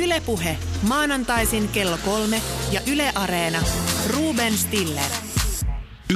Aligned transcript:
Ylepuhe 0.00 0.58
maanantaisin 0.82 1.68
kello 1.68 1.98
kolme 2.04 2.42
ja 2.70 2.80
Yle 2.92 3.12
Areena. 3.14 3.62
Ruben 4.06 4.58
Stiller. 4.58 5.10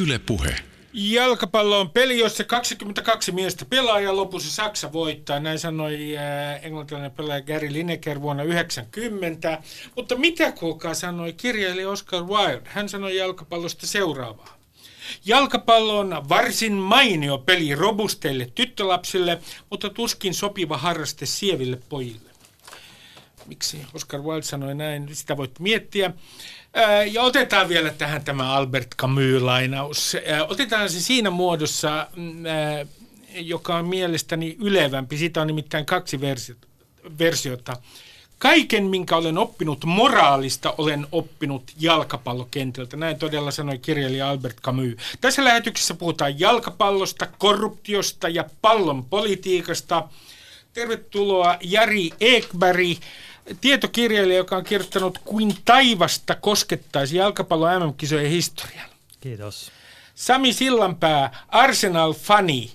Ylepuhe. 0.01 0.57
Jalkapallo 0.93 1.81
on 1.81 1.91
peli, 1.91 2.19
jossa 2.19 2.45
22 2.45 3.33
miestä 3.33 3.65
pelaa 3.65 4.01
ja 4.01 4.17
lopussa 4.17 4.51
Saksa 4.51 4.93
voittaa. 4.93 5.41
Näin 5.41 5.59
sanoi 5.59 6.17
äh, 6.17 6.65
englantilainen 6.65 7.11
pelaaja 7.11 7.43
Gary 7.43 7.73
Lineker 7.73 8.23
vuonna 8.23 8.43
90. 8.43 9.63
Mutta 9.97 10.17
mitä 10.17 10.53
kuulkaa 10.53 10.95
sanoi 10.95 11.33
kirjailija 11.33 11.91
Oscar 11.91 12.25
Wilde? 12.25 12.63
Hän 12.65 12.89
sanoi 12.89 13.17
jalkapallosta 13.17 13.87
seuraavaa. 13.87 14.57
Jalkapallo 15.25 15.99
on 15.99 16.29
varsin 16.29 16.73
mainio 16.73 17.39
peli 17.39 17.75
robusteille 17.75 18.51
tyttölapsille, 18.55 19.39
mutta 19.71 19.91
tuskin 19.91 20.35
sopiva 20.35 20.77
harraste 20.77 21.27
sieville 21.27 21.79
pojille. 21.89 22.36
Miksi 23.47 23.87
Oscar 23.95 24.21
Wilde 24.23 24.43
sanoi 24.43 24.75
näin, 24.75 25.09
sitä 25.13 25.37
voit 25.37 25.59
miettiä. 25.61 26.13
Ää, 26.75 27.05
Ja 27.05 27.23
otetaan 27.23 27.69
vielä 27.69 27.91
tähän 27.91 28.25
tämä 28.25 28.53
Albert 28.55 28.95
Camus-lainaus. 29.03 30.17
Ää, 30.27 30.45
Otetaan 30.45 30.91
se 30.91 31.01
siinä 31.01 31.31
muodossa, 31.31 32.07
mm, 32.17 32.47
ää, 32.47 32.87
joka 33.35 33.77
on 33.77 33.87
mielestäni 33.87 34.57
ylevämpi. 34.61 35.19
Siitä 35.19 35.41
on 35.41 35.47
nimittäin 35.47 35.87
kaksi 35.87 36.21
versi- 36.21 36.57
versiota. 37.19 37.77
Kaiken, 38.39 38.85
minkä 38.85 39.17
olen 39.17 39.39
oppinut 39.39 39.85
moraalista, 39.85 40.75
olen 40.79 41.07
oppinut 41.13 41.63
jalkapallokentältä. 41.81 42.97
Näin 42.97 43.19
todella 43.19 43.51
sanoi 43.51 43.79
kirjailija 43.79 44.31
Albert 44.31 44.61
Camus. 44.61 44.95
Tässä 45.21 45.45
lähetyksessä 45.45 45.95
puhutaan 45.95 46.41
jalkapallosta, 46.41 47.27
korruptiosta 47.39 48.29
ja 48.29 48.45
pallon 48.63 49.05
politiikasta. 49.05 50.09
Tervetuloa 50.73 51.57
Jari 51.61 52.11
Ekberg, 52.21 52.99
tietokirjailija, 53.61 54.37
joka 54.37 54.57
on 54.57 54.65
kirjoittanut 54.65 55.19
Kuin 55.25 55.55
taivasta 55.65 56.35
koskettaisi 56.35 57.17
jalkapallon 57.17 57.83
MM-kisojen 57.83 58.31
historian. 58.31 58.89
Kiitos. 59.21 59.71
Sami 60.15 60.53
Sillanpää, 60.53 61.45
Arsenal-fani, 61.49 62.71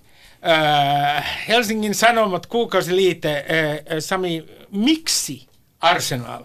äh, 0.48 1.48
Helsingin 1.48 1.96
Sanomat, 1.96 2.46
kuukausiliite. 2.46 3.46
Äh, 3.50 3.72
äh, 3.72 3.80
Sami, 4.00 4.46
miksi 4.72 5.48
Arsenal? 5.80 6.44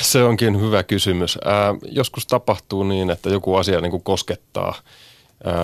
Se 0.00 0.22
onkin 0.22 0.60
hyvä 0.60 0.82
kysymys. 0.82 1.38
Ää, 1.44 1.74
joskus 1.82 2.26
tapahtuu 2.26 2.82
niin, 2.82 3.10
että 3.10 3.30
joku 3.30 3.56
asia 3.56 3.80
niin 3.80 3.90
kuin 3.90 4.02
koskettaa 4.02 4.74
ää, 5.44 5.54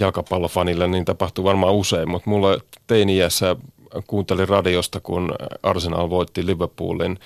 jalkapallofanille, 0.00 0.88
niin 0.88 1.04
tapahtuu 1.04 1.44
varmaan 1.44 1.74
usein, 1.74 2.08
mutta 2.08 2.30
mulla 2.30 2.58
teini-iässä 2.86 3.56
kuuntelin 4.06 4.48
radiosta, 4.48 5.00
kun 5.00 5.34
Arsenal 5.62 6.10
voitti 6.10 6.46
Liverpoolin 6.46 7.18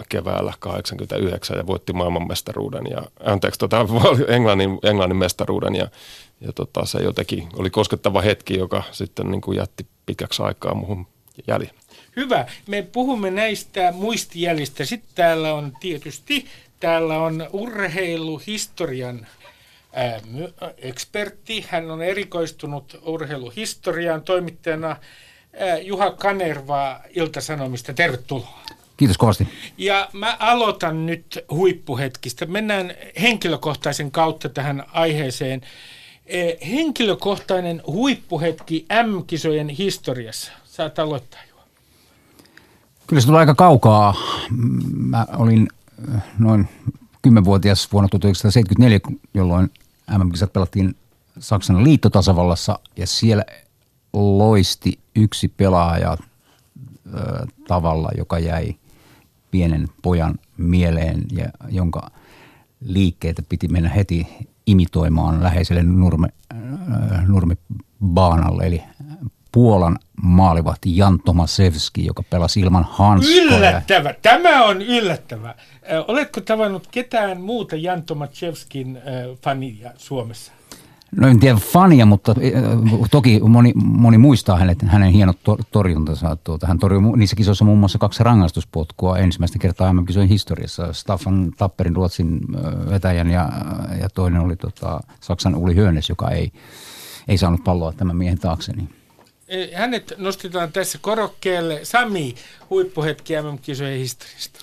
2-0 0.00 0.04
keväällä 0.08 0.52
89 0.60 1.56
ja 1.56 1.66
voitti 1.66 1.92
maailmanmestaruuden 1.92 2.84
ja 2.90 3.02
anteeksi, 3.24 3.58
tota, 3.58 3.86
Englannin, 4.28 4.78
Englannin 4.82 5.16
mestaruuden 5.16 5.74
ja, 5.74 5.88
ja 6.40 6.52
tota, 6.52 6.84
se 6.84 6.98
jotenkin 6.98 7.48
oli 7.56 7.70
koskettava 7.70 8.20
hetki, 8.20 8.58
joka 8.58 8.82
sitten 8.92 9.30
niin 9.30 9.40
kuin 9.40 9.58
jätti 9.58 9.86
pitkäksi 10.06 10.42
aikaa 10.42 10.74
muuhun 10.74 11.06
jäljen. 11.46 11.70
Hyvä. 12.16 12.46
Me 12.66 12.82
puhumme 12.82 13.30
näistä 13.30 13.92
muistijäljistä. 13.92 14.84
Sitten 14.84 15.10
täällä 15.14 15.54
on 15.54 15.72
tietysti, 15.80 16.46
täällä 16.80 17.18
on 17.18 17.48
urheiluhistorian 17.52 19.26
ekspertti. 20.78 21.66
Hän 21.68 21.90
on 21.90 22.02
erikoistunut 22.02 23.00
urheiluhistoriaan 23.02 24.22
toimittajana 24.22 24.96
Juha 25.82 26.10
Kanerva 26.10 27.00
Ilta-Sanomista. 27.14 27.94
Tervetuloa. 27.94 28.60
Kiitos 28.96 29.18
kovasti. 29.18 29.48
Ja 29.78 30.08
mä 30.12 30.36
aloitan 30.38 31.06
nyt 31.06 31.44
huippuhetkistä. 31.50 32.46
Mennään 32.46 32.94
henkilökohtaisen 33.20 34.10
kautta 34.10 34.48
tähän 34.48 34.84
aiheeseen. 34.92 35.60
Henkilökohtainen 36.70 37.82
huippuhetki 37.86 38.86
M-kisojen 39.06 39.68
historiassa. 39.68 40.52
Saat 40.64 40.98
aloittaa, 40.98 41.40
Juha. 41.50 41.62
Kyllä 43.06 43.20
se 43.20 43.26
tulee 43.26 43.40
aika 43.40 43.54
kaukaa. 43.54 44.14
Mä 44.96 45.26
olin 45.36 45.68
äh, 46.14 46.22
noin 46.38 46.68
10-vuotias 47.28 47.92
vuonna 47.92 48.08
1974, 48.08 49.00
jolloin 49.34 49.70
MM-kisat 50.18 50.52
pelattiin 50.52 50.96
Saksan 51.38 51.84
liittotasavallassa 51.84 52.78
ja 52.96 53.06
siellä 53.06 53.44
loisti 54.12 54.98
yksi 55.16 55.48
pelaaja 55.48 56.16
ö, 57.14 57.46
tavalla, 57.68 58.10
joka 58.18 58.38
jäi 58.38 58.74
pienen 59.50 59.88
pojan 60.02 60.34
mieleen 60.56 61.22
ja 61.32 61.44
jonka 61.68 62.10
liikkeitä 62.80 63.42
piti 63.48 63.68
mennä 63.68 63.88
heti 63.88 64.26
imitoimaan 64.66 65.42
läheiselle 65.42 65.82
nurme, 65.82 66.28
nurmibaanalle, 67.26 68.66
eli 68.66 68.82
Puolan 69.52 69.98
maalivahti 70.22 70.96
Jan 70.96 71.20
Tomasevski, 71.24 72.06
joka 72.06 72.22
pelasi 72.30 72.60
ilman 72.60 72.86
hanskoja. 72.90 73.42
Yllättävä. 73.42 74.14
Tämä 74.22 74.64
on 74.64 74.82
yllättävä. 74.82 75.54
Oletko 76.08 76.40
tavannut 76.40 76.86
ketään 76.90 77.40
muuta 77.40 77.76
Jan 77.76 78.02
Tomaszewskin 78.02 78.96
ö, 78.96 79.36
fania 79.42 79.90
Suomessa? 79.96 80.52
No 81.12 81.28
en 81.28 81.40
tiedä 81.40 81.56
fania, 81.56 82.06
mutta 82.06 82.32
äh, 82.32 83.00
toki 83.10 83.40
moni, 83.40 83.72
moni 83.74 84.18
muistaa 84.18 84.58
hänet, 84.58 84.82
hänen 84.82 85.12
hienot 85.12 85.42
to, 85.44 85.58
torjuntansa. 85.70 86.36
Tuota, 86.44 86.66
hän 86.66 86.78
torjui 86.78 87.16
niissä 87.16 87.36
kisoissa 87.36 87.64
muun 87.64 87.78
muassa 87.78 87.98
kaksi 87.98 88.24
rangaistuspotkua 88.24 89.18
ensimmäistä 89.18 89.58
kertaa 89.58 89.92
MM-kisojen 89.92 90.28
historiassa. 90.28 90.92
Staffan 90.92 91.52
Tapperin 91.56 91.96
Ruotsin 91.96 92.40
äh, 92.54 92.90
vetäjän 92.90 93.30
ja, 93.30 93.48
ja 94.00 94.08
toinen 94.08 94.40
oli 94.40 94.56
tota, 94.56 95.00
Saksan 95.20 95.54
Uli 95.54 95.74
Hyönes, 95.74 96.08
joka 96.08 96.30
ei, 96.30 96.52
ei 97.28 97.38
saanut 97.38 97.64
palloa 97.64 97.92
tämän 97.92 98.16
miehen 98.16 98.38
taakse. 98.38 98.72
Niin. 98.72 98.88
Ö, 99.52 99.68
Hänet 99.74 100.12
nostetaan 100.18 100.72
tässä 100.72 100.98
korokkeelle. 101.00 101.80
Sami, 101.82 102.34
huippuhetki 102.70 103.34
MM-kisojen 103.42 103.98
historiasta. 103.98 104.58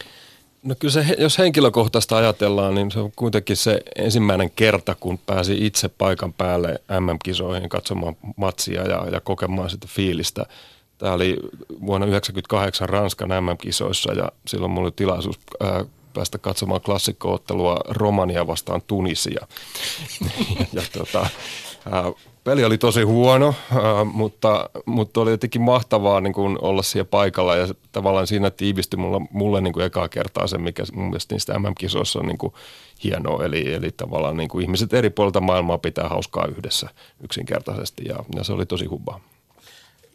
No 0.63 0.75
kyllä 0.79 0.91
se, 0.91 1.05
jos 1.19 1.37
henkilökohtaista 1.37 2.17
ajatellaan, 2.17 2.75
niin 2.75 2.91
se 2.91 2.99
on 2.99 3.11
kuitenkin 3.15 3.57
se 3.57 3.81
ensimmäinen 3.95 4.51
kerta, 4.51 4.95
kun 4.99 5.17
pääsi 5.17 5.65
itse 5.65 5.89
paikan 5.89 6.33
päälle 6.33 6.81
MM-kisoihin 6.99 7.69
katsomaan 7.69 8.15
matsia 8.35 8.81
ja, 8.81 9.07
ja 9.11 9.19
kokemaan 9.19 9.69
sitä 9.69 9.87
fiilistä. 9.89 10.45
Tämä 10.97 11.13
oli 11.13 11.37
vuonna 11.85 12.05
1998 12.07 12.89
Ranskan 12.89 13.29
MM-kisoissa 13.29 14.13
ja 14.13 14.31
silloin 14.47 14.71
mulla 14.71 14.85
oli 14.85 14.93
tilaisuus 14.95 15.39
ää, 15.59 15.85
päästä 16.13 16.37
katsomaan 16.37 16.81
klassikkoottelua 16.81 17.77
Romania 17.89 18.47
vastaan 18.47 18.81
Tunisia. 18.87 19.47
ja, 20.73 20.81
tota, 20.93 21.27
peli 22.43 22.63
oli 22.63 22.77
tosi 22.77 23.01
huono, 23.03 23.55
mutta, 24.13 24.69
mutta 24.85 25.21
oli 25.21 25.31
jotenkin 25.31 25.61
mahtavaa 25.61 26.21
niin 26.21 26.33
kuin 26.33 26.57
olla 26.61 26.83
siellä 26.83 27.07
paikalla 27.11 27.55
ja 27.55 27.67
tavallaan 27.91 28.27
siinä 28.27 28.49
tiivistyi 28.49 28.99
mulle, 28.99 29.27
mulle 29.31 29.61
niin 29.61 29.73
kuin 29.73 29.85
ekaa 29.85 30.09
kertaa 30.09 30.47
se, 30.47 30.57
mikä 30.57 30.83
mun 30.93 31.05
mielestä 31.05 31.35
niistä 31.35 31.59
MM-kisoissa 31.59 32.19
on 32.19 32.25
niin 32.25 32.37
kuin 32.37 32.53
hienoa. 33.03 33.45
Eli, 33.45 33.73
eli 33.73 33.91
tavallaan 33.91 34.37
niin 34.37 34.49
kuin 34.49 34.63
ihmiset 34.63 34.93
eri 34.93 35.09
puolilta 35.09 35.41
maailmaa 35.41 35.77
pitää 35.77 36.09
hauskaa 36.09 36.47
yhdessä 36.57 36.89
yksinkertaisesti 37.23 38.03
ja, 38.07 38.15
ja 38.35 38.43
se 38.43 38.53
oli 38.53 38.65
tosi 38.65 38.85
hubaa. 38.85 39.19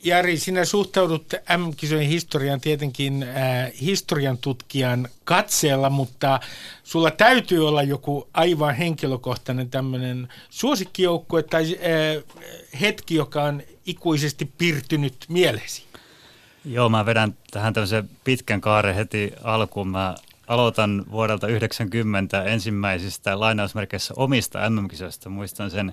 Jari, 0.05 0.37
sinä 0.37 0.65
suhtaudut 0.65 1.35
M-kisojen 1.57 2.09
historiaan 2.09 2.61
tietenkin 2.61 3.23
äh, 3.23 3.73
historian 3.81 4.39
tutkijan 4.39 5.09
katseella, 5.25 5.91
mutta 5.91 6.41
sulla 6.85 7.11
täytyy 7.11 7.69
olla 7.69 7.83
joku 7.83 8.29
aivan 8.35 8.75
henkilökohtainen 8.75 9.71
tämmöinen 9.71 10.29
suosikkijoukkue 10.51 11.43
tai 11.43 11.65
äh, 11.65 12.25
hetki, 12.81 13.15
joka 13.15 13.43
on 13.43 13.63
ikuisesti 13.87 14.53
piirtynyt 14.59 15.15
mieleesi. 15.29 15.83
Joo, 16.65 16.89
mä 16.89 17.07
vedän 17.07 17.35
tähän 17.51 17.75
tämmöisen 17.75 18.11
pitkän 18.25 18.61
kaaren 18.61 18.95
heti 18.95 19.33
alkuun. 19.43 19.89
Mä 19.89 20.15
aloitan 20.47 21.05
vuodelta 21.11 21.47
90 21.47 22.43
ensimmäisistä 22.43 23.41
lainausmerkeissä 23.41 24.15
omista 24.17 24.71
MM-kisoista. 24.71 25.29
Muistan 25.29 25.71
sen 25.71 25.93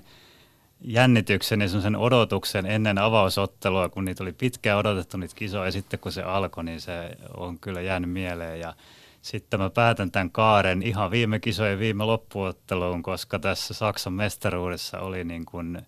jännityksen 0.80 1.60
ja 1.60 1.68
sen 1.68 1.96
odotuksen 1.96 2.66
ennen 2.66 2.98
avausottelua, 2.98 3.88
kun 3.88 4.04
niitä 4.04 4.24
oli 4.24 4.32
pitkään 4.32 4.78
odotettu 4.78 5.16
niitä 5.16 5.34
kisoja 5.34 5.64
ja 5.64 5.72
sitten 5.72 6.00
kun 6.00 6.12
se 6.12 6.22
alkoi, 6.22 6.64
niin 6.64 6.80
se 6.80 7.10
on 7.36 7.58
kyllä 7.58 7.80
jäänyt 7.80 8.10
mieleen. 8.10 8.60
Ja 8.60 8.74
sitten 9.22 9.60
mä 9.60 9.70
päätän 9.70 10.10
tämän 10.10 10.30
kaaren 10.30 10.82
ihan 10.82 11.10
viime 11.10 11.40
kisojen 11.40 11.78
viime 11.78 12.04
loppuotteluun, 12.04 13.02
koska 13.02 13.38
tässä 13.38 13.74
Saksan 13.74 14.12
mestaruudessa 14.12 15.00
oli 15.00 15.24
niin 15.24 15.44
kuin 15.44 15.82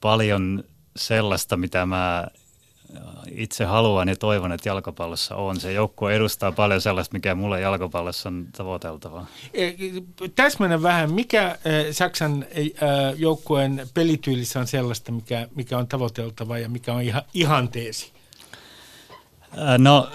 paljon 0.00 0.64
sellaista, 0.96 1.56
mitä 1.56 1.86
mä 1.86 2.26
itse 3.30 3.64
haluan 3.64 4.08
ja 4.08 4.16
toivon, 4.16 4.52
että 4.52 4.68
jalkapallossa 4.68 5.36
on. 5.36 5.60
Se 5.60 5.72
joukkue 5.72 6.14
edustaa 6.14 6.52
paljon 6.52 6.80
sellaista, 6.80 7.12
mikä 7.12 7.34
mulle 7.34 7.60
jalkapallossa 7.60 8.28
on 8.28 8.46
tavoiteltavaa. 8.56 9.26
Eh, 9.54 9.74
Täsmennä 10.34 10.82
vähän, 10.82 11.12
mikä 11.12 11.46
äh, 11.46 11.56
Saksan 11.90 12.46
äh, 12.56 13.14
joukkueen 13.16 13.88
pelityylissä 13.94 14.60
on 14.60 14.66
sellaista, 14.66 15.12
mikä, 15.12 15.48
mikä 15.54 15.78
on 15.78 15.88
tavoiteltava 15.88 16.58
ja 16.58 16.68
mikä 16.68 16.94
on 16.94 17.02
ihan, 17.02 17.22
ihanteesi? 17.34 18.12
No 19.78 20.08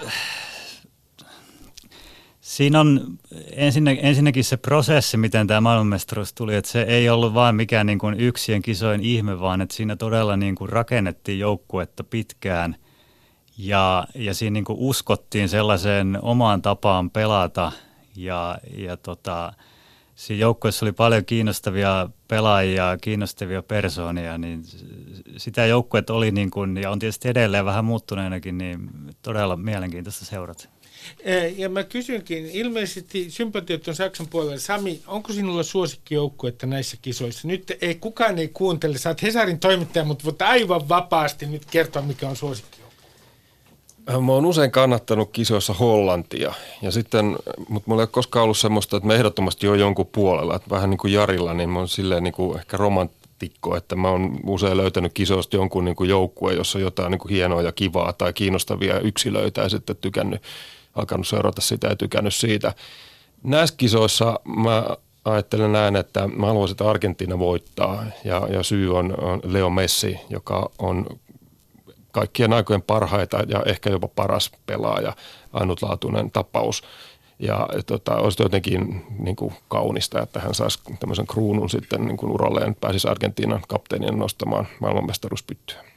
Siinä 2.50 2.80
on 2.80 3.18
ensinnä, 3.52 3.90
ensinnäkin 3.90 4.44
se 4.44 4.56
prosessi, 4.56 5.16
miten 5.16 5.46
tämä 5.46 5.60
maailmanmestaruus 5.60 6.32
tuli, 6.32 6.54
että 6.54 6.70
se 6.70 6.82
ei 6.82 7.08
ollut 7.08 7.34
vain 7.34 7.56
mikään 7.56 7.86
niin 7.86 7.98
kuin 7.98 8.20
yksien 8.20 8.62
kisojen 8.62 9.00
ihme, 9.00 9.40
vaan 9.40 9.60
että 9.60 9.74
siinä 9.74 9.96
todella 9.96 10.36
niin 10.36 10.54
kuin 10.54 10.68
rakennettiin 10.68 11.38
joukkuetta 11.38 12.04
pitkään 12.04 12.76
ja, 13.58 14.06
ja 14.14 14.34
siinä 14.34 14.54
niin 14.54 14.64
kuin 14.64 14.78
uskottiin 14.78 15.48
sellaiseen 15.48 16.18
omaan 16.22 16.62
tapaan 16.62 17.10
pelata 17.10 17.72
ja, 18.16 18.58
ja 18.76 18.96
tota, 18.96 19.52
siinä 20.14 20.40
joukkueessa 20.40 20.84
oli 20.84 20.92
paljon 20.92 21.24
kiinnostavia 21.24 22.08
pelaajia, 22.28 22.96
kiinnostavia 23.00 23.62
persoonia, 23.62 24.38
niin 24.38 24.62
sitä 25.36 25.66
joukkuetta 25.66 26.14
oli 26.14 26.30
niin 26.30 26.50
kuin, 26.50 26.76
ja 26.76 26.90
on 26.90 26.98
tietysti 26.98 27.28
edelleen 27.28 27.64
vähän 27.64 27.84
muuttuneenakin, 27.84 28.58
niin 28.58 28.90
todella 29.22 29.56
mielenkiintoista 29.56 30.24
seurata. 30.24 30.79
Ja 31.56 31.68
mä 31.68 31.84
kysynkin, 31.84 32.46
ilmeisesti 32.46 33.30
sympatiot 33.30 33.88
on 33.88 33.94
Saksan 33.94 34.26
puolella. 34.26 34.58
Sami, 34.58 35.00
onko 35.06 35.32
sinulla 35.32 35.62
suosikkijoukkuetta 35.62 36.66
näissä 36.66 36.96
kisoissa? 37.02 37.48
Nyt 37.48 37.72
ei 37.80 37.94
kukaan 37.94 38.38
ei 38.38 38.48
kuuntele, 38.48 38.98
sä 38.98 39.08
oot 39.08 39.22
Hesarin 39.22 39.58
toimittaja, 39.60 40.04
mutta 40.04 40.24
voit 40.24 40.42
aivan 40.42 40.88
vapaasti 40.88 41.46
nyt 41.46 41.64
kertoa, 41.64 42.02
mikä 42.02 42.28
on 42.28 42.36
suosikki. 42.36 42.80
Mä 44.20 44.32
oon 44.32 44.46
usein 44.46 44.70
kannattanut 44.70 45.30
kisoissa 45.32 45.72
Hollantia, 45.72 46.54
ja 46.82 46.90
sitten, 46.90 47.36
mutta 47.68 47.90
mulla 47.90 48.02
ei 48.02 48.04
ole 48.04 48.08
koskaan 48.12 48.44
ollut 48.44 48.58
semmoista, 48.58 48.96
että 48.96 49.06
mä 49.06 49.14
ehdottomasti 49.14 49.66
jo 49.66 49.74
jonkun 49.74 50.06
puolella. 50.06 50.56
Että 50.56 50.70
vähän 50.70 50.90
niin 50.90 50.98
kuin 50.98 51.12
Jarilla, 51.12 51.54
niin 51.54 51.70
mä 51.70 51.78
oon 51.78 51.88
silleen 51.88 52.22
niin 52.22 52.32
kuin 52.32 52.58
ehkä 52.58 52.76
romantikko, 52.76 53.76
että 53.76 53.96
mä 53.96 54.10
oon 54.10 54.40
usein 54.46 54.76
löytänyt 54.76 55.12
kisoista 55.12 55.56
jonkun 55.56 55.84
niin 55.84 55.96
kuin 55.96 56.10
joukkueen, 56.10 56.56
jossa 56.56 56.78
on 56.78 56.82
jotain 56.82 57.10
niin 57.10 57.18
kuin 57.18 57.32
hienoa 57.32 57.62
ja 57.62 57.72
kivaa 57.72 58.12
tai 58.12 58.32
kiinnostavia 58.32 59.00
yksilöitä 59.00 59.60
ja 59.60 59.68
sitten 59.68 59.96
tykännyt 59.96 60.42
alkanut 60.94 61.28
seurata 61.28 61.60
sitä 61.60 61.88
ja 61.88 61.96
tykännyt 61.96 62.34
siitä. 62.34 62.74
Näissä 63.42 63.76
kisoissa 63.76 64.40
mä 64.44 64.96
ajattelen 65.24 65.72
näin, 65.72 65.96
että 65.96 66.28
mä 66.28 66.46
haluaisin, 66.46 66.74
että 66.74 66.90
Argentiina 66.90 67.38
voittaa 67.38 68.04
ja, 68.24 68.48
ja 68.50 68.62
syy 68.62 68.96
on, 68.96 69.14
on 69.20 69.40
Leo 69.44 69.70
Messi, 69.70 70.20
joka 70.30 70.70
on 70.78 71.06
kaikkien 72.12 72.52
aikojen 72.52 72.82
parhaita 72.82 73.38
ja 73.48 73.62
ehkä 73.66 73.90
jopa 73.90 74.08
paras 74.08 74.50
pelaaja, 74.66 75.16
ainutlaatuinen 75.52 76.30
tapaus. 76.30 76.82
Ja 77.38 77.68
tota, 77.86 78.16
olisi 78.16 78.42
jotenkin 78.42 79.04
niin 79.18 79.36
kuin 79.36 79.54
kaunista, 79.68 80.22
että 80.22 80.40
hän 80.40 80.54
saisi 80.54 80.78
tämmöisen 81.00 81.26
kruunun 81.26 81.70
sitten 81.70 82.04
niin 82.06 82.16
kuin 82.16 82.32
uralleen, 82.32 82.74
pääsisi 82.74 83.08
Argentiinan 83.08 83.62
kapteenin 83.68 84.18
nostamaan 84.18 84.68
maailmanmestaruuspyttyä. 84.80 85.89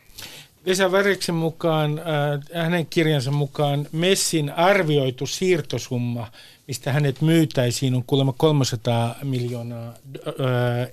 Vesa 0.66 0.92
Väriksen 0.92 1.36
mukaan, 1.36 2.00
äh, 2.00 2.64
hänen 2.64 2.86
kirjansa 2.86 3.32
mukaan 3.32 3.88
Messin 3.92 4.50
arvioitu 4.50 5.28
siirtosumma, 5.28 6.32
mistä 6.68 6.94
hänet 6.94 7.22
myytäisiin, 7.22 7.96
on 7.96 8.04
kuulemma 8.08 8.34
300 8.38 9.16
miljoonaa 9.24 9.88
äh, 9.88 9.94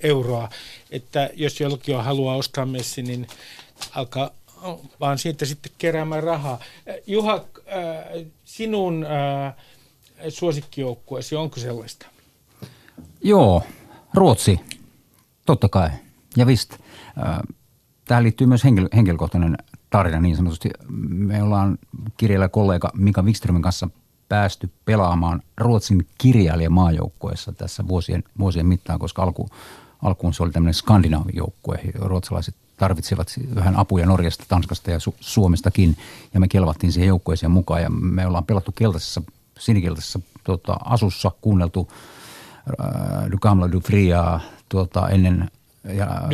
euroa. 0.03 0.49
Että 0.91 1.29
jos 1.33 1.59
jollakin 1.59 2.03
haluaa 2.03 2.35
ostaa 2.35 2.65
Messi, 2.65 3.01
niin 3.01 3.27
alkaa 3.91 4.31
vaan 4.99 5.17
siitä 5.17 5.45
sitten 5.45 5.71
keräämään 5.77 6.23
rahaa. 6.23 6.53
Äh, 6.53 6.95
Juha, 7.07 7.33
äh, 7.35 8.25
sinun 8.45 9.05
äh, 9.05 9.53
suosikkijoukkueesi, 10.29 11.35
onko 11.35 11.59
sellaista? 11.59 12.05
Joo, 13.23 13.63
Ruotsi, 14.13 14.59
totta 15.45 15.69
kai. 15.69 15.89
Ja 16.37 16.47
vist. 16.47 16.73
Äh, 16.73 17.39
tähän 18.11 18.23
liittyy 18.23 18.47
myös 18.47 18.63
henkilö, 18.63 18.87
henkilökohtainen 18.95 19.57
tarina 19.89 20.19
niin 20.19 20.35
sanotusti. 20.35 20.69
Me 21.09 21.43
ollaan 21.43 21.77
kirjailija 22.17 22.49
kollega 22.49 22.91
Mika 22.93 23.21
Wikströmin 23.21 23.61
kanssa 23.61 23.89
päästy 24.29 24.69
pelaamaan 24.85 25.41
Ruotsin 25.57 26.07
kirjailijamaajoukkueessa 26.17 27.51
tässä 27.51 27.87
vuosien, 27.87 28.23
vuosien 28.39 28.65
mittaan, 28.65 28.99
koska 28.99 29.23
alku, 29.23 29.49
alkuun 30.01 30.33
se 30.33 30.43
oli 30.43 30.51
tämmöinen 30.51 30.73
skandinaavijoukkue. 30.73 31.79
Ruotsalaiset 31.95 32.55
tarvitsivat 32.77 33.39
vähän 33.55 33.75
apuja 33.75 34.05
Norjasta, 34.05 34.43
Tanskasta 34.47 34.91
ja 34.91 34.97
Su- 34.97 35.15
Suomestakin, 35.19 35.97
ja 36.33 36.39
me 36.39 36.47
kelvattiin 36.47 36.91
siihen 36.91 37.07
joukkueeseen 37.07 37.51
mukaan, 37.51 37.81
ja 37.81 37.89
me 37.89 38.27
ollaan 38.27 38.45
pelattu 38.45 38.71
keltaisessa, 38.71 39.21
sinikeltaisessa 39.59 40.19
tota, 40.43 40.73
asussa, 40.85 41.31
kuunneltu 41.41 41.91
äh, 41.91 43.31
Du 43.31 43.37
Gamla 43.37 43.71
Du 43.71 43.79
Fria 43.79 44.39
tuota, 44.69 45.09
ennen 45.09 45.49
ja, 45.83 46.27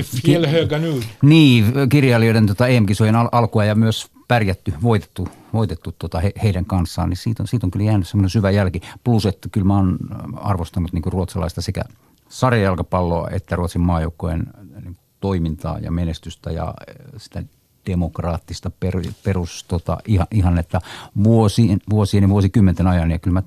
nu. 0.80 1.00
Niin, 1.22 1.66
kirjailijoiden 1.90 2.48
tota 2.48 2.68
EM-kisojen 2.68 3.16
al- 3.16 3.30
alkua 3.32 3.66
ja 3.66 3.76
myös 3.76 4.08
pärjätty, 4.28 4.74
voitettu, 4.82 5.28
voitettu 5.54 5.96
tota 6.00 6.20
he, 6.20 6.32
heidän 6.44 6.66
kanssaan, 6.66 7.10
niin 7.10 7.18
siitä 7.18 7.44
on, 7.44 7.48
siitä 7.48 7.68
on 7.68 7.72
kyllä 7.72 7.86
jäänyt 7.86 8.08
semmoinen 8.08 8.30
syvä 8.30 8.52
jälki. 8.52 8.82
Plus, 9.04 9.26
että 9.26 9.50
kyllä 9.52 9.68
mä 9.68 9.76
oon 9.76 9.98
arvostanut 10.36 10.94
niin 10.94 11.04
ruotsalaista 11.06 11.62
sekä 11.62 11.84
sarjajalkapalloa 12.30 13.28
että 13.32 13.56
Ruotsin 13.56 13.82
maajoukkojen 13.82 14.44
niin 14.84 14.98
toimintaa 15.20 15.80
ja 15.80 15.92
menestystä 15.92 16.52
ja 16.52 16.74
sitä 17.18 17.44
demokraattista 17.86 18.72
per, 18.80 19.02
perus 19.24 19.66
tota, 19.68 19.98
ihan, 20.08 20.28
ihannetta 20.32 20.82
vuosien, 21.24 21.80
vuosien 21.90 22.22
ja 22.22 22.30
vuosikymmenten 22.30 22.88
ajan. 22.88 23.12
Ja 23.12 23.20
kyllä 23.20 23.34
mä 23.34 23.44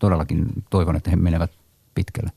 todellakin 0.00 0.46
toivon, 0.70 0.96
että 0.96 1.10
he 1.10 1.16
menevät 1.16 1.50
pitkälle. 1.94 2.30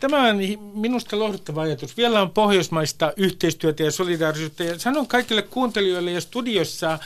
Tämä 0.00 0.28
on 0.28 0.36
minusta 0.74 1.18
lohduttava 1.18 1.62
ajatus. 1.62 1.96
Vielä 1.96 2.22
on 2.22 2.30
pohjoismaista 2.30 3.12
yhteistyötä 3.16 3.82
ja 3.82 3.90
solidaarisuutta. 3.90 4.64
Ja 4.64 4.78
sanon 4.78 5.06
kaikille 5.06 5.42
kuuntelijoille 5.42 6.10
ja 6.10 6.20
studiossa 6.20 6.98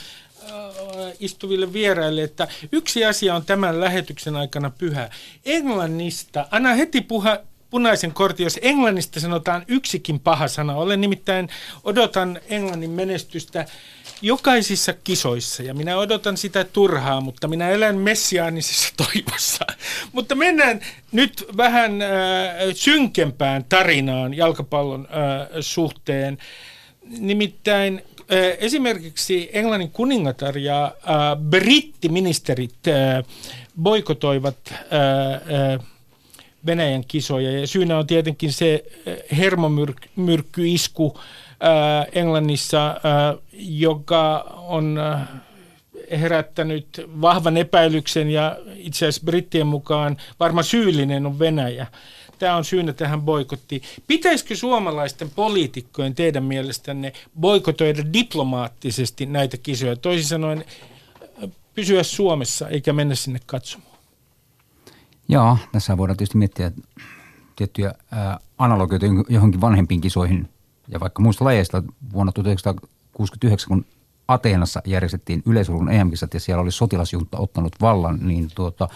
istuville 1.21 1.73
vieraille, 1.73 2.23
että 2.23 2.49
yksi 2.73 3.05
asia 3.05 3.35
on 3.35 3.45
tämän 3.45 3.81
lähetyksen 3.81 4.37
aikana 4.37 4.71
pyhä. 4.79 5.11
Englannista, 5.45 6.47
anna 6.51 6.75
heti 6.75 7.01
puha, 7.01 7.39
punaisen 7.71 8.13
kortin, 8.13 8.45
jos 8.45 8.59
englannista 8.63 9.21
sanotaan 9.21 9.65
yksikin 9.69 10.21
paha 10.21 10.49
sana. 10.49 10.75
Olen 10.75 11.01
nimittäin, 11.01 11.49
odotan 11.85 12.41
Englannin 12.49 12.91
menestystä 12.91 13.67
jokaisissa 14.23 14.93
kisoissa, 15.05 15.63
ja 15.63 15.75
minä 15.75 15.97
odotan 15.97 16.37
sitä 16.37 16.65
turhaa, 16.65 17.21
mutta 17.21 17.49
minä 17.49 17.71
elän 17.71 17.97
messiaanisessa 17.97 18.89
toivossa. 19.07 19.67
mutta 20.13 20.35
mennään 20.35 20.81
nyt 21.13 21.47
vähän 21.57 22.03
äh, 22.03 22.09
synkempään 22.75 23.65
tarinaan 23.69 24.35
jalkapallon 24.35 25.09
äh, 25.11 25.49
suhteen. 25.61 26.39
Nimittäin 27.19 28.03
äh, 28.19 28.27
esimerkiksi 28.59 29.51
Englannin 29.53 29.91
kuningatar 29.91 30.59
ja 30.59 30.85
äh, 30.85 30.93
brittiministerit 31.51 32.89
äh, 32.89 33.25
boikotoivat 33.83 34.57
äh, 34.71 34.79
äh, 35.73 35.81
Venäjän 36.67 37.05
kisoja. 37.09 37.61
Ja 37.61 37.67
syynä 37.67 37.99
on 37.99 38.07
tietenkin 38.07 38.53
se 38.53 38.85
äh, 39.09 39.39
hermomyrkkyisku 39.39 41.19
äh, 41.19 42.07
Englannissa, 42.13 42.89
äh, 42.91 43.39
joka 43.53 44.41
on 44.57 44.99
herättänyt 46.11 46.87
vahvan 47.21 47.57
epäilyksen 47.57 48.31
ja 48.31 48.57
itse 48.77 49.07
asiassa 49.07 49.25
brittien 49.25 49.67
mukaan 49.67 50.17
varmaan 50.41 50.65
syyllinen 50.65 51.27
on 51.27 51.39
Venäjä. 51.39 51.87
Tämä 52.39 52.57
on 52.57 52.65
syynä 52.65 52.93
tähän 52.93 53.23
boikottiin. 53.23 53.83
Pitäisikö 54.07 54.57
suomalaisten 54.57 55.31
poliitikkojen 55.31 56.15
teidän 56.15 56.45
mielestänne 56.45 57.13
boikotoida 57.41 58.03
diplomaattisesti 58.13 59.27
näitä 59.27 59.57
kisoja? 59.57 59.97
Toisin 59.97 60.29
sanoen 60.29 60.65
pysyä 61.75 62.03
Suomessa 62.03 62.69
eikä 62.69 62.93
mennä 62.93 63.15
sinne 63.15 63.41
katsomaan. 63.47 63.90
Joo, 65.31 65.59
tässä 65.73 65.97
voidaan 65.97 66.17
tietysti 66.17 66.39
miettiä 66.39 66.73
tiettyjä 67.57 67.95
analogioita 68.59 69.07
johonkin 69.29 69.61
vanhempiin 69.61 70.01
kisoihin– 70.01 70.49
ja 70.91 71.01
vaikka 71.01 71.23
muista 71.23 71.45
lajeista 71.45 71.83
vuonna 72.13 72.33
1969, 72.33 73.69
kun 73.69 73.85
Ateenassa 74.29 74.83
järjestettiin 74.85 75.43
yleisurun 75.47 75.93
em 75.93 76.11
ja 76.35 76.41
siellä 76.41 76.63
oli 76.63 76.73
sotilasjunta 76.73 77.39
ottanut 77.39 77.77
vallan, 77.81 78.19
niin 78.23 78.49
tuota, 78.55 78.89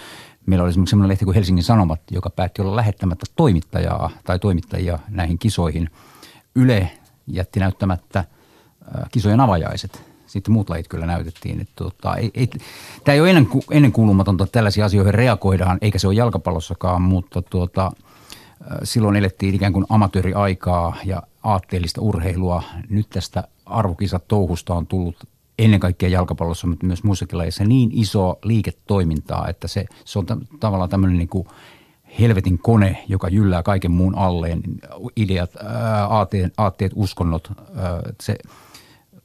meillä 0.47 0.63
oli 0.63 0.71
esimerkiksi 0.71 0.91
sellainen 0.91 1.09
lehti 1.09 1.25
kuin 1.25 1.35
Helsingin 1.35 1.65
Sanomat, 1.65 2.01
joka 2.11 2.31
päätti 2.31 2.63
olla 2.63 2.77
lähettämättä 2.77 3.27
toimittajaa 3.37 4.11
tai 4.25 4.39
toimittajia 4.39 4.99
näihin 5.09 5.39
kisoihin. 5.39 5.91
Yle 6.55 6.91
jätti 7.27 7.61
näyttämättä 7.61 8.25
kisojen 9.13 9.41
avajaiset. 9.41 10.14
Sitten 10.35 10.53
muut 10.53 10.71
lajit 10.71 10.89
kyllä 10.89 11.07
näytettiin. 11.07 11.61
Että 11.61 11.73
tuota, 11.77 12.17
ei, 12.17 12.31
ei, 12.35 12.47
tämä 13.05 13.15
ei 13.15 13.21
ole 13.21 13.31
ennen, 13.31 13.49
ennenkuulumatonta, 13.71 14.45
että 14.45 14.53
tällaisiin 14.53 14.85
asioihin 14.85 15.15
reagoidaan, 15.15 15.79
eikä 15.81 15.99
se 15.99 16.07
ole 16.07 16.15
jalkapallossakaan, 16.15 17.03
mutta 17.03 17.43
tuota, 17.43 17.87
äh, 17.87 18.79
silloin 18.83 19.17
elettiin 19.17 19.55
ikään 19.55 19.73
kuin 19.73 19.87
amatööriaikaa 19.89 20.97
ja 21.05 21.23
aatteellista 21.43 22.01
urheilua. 22.01 22.63
Nyt 22.89 23.09
tästä 23.11 23.49
arvokisatouhusta 23.67 24.75
on 24.75 24.87
tullut 24.87 25.17
ennen 25.59 25.81
kaikkea 25.81 26.09
jalkapallossa, 26.09 26.67
mutta 26.67 26.87
myös 26.87 27.05
muissakin 27.05 27.39
lajeissa 27.39 27.65
niin 27.65 27.91
iso 27.93 28.39
liiketoimintaa, 28.43 29.49
että 29.49 29.69
se, 29.69 29.85
se 30.05 30.19
on 30.19 30.27
t- 30.27 30.61
tavallaan 30.61 30.91
tämmöinen 30.91 31.19
niin 31.19 31.29
kuin 31.29 31.49
helvetin 32.21 32.59
kone, 32.59 33.05
joka 33.09 33.29
jyllää 33.29 33.63
kaiken 33.63 33.91
muun 33.91 34.19
alleen. 34.19 34.63
Ideat, 35.17 35.51
ää, 35.57 36.07
aatteet, 36.07 36.53
aatteet 36.57 36.93
uskonnot, 36.95 37.53
ää, 37.77 38.01
se 38.23 38.37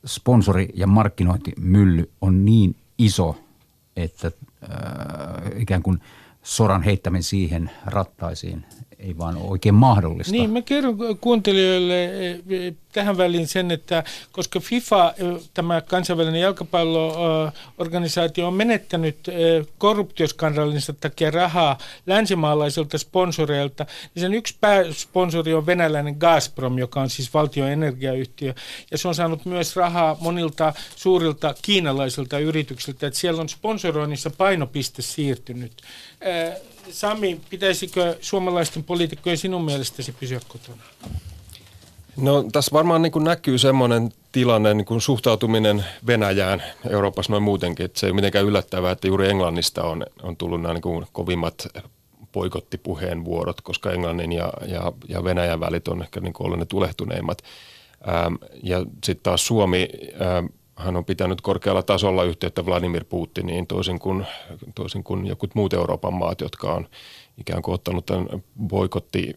sponsori- 0.06 0.72
ja 0.74 0.88
markkinointimylly 0.88 2.12
on 2.22 2.46
niin 2.46 2.76
iso, 2.98 3.36
että 3.96 4.32
äh, 4.64 5.62
ikään 5.62 5.84
kuin 5.84 6.00
soran 6.44 6.84
heittäminen 6.84 7.24
siihen 7.24 7.72
rattaisiin 7.86 8.66
ei 9.00 9.18
vaan 9.18 9.38
ole 9.38 9.50
oikein 9.50 9.76
mahdollista. 9.76 10.32
Niin, 10.32 10.50
mä 10.50 10.62
kerron 10.62 10.98
kuuntelijoille 11.22 12.06
eh, 12.06 12.40
eh, 12.50 12.74
tähän 12.92 13.18
väliin 13.18 13.48
sen, 13.48 13.72
että 13.72 14.04
koska 14.32 14.60
FIFA, 14.60 15.14
eh, 15.18 15.42
tämä 15.54 15.82
kansainvälinen 15.82 16.42
jalkapalloorganisaatio, 16.42 18.48
on 18.48 18.54
menettänyt 18.54 19.18
korruptioskandaalinsa 19.78 20.94
takia 20.94 21.32
rahaa 21.32 21.78
länsimaalaisilta 22.06 22.98
sponsoreilta, 22.98 23.86
niin 24.16 24.22
sen 24.22 24.34
yksi 24.34 24.56
pääsponsori 24.62 25.54
on 25.54 25.66
venäläinen 25.66 26.16
Gazprom, 26.20 26.78
joka 26.78 27.02
on 27.02 27.10
siis 27.10 27.34
valtion 27.34 27.70
energiayhtiö, 27.70 28.54
ja 28.92 28.98
se 28.98 29.08
on 29.08 29.16
saanut 29.16 29.46
myös 29.46 29.76
rahaa 29.76 30.18
monilta 30.22 30.74
suurilta 30.96 31.56
kiinalaisilta 31.62 32.40
yrityksiltä, 32.40 33.08
että 33.08 33.20
siellä 33.20 33.42
on 33.42 33.50
sponsoroinnissa 33.50 34.30
painopiste 34.30 35.02
siirtynyt. 35.02 35.72
Sami, 36.92 37.42
pitäisikö 37.50 38.18
suomalaisten 38.22 38.84
poliitikkojen 38.84 39.38
sinun 39.38 39.66
mielestäsi 39.66 40.12
pysyä 40.12 40.40
kotona? 40.48 40.84
No 42.18 42.44
tässä 42.52 42.72
varmaan 42.74 43.02
niin 43.02 43.12
kuin 43.12 43.24
näkyy 43.24 43.58
semmoinen 43.58 44.10
tilanne, 44.32 44.74
niin 44.74 44.86
kuin 44.86 45.02
suhtautuminen 45.02 45.86
Venäjään 46.08 46.64
Euroopassa 46.90 47.32
noin 47.32 47.44
muutenkin. 47.44 47.86
Että 47.86 48.00
se 48.00 48.08
ei 48.08 48.12
ole 48.12 48.16
mitenkään 48.16 48.46
yllättävää, 48.46 48.92
että 48.92 49.08
juuri 49.08 49.30
Englannista 49.30 49.84
on, 49.84 50.06
on 50.24 50.38
tullut 50.38 50.62
nämä 50.62 50.74
niin 50.74 50.82
kuin 50.82 51.06
kovimmat 51.12 51.68
poikottipuheenvuorot, 52.32 53.62
koska 53.62 53.92
Englannin 53.92 54.32
ja, 54.32 54.54
ja, 54.68 54.92
ja 55.08 55.24
Venäjän 55.24 55.60
välit 55.60 55.88
on 55.88 56.02
ehkä 56.02 56.20
niin 56.20 56.34
kuin 56.34 56.46
olleet 56.46 56.60
ne 56.60 56.66
tulehtuneimmat. 56.66 57.42
Ähm, 58.08 58.36
ja 58.64 58.80
sitten 59.04 59.24
taas 59.24 59.46
Suomi 59.48 59.90
ähm, 60.22 60.46
hän 60.80 60.96
on 60.96 61.06
pitänyt 61.06 61.42
korkealla 61.42 61.84
tasolla 61.84 62.24
yhteyttä 62.24 62.66
Vladimir 62.66 63.04
Putiniin 63.04 63.68
toisin 63.68 64.00
kuin, 64.00 64.26
toisin 64.76 65.04
kuin 65.04 65.28
jokut 65.28 65.56
muut 65.56 65.74
Euroopan 65.74 66.14
maat, 66.14 66.42
jotka 66.42 66.74
on 66.74 66.88
ikään 67.38 67.62
kuin 67.62 67.76
ottanut 67.76 68.06
tämän 68.06 68.28
boikotti 68.68 69.34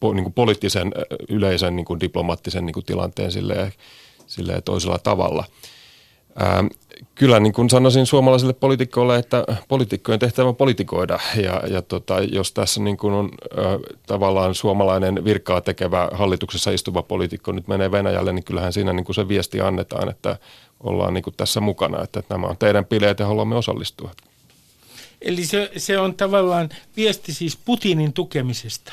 po, 0.00 0.12
niin 0.12 0.24
kuin 0.24 0.32
poliittisen 0.32 0.92
yleisen 1.28 1.76
niin 1.76 1.86
kuin 1.86 2.00
diplomaattisen 2.00 2.66
niin 2.66 2.74
kuin 2.74 2.86
tilanteen 2.86 3.32
silleen, 3.32 3.72
silleen 4.26 4.62
toisella 4.62 4.98
tavalla. 4.98 5.44
Ää, 6.38 6.64
kyllä 7.14 7.40
niin 7.40 7.52
kuin 7.52 7.70
sanoisin 7.70 8.06
suomalaisille 8.06 8.52
poliitikkoille, 8.52 9.16
että 9.16 9.44
poliitikkojen 9.68 10.20
tehtävä 10.20 10.48
on 10.48 10.56
politikoida 10.56 11.18
ja, 11.36 11.62
ja 11.70 11.82
tota, 11.82 12.20
jos 12.20 12.52
tässä 12.52 12.80
niin 12.80 12.96
kuin 12.96 13.14
on 13.14 13.30
ä, 13.58 13.62
tavallaan 14.06 14.54
suomalainen 14.54 15.24
virkaa 15.24 15.60
tekevä 15.60 16.08
hallituksessa 16.12 16.70
istuva 16.70 17.02
poliitikko 17.02 17.52
nyt 17.52 17.68
menee 17.68 17.90
Venäjälle, 17.90 18.32
niin 18.32 18.44
kyllähän 18.44 18.72
siinä 18.72 18.92
niin 18.92 19.04
kuin 19.04 19.16
se 19.16 19.28
viesti 19.28 19.60
annetaan, 19.60 20.08
että 20.08 20.38
ollaan 20.80 21.14
niin 21.14 21.24
kuin 21.24 21.34
tässä 21.36 21.60
mukana, 21.60 22.02
että, 22.02 22.20
että 22.20 22.34
nämä 22.34 22.46
on 22.46 22.56
teidän 22.56 22.84
bileet 22.84 23.18
ja 23.18 23.26
haluamme 23.26 23.56
osallistua. 23.56 24.10
Eli 25.22 25.46
se, 25.46 25.70
se 25.76 25.98
on 25.98 26.14
tavallaan 26.14 26.68
viesti 26.96 27.32
siis 27.32 27.56
Putinin 27.56 28.12
tukemisesta. 28.12 28.92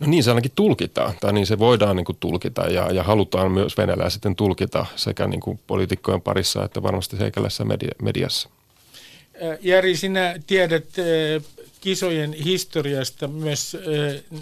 No 0.00 0.06
niin 0.06 0.24
se 0.24 0.30
ainakin 0.30 0.52
tulkitaan, 0.54 1.14
tai 1.20 1.32
niin 1.32 1.46
se 1.46 1.58
voidaan 1.58 1.96
niin 1.96 2.04
kuin 2.04 2.16
tulkita 2.20 2.62
ja, 2.62 2.92
ja 2.92 3.02
halutaan 3.02 3.52
myös 3.52 3.76
Venäjällä 3.76 4.10
sitten 4.10 4.36
tulkita 4.36 4.86
sekä 4.96 5.26
niin 5.26 5.40
kuin 5.40 5.60
poliitikkojen 5.66 6.20
parissa 6.20 6.64
että 6.64 6.82
varmasti 6.82 7.16
seikäläisessä 7.16 7.64
media, 7.64 7.90
mediassa. 8.02 8.48
Jari, 9.60 9.96
sinä 9.96 10.34
tiedät 10.46 10.84
kisojen 11.80 12.32
historiasta 12.32 13.28
myös 13.28 13.76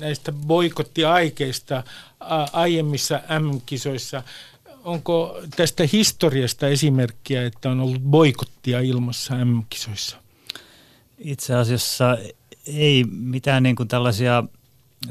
näistä 0.01 0.33
boikottiaikeista 0.33 1.83
aiemmissa 2.53 3.21
M-kisoissa. 3.39 4.23
Onko 4.85 5.41
tästä 5.57 5.85
historiasta 5.93 6.69
esimerkkiä, 6.69 7.47
että 7.47 7.71
on 7.71 7.81
ollut 7.81 8.03
boikottia 8.03 8.81
ilmassa 8.81 9.45
M-kisoissa? 9.45 10.17
Itse 11.19 11.55
asiassa 11.55 12.19
ei 12.67 13.05
mitään 13.11 13.63
niin 13.63 13.77
kuin 13.77 13.89
tällaisia– 13.89 14.45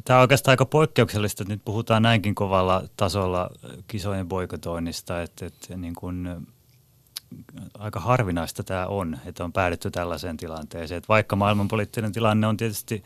Tämä 0.05 0.19
on 0.19 0.21
oikeastaan 0.21 0.53
aika 0.53 0.65
poikkeuksellista, 0.65 1.43
että 1.43 1.53
nyt 1.53 1.65
puhutaan 1.65 2.03
näinkin 2.03 2.35
kovalla 2.35 2.83
tasolla 2.97 3.49
kisojen 3.87 4.27
boikotoinnista, 4.27 5.21
että, 5.21 5.45
että 5.45 5.77
niin 5.77 5.95
kuin, 5.95 6.47
aika 7.79 7.99
harvinaista 7.99 8.63
tämä 8.63 8.87
on, 8.87 9.17
että 9.25 9.43
on 9.43 9.53
päädytty 9.53 9.91
tällaiseen 9.91 10.37
tilanteeseen. 10.37 10.97
Että 10.97 11.07
vaikka 11.07 11.35
maailmanpoliittinen 11.35 12.11
tilanne 12.11 12.47
on 12.47 12.57
tietysti 12.57 13.03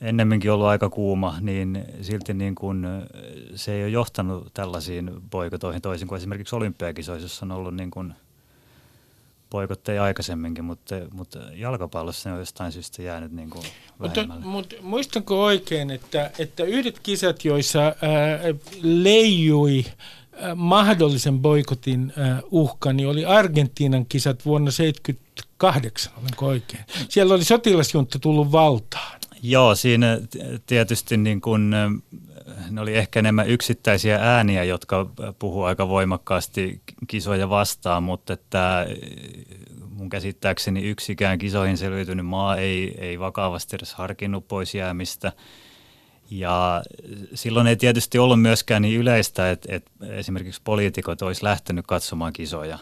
ennemminkin 0.00 0.52
ollut 0.52 0.66
aika 0.66 0.90
kuuma, 0.90 1.36
niin 1.40 1.84
silti 2.02 2.34
niin 2.34 2.54
kuin 2.54 2.86
se 3.54 3.72
ei 3.72 3.82
ole 3.82 3.90
johtanut 3.90 4.54
tällaisiin 4.54 5.10
boikotoihin 5.30 5.82
toisin 5.82 6.08
kuin 6.08 6.16
esimerkiksi 6.16 6.56
olympiakisoissa, 6.56 7.24
jossa 7.24 7.46
on 7.46 7.52
ollut 7.52 7.74
niin 7.74 7.90
kuin– 7.90 8.14
poikotteja 9.54 10.02
aikaisemminkin, 10.02 10.64
mutta, 10.64 10.94
mutta 11.12 11.38
jalkapallossa 11.54 12.28
ne 12.28 12.32
on 12.32 12.40
jostain 12.40 12.72
syystä 12.72 13.02
jäänyt 13.02 13.32
niin 13.32 13.50
kuin 13.50 13.64
mutta, 13.98 14.26
mutta 14.40 14.76
muistanko 14.82 15.44
oikein, 15.44 15.90
että, 15.90 16.30
että 16.38 16.64
yhdet 16.64 16.98
kisat, 16.98 17.44
joissa 17.44 17.80
ää, 17.80 17.94
leijui 18.82 19.84
ää, 20.36 20.54
mahdollisen 20.54 21.38
boikotin 21.38 22.12
ää, 22.16 22.42
uhka, 22.50 22.92
niin 22.92 23.08
oli 23.08 23.24
Argentiinan 23.24 24.06
kisat 24.06 24.44
vuonna 24.46 24.70
1978, 24.70 26.12
olenko 26.16 26.46
oikein? 26.46 26.84
Siellä 27.08 27.34
oli 27.34 27.44
sotilasjunta 27.44 28.18
tullut 28.18 28.52
valtaan. 28.52 29.20
Joo, 29.42 29.74
siinä 29.74 30.20
tietysti 30.66 31.16
niin 31.16 31.40
kuin, 31.40 31.74
ne 32.70 32.80
oli 32.80 32.96
ehkä 32.96 33.18
enemmän 33.18 33.48
yksittäisiä 33.48 34.18
ääniä, 34.22 34.64
jotka 34.64 35.10
puhuu 35.38 35.62
aika 35.62 35.88
voimakkaasti 35.88 36.82
kisoja 37.06 37.48
vastaan, 37.48 38.02
mutta 38.02 38.32
että 38.32 38.86
mun 39.88 40.10
käsittääkseni 40.10 40.82
yksikään 40.82 41.38
kisoihin 41.38 41.78
selviytynyt 41.78 42.26
maa 42.26 42.56
ei, 42.56 42.94
ei 42.98 43.18
vakavasti 43.20 43.76
edes 43.76 43.94
harkinnut 43.94 44.48
pois 44.48 44.74
jäämistä. 44.74 45.32
Ja 46.30 46.82
silloin 47.34 47.66
ei 47.66 47.76
tietysti 47.76 48.18
ollut 48.18 48.42
myöskään 48.42 48.82
niin 48.82 49.00
yleistä, 49.00 49.50
että, 49.50 49.76
että 49.76 49.90
esimerkiksi 50.06 50.60
poliitikot 50.64 51.22
olisi 51.22 51.44
lähtenyt 51.44 51.86
katsomaan 51.86 52.32
kisoja. 52.32 52.78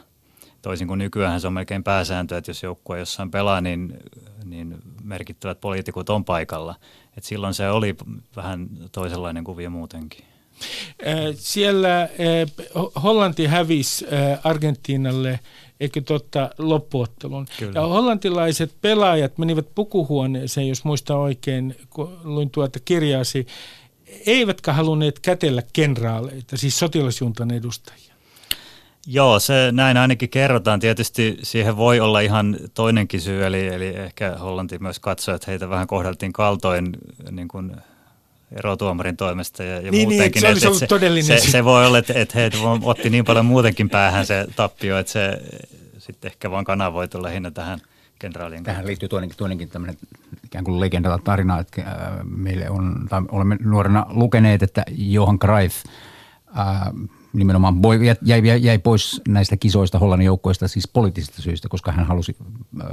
Toisin 0.62 0.88
kuin 0.88 0.98
nykyään 0.98 1.40
se 1.40 1.46
on 1.46 1.52
melkein 1.52 1.84
pääsääntö, 1.84 2.36
että 2.36 2.50
jos 2.50 2.62
joukkue 2.62 2.98
jossain 2.98 3.30
pelaa, 3.30 3.60
niin, 3.60 3.98
niin 4.44 4.78
merkittävät 5.02 5.60
poliitikot 5.60 6.10
on 6.10 6.24
paikalla. 6.24 6.74
Et 7.16 7.24
silloin 7.24 7.54
se 7.54 7.70
oli 7.70 7.96
vähän 8.36 8.68
toisenlainen 8.92 9.44
kuvio 9.44 9.70
muutenkin. 9.70 10.24
Siellä 11.34 12.08
Hollanti 13.02 13.46
hävisi 13.46 14.06
Argentiinalle 14.44 15.40
eikö 15.80 16.00
totta, 16.00 16.50
loppuottelun. 16.58 17.46
Kyllä. 17.58 17.80
Ja 17.80 17.86
hollantilaiset 17.86 18.74
pelaajat 18.80 19.38
menivät 19.38 19.66
pukuhuoneeseen, 19.74 20.68
jos 20.68 20.84
muista 20.84 21.16
oikein, 21.16 21.76
kun 21.90 22.18
luin 22.24 22.50
tuota 22.50 22.78
kirjaasi, 22.84 23.46
eivätkä 24.26 24.72
halunneet 24.72 25.18
kätellä 25.18 25.62
kenraaleita, 25.72 26.56
siis 26.56 26.78
sotilasjuntan 26.78 27.50
edustajia. 27.50 28.11
Joo, 29.06 29.40
se 29.40 29.68
näin 29.72 29.96
ainakin 29.96 30.28
kerrotaan. 30.28 30.80
Tietysti 30.80 31.38
siihen 31.42 31.76
voi 31.76 32.00
olla 32.00 32.20
ihan 32.20 32.56
toinenkin 32.74 33.20
syy, 33.20 33.46
eli, 33.46 33.68
eli 33.68 33.86
ehkä 33.86 34.36
Hollanti 34.40 34.78
myös 34.78 35.00
katsoi, 35.00 35.34
että 35.34 35.50
heitä 35.50 35.68
vähän 35.68 35.86
kohdeltiin 35.86 36.32
kaltoin 36.32 36.96
niin 37.30 37.48
kuin 37.48 37.76
erotuomarin 38.52 39.16
toimesta 39.16 39.62
ja, 39.62 39.80
ja 39.80 39.90
niin, 39.90 40.08
muutenkin. 40.08 40.42
Niin, 40.42 40.60
se, 40.60 40.68
olisi 40.68 40.86
todellinen 40.86 41.40
se, 41.40 41.50
se 41.50 41.64
voi 41.64 41.86
olla, 41.86 41.98
että, 41.98 42.12
että 42.16 42.38
he 42.38 42.50
otti 42.82 43.10
niin 43.10 43.24
paljon 43.24 43.46
muutenkin 43.46 43.90
päähän 43.90 44.26
se 44.26 44.46
tappio, 44.56 44.98
että 44.98 45.12
se 45.12 45.38
sitten 45.98 46.30
ehkä 46.30 46.50
vaan 46.50 46.64
kanavoitu 46.64 47.22
lähinnä 47.22 47.50
tähän 47.50 47.80
kenraalien 48.18 48.64
Tähän 48.64 48.86
liittyy 48.86 49.08
toinenkin, 49.08 49.38
toinenkin 49.38 49.68
tämmöinen 49.68 49.96
ikään 50.44 50.64
kuin 50.64 50.80
legendata 50.80 51.18
tarina, 51.24 51.58
että 51.58 51.82
äh, 51.82 51.86
meille 52.24 52.70
on, 52.70 53.06
tai 53.08 53.22
olemme 53.28 53.56
nuorena 53.64 54.06
lukeneet, 54.08 54.62
että 54.62 54.84
Johan 54.90 55.38
Cruyff 55.38 55.84
nimenomaan 57.32 57.74
jäi, 58.22 58.46
jäi, 58.46 58.64
jäi 58.64 58.78
pois 58.78 59.20
näistä 59.28 59.56
kisoista 59.56 59.98
Hollannin 59.98 60.26
joukkoista 60.26 60.68
siis 60.68 60.88
poliittisista 60.88 61.42
syistä, 61.42 61.68
koska 61.68 61.92
hän 61.92 62.06
halusi 62.06 62.36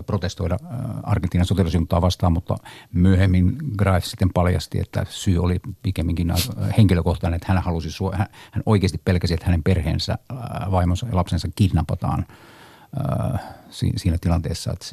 protestoida 0.05 0.57
Argentiinan 1.03 1.45
sotilasjuntaa 1.45 2.01
vastaan, 2.01 2.33
mutta 2.33 2.57
myöhemmin 2.93 3.57
Graef 3.77 4.03
sitten 4.03 4.33
paljasti, 4.33 4.79
että 4.79 5.05
syy 5.09 5.37
oli 5.37 5.59
pikemminkin 5.83 6.33
henkilökohtainen, 6.77 7.35
että 7.35 7.53
hän 7.53 7.63
halusi, 7.63 7.89
hän 8.51 8.63
oikeasti 8.65 9.01
pelkäsi, 9.05 9.33
että 9.33 9.45
hänen 9.45 9.63
perheensä, 9.63 10.17
vaimonsa 10.71 11.07
ja 11.07 11.15
lapsensa 11.15 11.47
kidnapataan 11.55 12.25
siinä 13.71 14.17
tilanteessa, 14.21 14.71
että 14.73 14.85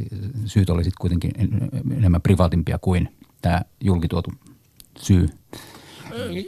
syyt 0.44 0.70
oli 0.70 0.84
sitten 0.84 1.00
kuitenkin 1.00 1.32
enemmän 1.96 2.22
privaatimpia 2.22 2.78
kuin 2.78 3.16
tämä 3.42 3.62
julkituotu 3.80 4.30
syy 4.98 5.28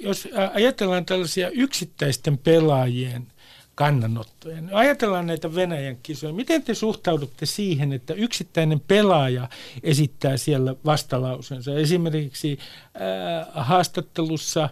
jos 0.02 0.28
ajatellaan 0.54 1.04
tällaisia 1.04 1.50
yksittäisten 1.50 2.38
pelaajien 2.38 3.26
kannanottoja, 3.74 4.60
niin 4.60 4.74
ajatellaan 4.74 5.26
näitä 5.26 5.54
Venäjän 5.54 5.96
kisoja. 6.02 6.32
Miten 6.32 6.62
te 6.62 6.74
suhtaudutte 6.74 7.46
siihen, 7.46 7.92
että 7.92 8.14
yksittäinen 8.14 8.80
pelaaja 8.80 9.48
esittää 9.82 10.36
siellä 10.36 10.74
vastalausensa? 10.84 11.74
Esimerkiksi 11.74 12.58
äh, 12.58 13.66
haastattelussa 13.66 14.68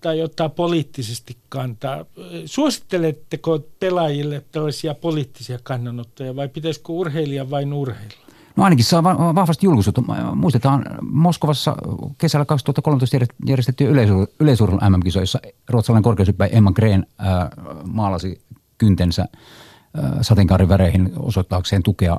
tai 0.00 0.22
ottaa 0.22 0.48
poliittisesti 0.48 1.36
kantaa. 1.48 2.04
Suositteletteko 2.46 3.58
pelaajille 3.80 4.44
tällaisia 4.52 4.94
poliittisia 4.94 5.58
kannanottoja 5.62 6.36
vai 6.36 6.48
pitäisikö 6.48 6.92
urheilija 6.92 7.50
vain 7.50 7.72
urheilla? 7.72 8.27
No 8.58 8.64
ainakin 8.64 8.84
saa 8.84 9.02
vahvasti 9.34 9.66
julkisuutta. 9.66 10.02
Muistetaan 10.34 10.84
Moskovassa 11.10 11.76
kesällä 12.18 12.44
2013 12.44 13.16
järjestetty 13.46 13.84
yleisurheilun 14.40 14.92
MM-kisoissa 14.92 15.38
ruotsalainen 15.68 16.02
korkeushyppäjä 16.02 16.56
Emma 16.56 16.72
Green 16.72 17.06
maalasi 17.84 18.42
kyntensä– 18.78 19.28
sateenkaariväreihin 20.20 21.12
osoittaakseen 21.18 21.82
tukea 21.82 22.16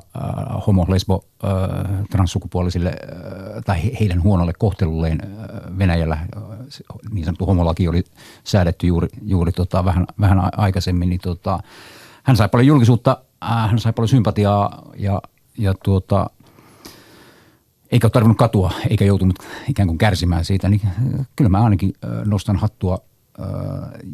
homo, 0.66 0.86
lesbo, 0.88 1.24
transsukupuolisille 2.10 2.94
tai 3.66 3.98
heidän 4.00 4.22
huonolle 4.22 4.52
kohtelulleen 4.58 5.20
Venäjällä. 5.78 6.18
Niin 7.10 7.24
sanottu 7.24 7.46
homolaki 7.46 7.88
oli 7.88 8.04
säädetty 8.44 8.86
juuri, 8.86 9.08
juuri 9.22 9.52
tota, 9.52 9.84
vähän, 9.84 10.06
vähän 10.20 10.50
aikaisemmin. 10.56 11.08
Niin 11.08 11.20
tota, 11.20 11.60
hän 12.22 12.36
sai 12.36 12.48
paljon 12.48 12.66
julkisuutta, 12.66 13.16
hän 13.40 13.78
sai 13.78 13.92
paljon 13.92 14.08
sympatiaa 14.08 14.82
ja, 14.96 15.22
ja 15.60 15.74
tuota, 15.84 16.30
eikä 17.90 18.06
ole 18.06 18.10
tarvinnut 18.10 18.38
katua 18.38 18.72
eikä 18.90 19.04
joutunut 19.04 19.38
ikään 19.68 19.86
kuin 19.86 19.98
kärsimään 19.98 20.44
siitä, 20.44 20.68
niin 20.68 20.80
kyllä 21.36 21.48
mä 21.48 21.64
ainakin 21.64 21.92
nostan 22.24 22.56
hattua 22.56 22.98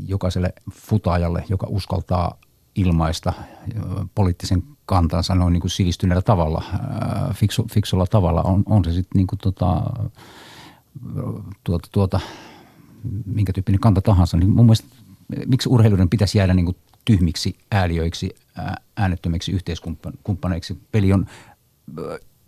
jokaiselle 0.07 0.53
futaajalle, 0.73 1.45
joka 1.49 1.67
uskaltaa 1.71 2.38
ilmaista 2.75 3.33
poliittisen 4.15 4.62
kantansa 4.87 5.35
noin 5.35 5.53
niin 5.53 5.61
kuin 5.61 5.71
sivistyneellä 5.71 6.23
tavalla, 6.23 6.65
fiksu, 7.35 7.67
fiksulla 7.73 8.07
tavalla, 8.07 8.43
on, 8.43 8.62
on 8.67 8.85
se 8.85 8.93
sitten 8.93 9.19
niin 9.19 9.26
kuin 9.26 9.38
tota, 9.38 9.83
tuota, 11.65 11.88
tuota, 11.93 12.21
minkä 13.26 13.53
tyyppinen 13.53 13.81
kanta 13.81 14.00
tahansa, 14.00 14.37
niin 14.37 14.50
mun 14.50 14.67
mielestä 14.67 14.88
miksi 15.47 15.69
urheilijoiden 15.69 16.09
pitäisi 16.09 16.38
jäädä 16.38 16.55
niin 16.55 16.65
kuin 16.67 16.76
tyhmiksi 17.05 17.57
ääliöiksi, 17.71 18.31
äänettömiksi 18.97 19.53
yhteiskumppaneiksi. 19.53 20.79
Peli 20.93 21.13
on 21.13 21.27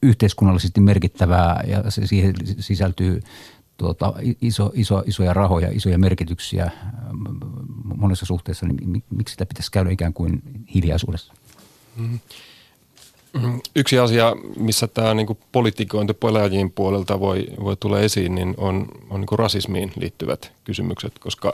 yhteiskunnallisesti 0.03 0.81
merkittävää 0.81 1.65
ja 1.67 1.91
se 1.91 2.07
siihen 2.07 2.35
sisältyy 2.61 3.21
tuota, 3.77 4.15
iso, 4.43 4.73
iso, 4.75 5.03
isoja 5.07 5.35
rahoja, 5.35 5.69
isoja 5.73 5.99
merkityksiä 5.99 6.71
monessa 7.97 8.27
suhteessa, 8.27 8.67
niin 8.67 9.03
miksi 9.11 9.33
sitä 9.33 9.47
pitäisi 9.47 9.73
käydä 9.73 9.91
ikään 9.91 10.12
kuin 10.12 10.43
hiljaisuudessa? 10.75 11.33
Mm-hmm. 11.97 12.19
Yksi 13.77 13.99
asia, 13.99 14.37
missä 14.57 14.87
tämä 14.87 15.15
niin 15.15 15.38
politikointi 15.53 16.15
pelaajien 16.15 16.71
puolelta 16.71 17.21
voi, 17.21 17.47
voi 17.65 17.77
tulla 17.77 18.00
esiin, 18.00 18.35
niin 18.35 18.55
on, 18.57 18.88
on 19.11 19.21
niin 19.21 19.38
rasismiin 19.38 19.93
liittyvät 19.97 20.53
kysymykset, 20.65 21.19
koska 21.19 21.53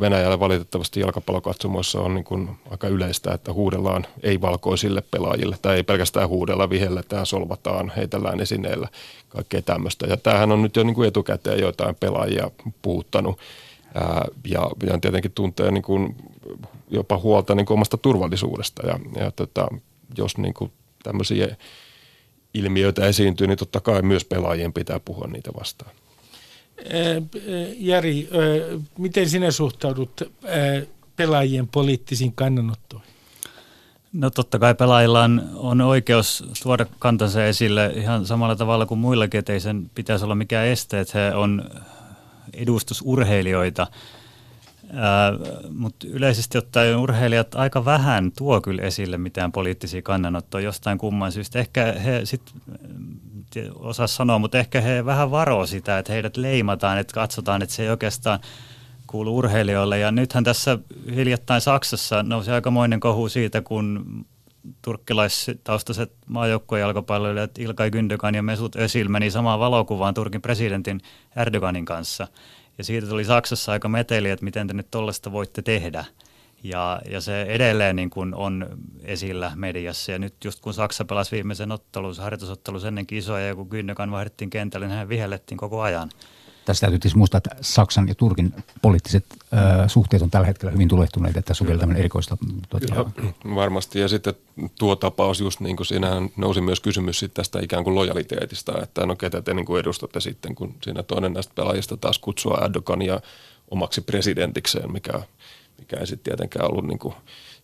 Venäjällä 0.00 0.40
valitettavasti 0.40 1.00
jalkapallokatsomoissa 1.00 2.00
on 2.00 2.14
niin 2.14 2.24
kuin 2.24 2.50
aika 2.70 2.88
yleistä, 2.88 3.34
että 3.34 3.52
huudellaan 3.52 4.06
ei-valkoisille 4.22 5.02
pelaajille, 5.10 5.56
tai 5.62 5.76
ei 5.76 5.82
pelkästään 5.82 6.28
huudella, 6.28 6.70
vihelletään, 6.70 7.26
solvataan, 7.26 7.92
heitellään 7.96 8.40
esineillä, 8.40 8.88
kaikkea 9.28 9.62
tämmöistä. 9.62 10.06
Ja 10.06 10.16
tämähän 10.16 10.52
on 10.52 10.62
nyt 10.62 10.76
jo 10.76 10.82
niin 10.82 10.94
kuin 10.94 11.08
etukäteen 11.08 11.60
joitain 11.60 11.94
pelaajia 11.94 12.50
puuttanut, 12.82 13.38
ja, 14.48 14.70
ja 14.86 14.98
tietenkin 14.98 15.32
tuntee 15.32 15.70
niin 15.70 15.82
kuin 15.82 16.16
jopa 16.90 17.18
huolta 17.18 17.54
niin 17.54 17.66
kuin 17.66 17.74
omasta 17.74 17.96
turvallisuudesta. 17.96 18.86
Ja, 18.86 18.98
ja 19.16 19.30
tota, 19.30 19.68
jos 20.18 20.38
niin 20.38 20.54
kuin 20.54 20.72
tämmöisiä 21.02 21.56
ilmiöitä 22.54 23.06
esiintyy, 23.06 23.46
niin 23.46 23.58
totta 23.58 23.80
kai 23.80 24.02
myös 24.02 24.24
pelaajien 24.24 24.72
pitää 24.72 25.00
puhua 25.04 25.26
niitä 25.26 25.50
vastaan. 25.60 25.90
Jari, 27.78 28.28
miten 28.98 29.28
sinä 29.28 29.50
suhtaudut 29.50 30.22
pelaajien 31.16 31.68
poliittisiin 31.68 32.32
kannanottoihin? 32.32 33.12
No 34.12 34.30
totta 34.30 34.58
kai 34.58 34.74
pelaajilla 34.74 35.24
on, 35.24 35.50
on 35.54 35.80
oikeus 35.80 36.44
tuoda 36.62 36.86
kantansa 36.98 37.44
esille 37.44 37.92
ihan 37.96 38.26
samalla 38.26 38.56
tavalla 38.56 38.86
kuin 38.86 38.98
muillakin, 39.00 39.38
että 39.38 39.52
ei 39.52 39.60
sen 39.60 39.90
pitäisi 39.94 40.24
olla 40.24 40.34
mikään 40.34 40.66
este, 40.66 41.00
että 41.00 41.18
he 41.18 41.34
on 41.34 41.64
edustusurheilijoita. 42.54 43.86
Mutta 45.74 46.06
yleisesti 46.06 46.58
ottaen 46.58 46.96
urheilijat 46.96 47.54
aika 47.54 47.84
vähän 47.84 48.32
tuo 48.32 48.60
kyllä 48.60 48.82
esille 48.82 49.18
mitään 49.18 49.52
poliittisia 49.52 50.02
kannanottoja 50.02 50.64
jostain 50.64 50.98
kumman 50.98 51.32
syystä. 51.32 51.58
Ehkä 51.58 51.92
he 51.92 52.20
sitten 52.24 52.54
osaa 53.74 54.06
sanoa, 54.06 54.38
mutta 54.38 54.58
ehkä 54.58 54.80
he 54.80 55.04
vähän 55.04 55.30
varoo 55.30 55.66
sitä, 55.66 55.98
että 55.98 56.12
heidät 56.12 56.36
leimataan, 56.36 56.98
että 56.98 57.14
katsotaan, 57.14 57.62
että 57.62 57.74
se 57.74 57.82
ei 57.82 57.90
oikeastaan 57.90 58.40
kuulu 59.06 59.36
urheilijoille. 59.36 59.98
Ja 59.98 60.10
nythän 60.12 60.44
tässä 60.44 60.78
hiljattain 61.14 61.60
Saksassa 61.60 62.22
nousi 62.22 62.50
aikamoinen 62.50 63.00
kohu 63.00 63.28
siitä, 63.28 63.62
kun 63.62 64.04
turkkilaistaustaiset 64.82 66.12
maajoukkuejalkapalloilijat 66.26 67.58
Ilkay 67.58 67.90
Gündogan 67.90 68.34
ja 68.34 68.42
Mesut 68.42 68.76
Özil 68.76 69.08
meni 69.08 69.30
samaan 69.30 69.60
valokuvaan 69.60 70.14
Turkin 70.14 70.42
presidentin 70.42 71.00
Erdoganin 71.36 71.84
kanssa. 71.84 72.28
Ja 72.78 72.84
siitä 72.84 73.06
tuli 73.06 73.24
Saksassa 73.24 73.72
aika 73.72 73.88
meteli, 73.88 74.30
että 74.30 74.44
miten 74.44 74.66
te 74.66 74.74
nyt 74.74 74.90
tollaista 74.90 75.32
voitte 75.32 75.62
tehdä. 75.62 76.04
Ja, 76.62 77.00
ja 77.10 77.20
se 77.20 77.42
edelleen 77.42 77.96
niin 77.96 78.10
kuin 78.10 78.34
on 78.34 78.66
esillä 79.02 79.52
mediassa. 79.54 80.12
Ja 80.12 80.18
nyt 80.18 80.34
just 80.44 80.60
kun 80.60 80.74
Saksa 80.74 81.04
pelasi 81.04 81.30
viimeisen 81.32 81.72
ottelun, 81.72 82.14
harjoitusottelun 82.18 82.86
ennen 82.86 83.06
kisoja, 83.06 83.46
ja 83.46 83.54
kun 83.54 83.68
Gündogan 83.68 84.10
vaihdettiin 84.10 84.50
kentälle, 84.50 84.86
niin 84.86 84.96
hän 84.96 85.08
vihellettiin 85.08 85.58
koko 85.58 85.80
ajan. 85.80 86.10
Tässä 86.64 86.80
täytyy 86.80 86.98
tietysti 86.98 87.18
muistaa, 87.18 87.38
että 87.38 87.56
Saksan 87.60 88.08
ja 88.08 88.14
Turkin 88.14 88.54
poliittiset 88.82 89.24
ö, 89.32 89.88
suhteet 89.88 90.22
on 90.22 90.30
tällä 90.30 90.46
hetkellä 90.46 90.72
hyvin 90.72 90.88
tulehtuneet, 90.88 91.36
että 91.36 91.48
tässä 91.48 91.64
on 91.64 91.68
vielä 91.68 91.80
tämmöinen 91.80 92.00
erikoista. 92.00 92.36
Tuota, 92.68 93.10
varmasti. 93.54 94.00
Ja 94.00 94.08
sitten 94.08 94.34
tuo 94.78 94.96
tapaus, 94.96 95.40
just 95.40 95.60
niin 95.60 95.76
kuin 95.76 95.86
siinähän 95.86 96.28
nousi 96.36 96.60
myös 96.60 96.80
kysymys 96.80 97.18
sitten 97.18 97.36
tästä 97.36 97.60
ikään 97.60 97.84
kuin 97.84 97.94
lojaliteetista, 97.94 98.82
että 98.82 99.06
no 99.06 99.16
ketä 99.16 99.42
te 99.42 99.54
niin 99.54 99.66
kuin 99.66 99.80
edustatte 99.80 100.20
sitten, 100.20 100.54
kun 100.54 100.74
siinä 100.82 101.02
toinen 101.02 101.32
näistä 101.32 101.52
pelaajista 101.54 101.96
taas 101.96 102.18
kutsua 102.18 102.60
Erdogania 102.64 103.20
omaksi 103.70 104.00
presidentikseen, 104.00 104.92
mikä, 104.92 105.22
mikä 105.82 105.96
ei 106.00 106.06
sitten 106.06 106.24
tietenkään 106.24 106.70
ollut 106.70 106.86
niin 106.86 106.98
kuin 106.98 107.14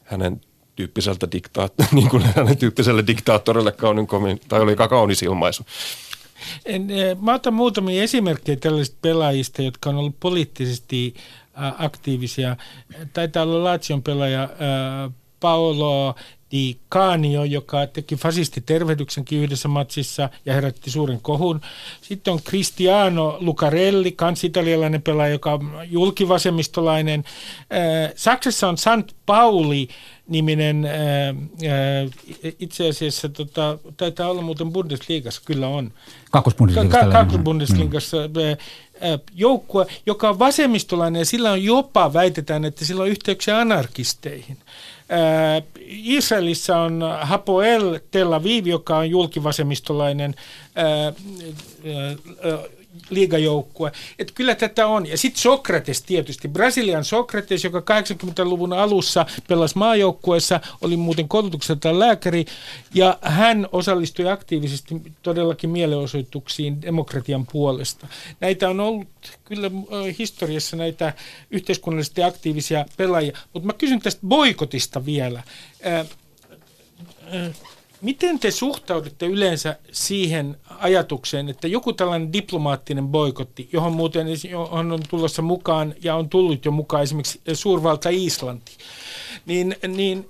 hänen 0.05 0.41
tyyppiseltä 0.77 1.27
diktaat- 1.27 1.89
niin 1.97 2.09
kuin 2.09 2.23
hänen 2.37 2.57
tyyppiselle 2.57 3.07
diktaattorille 3.07 3.73
kaunin 3.73 4.09
tai 4.49 4.61
oli 4.61 4.77
kaunis 4.77 5.23
ilmaisu. 5.23 5.67
En, 6.65 6.91
eh, 6.91 7.17
mä 7.21 7.35
otan 7.35 7.55
muutamia 7.55 8.03
esimerkkejä 8.03 8.57
tällaisista 8.57 8.99
pelaajista, 9.03 9.63
jotka 9.63 9.91
on 9.91 9.97
ollut 9.97 10.21
poliittisesti 10.21 11.15
aktiivisia. 11.79 12.57
Taitaa 13.13 13.43
olla 13.43 13.65
Lazion 13.65 14.03
pelaaja 14.03 14.49
Paolo 15.41 16.15
Di 16.53 16.77
Canio, 16.93 17.45
joka 17.45 17.87
teki 17.87 18.17
fasistitervehdyksenkin 18.17 19.39
yhdessä 19.39 19.69
matsissa 19.69 20.29
ja 20.47 20.55
herätti 20.55 20.91
suuren 20.91 21.21
kohun. 21.21 21.61
Sitten 22.03 22.33
on 22.33 22.43
Cristiano 22.43 23.37
Lucarelli, 23.41 24.13
kans 24.13 24.45
italialainen 24.45 25.03
pelaaja, 25.03 25.33
joka 25.33 25.53
on 25.53 25.73
julkivasemmistolainen. 25.85 27.25
Saksassa 28.17 28.69
on 28.69 28.79
Sant 28.79 29.13
Pauli, 29.27 29.89
niminen, 30.29 30.85
ää, 30.85 31.35
itse 32.59 32.89
asiassa 32.89 33.29
tota, 33.29 33.79
taitaa 33.97 34.31
olla 34.31 34.43
muuten 34.43 34.73
Bundesliigassa, 34.73 35.43
kyllä 35.45 35.69
on. 35.69 35.93
Kakkosbundesliigassa. 36.31 37.11
Kakkosbundesliigassa 37.11 38.17
joukkue, 39.35 39.87
joka 40.07 40.29
on 40.29 40.39
vasemmistolainen 40.39 41.21
ja 41.21 41.25
sillä 41.25 41.53
on 41.53 41.65
jopa, 41.65 42.13
väitetään, 42.13 42.65
että 42.65 42.85
sillä 42.85 43.03
on 43.03 43.09
yhteyksiä 43.09 43.59
anarkisteihin. 43.59 44.59
Israelissa 45.91 46.77
on 46.77 47.05
Hapoel 47.21 48.01
Tel 48.11 48.33
Aviv, 48.33 48.67
joka 48.67 48.97
on 48.97 49.11
julkivasemmistolainen 49.11 50.35
liigajoukkue. 53.11 53.93
Että 54.19 54.33
kyllä 54.35 54.55
tätä 54.55 54.87
on. 54.87 55.07
Ja 55.07 55.19
sitten 55.19 55.43
Sokrates 55.43 56.03
tietysti. 56.03 56.49
Brasilian 56.49 57.05
Sokrates, 57.05 57.65
joka 57.65 57.81
80-luvun 57.81 58.73
alussa 58.73 59.27
pelasi 59.49 59.79
maajoukkueessa, 59.79 60.61
oli 60.81 60.97
muuten 60.97 61.29
koulutukselta 61.29 61.99
lääkäri, 61.99 62.45
ja 62.95 63.19
hän 63.23 63.69
osallistui 63.73 64.29
aktiivisesti 64.29 65.03
todellakin 65.23 65.71
mielenosoituksiin 65.71 66.83
demokratian 66.83 67.47
puolesta. 67.47 68.07
Näitä 68.41 68.69
on 68.69 68.81
ollut 68.81 69.09
kyllä 69.45 69.71
historiassa 70.19 70.77
näitä 70.77 71.13
yhteiskunnallisesti 71.51 72.23
aktiivisia 72.23 72.85
pelaajia. 72.97 73.39
Mutta 73.53 73.67
mä 73.67 73.73
kysyn 73.73 74.01
tästä 74.01 74.21
boikotista 74.27 75.07
vielä. 75.07 75.43
Äh, 75.87 76.07
äh, 77.35 77.68
Miten 78.01 78.39
te 78.39 78.51
suhtaudutte 78.51 79.27
yleensä 79.27 79.77
siihen 79.93 80.57
ajatukseen, 80.79 81.49
että 81.49 81.69
joku 81.69 81.93
tällainen 81.93 82.33
diplomaattinen 82.33 83.09
boikotti, 83.09 83.69
johon 83.73 83.93
muuten 83.93 84.27
johon 84.51 84.93
on 84.93 85.01
tulossa 85.09 85.43
mukaan 85.43 85.95
ja 86.03 86.17
on 86.17 86.29
tullut 86.29 86.65
jo 86.65 86.71
mukaan 86.71 87.03
esimerkiksi 87.03 87.41
suurvalta 87.55 88.09
Islanti, 88.13 88.73
niin, 89.47 89.77
niin 89.89 90.29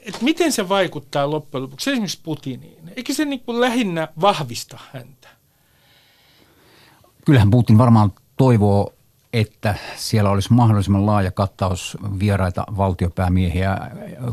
että 0.00 0.24
miten 0.24 0.52
se 0.52 0.68
vaikuttaa 0.68 1.30
loppujen 1.30 1.62
lopuksi 1.62 1.90
esimerkiksi 1.90 2.20
Putiniin? 2.22 2.92
Eikö 2.96 3.14
se 3.14 3.24
niin 3.24 3.40
kuin 3.40 3.60
lähinnä 3.60 4.08
vahvista 4.20 4.78
häntä? 4.92 5.28
Kyllähän 7.24 7.50
Putin 7.50 7.78
varmaan 7.78 8.12
toivoo 8.36 8.94
että 9.34 9.74
siellä 9.96 10.30
olisi 10.30 10.52
mahdollisimman 10.52 11.06
laaja 11.06 11.30
kattaus 11.30 11.96
vieraita 12.18 12.64
valtiopäämiehiä, 12.76 13.78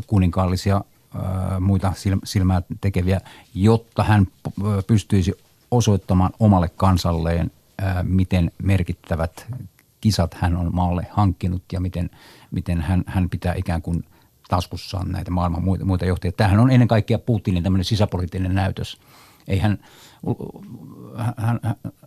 kuninkaallisia 0.06 0.80
muita 1.60 1.92
silmää 2.24 2.62
tekeviä, 2.80 3.20
jotta 3.54 4.04
hän 4.04 4.26
pystyisi 4.86 5.32
osoittamaan 5.70 6.32
omalle 6.40 6.68
kansalleen, 6.68 7.50
miten 8.02 8.50
merkittävät 8.62 9.46
kisat 10.00 10.34
hän 10.34 10.56
on 10.56 10.70
maalle 10.72 11.06
hankkinut 11.10 11.62
ja 11.72 11.80
miten, 11.80 12.10
miten 12.50 12.80
hän, 12.80 13.04
hän 13.06 13.30
pitää 13.30 13.54
ikään 13.54 13.82
kuin 13.82 14.04
taskussaan 14.48 15.12
näitä 15.12 15.30
maailman 15.30 15.64
muita, 15.64 15.84
muita 15.84 16.06
johtajia. 16.06 16.32
Tämähän 16.32 16.60
on 16.60 16.70
ennen 16.70 16.88
kaikkea 16.88 17.18
Putinin 17.18 17.62
tämmöinen 17.62 17.84
sisäpoliittinen 17.84 18.54
näytös. 18.54 19.00
Ei 19.48 19.58
hän, 19.58 19.78
hän, 21.36 21.60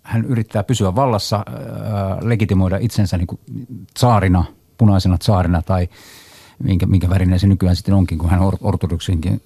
hän 0.04 0.26
yrittää 0.26 0.64
pysyä 0.64 0.96
vallassa, 0.96 1.36
äh, 1.36 1.44
legitimoida 2.22 2.78
itsensä 2.78 3.18
niin 3.18 3.28
kuin 3.28 3.40
saarina, 3.98 4.44
punaisena 4.78 5.18
saarina 5.22 5.62
tai 5.62 5.88
minkä, 6.64 6.86
minkä 6.86 7.10
värinen 7.10 7.40
se 7.40 7.48
nykyään 7.48 7.76
sitten 7.76 7.94
onkin, 7.94 8.18
kun 8.18 8.30
hän 8.30 8.40
ortodoksinkin 8.62 9.42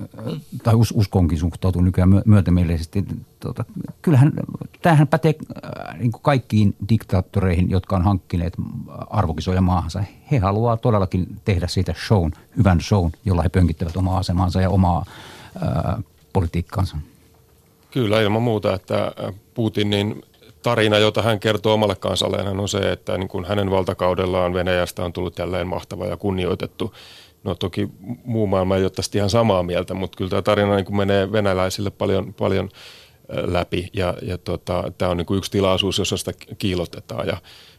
tai 0.63 0.75
us, 0.75 0.93
uskonkin 0.95 1.37
suhtautuu 1.39 1.81
nykyään 1.81 2.21
myötämielisesti. 2.25 3.05
Tota, 3.39 3.65
kyllähän 4.01 4.33
tämähän 4.81 5.07
pätee 5.07 5.35
äh, 5.39 5.99
niin 5.99 6.11
kuin 6.11 6.21
kaikkiin 6.21 6.75
diktaattoreihin, 6.89 7.69
jotka 7.69 7.95
on 7.95 8.03
hankkineet 8.03 8.53
arvokisoja 9.09 9.61
maahansa. 9.61 10.03
He 10.31 10.37
haluaa 10.37 10.77
todellakin 10.77 11.27
tehdä 11.45 11.67
siitä 11.67 11.93
shown, 12.07 12.31
hyvän 12.57 12.81
shown, 12.81 13.11
jolla 13.25 13.41
he 13.41 13.49
pönkittävät 13.49 13.97
omaa 13.97 14.17
asemansa 14.17 14.61
ja 14.61 14.69
omaa 14.69 15.05
äh, 15.55 16.03
politiikkaansa. 16.33 16.97
Kyllä 17.91 18.21
ilman 18.21 18.41
muuta, 18.41 18.73
että 18.73 19.11
Putinin 19.53 20.21
tarina, 20.63 20.97
jota 20.97 21.21
hän 21.21 21.39
kertoo 21.39 21.73
omalle 21.73 21.95
kansalleen, 21.95 22.59
on 22.59 22.69
se, 22.69 22.91
että 22.91 23.17
niin 23.17 23.27
kuin 23.27 23.45
hänen 23.45 23.71
valtakaudellaan 23.71 24.53
Venäjästä 24.53 25.05
on 25.05 25.13
tullut 25.13 25.39
jälleen 25.39 25.67
mahtava 25.67 26.05
ja 26.05 26.17
kunnioitettu. 26.17 26.93
No 27.43 27.55
toki 27.55 27.89
muu 28.25 28.47
maailma 28.47 28.75
ei 28.75 28.83
ole 28.83 28.89
tästä 28.89 29.17
ihan 29.17 29.29
samaa 29.29 29.63
mieltä, 29.63 29.93
mutta 29.93 30.17
kyllä 30.17 30.29
tämä 30.29 30.41
tarina 30.41 30.75
niin 30.75 30.85
kuin 30.85 30.97
menee 30.97 31.31
venäläisille 31.31 31.89
paljon, 31.89 32.33
paljon 32.33 32.69
läpi 33.29 33.89
ja, 33.93 34.13
ja 34.21 34.37
tota, 34.37 34.83
tämä 34.97 35.11
on 35.11 35.17
niin 35.17 35.25
kuin 35.25 35.37
yksi 35.37 35.51
tilaisuus, 35.51 35.97
jossa 35.97 36.17
sitä 36.17 36.31
kiilotetaan 36.57 37.27
ja 37.27 37.37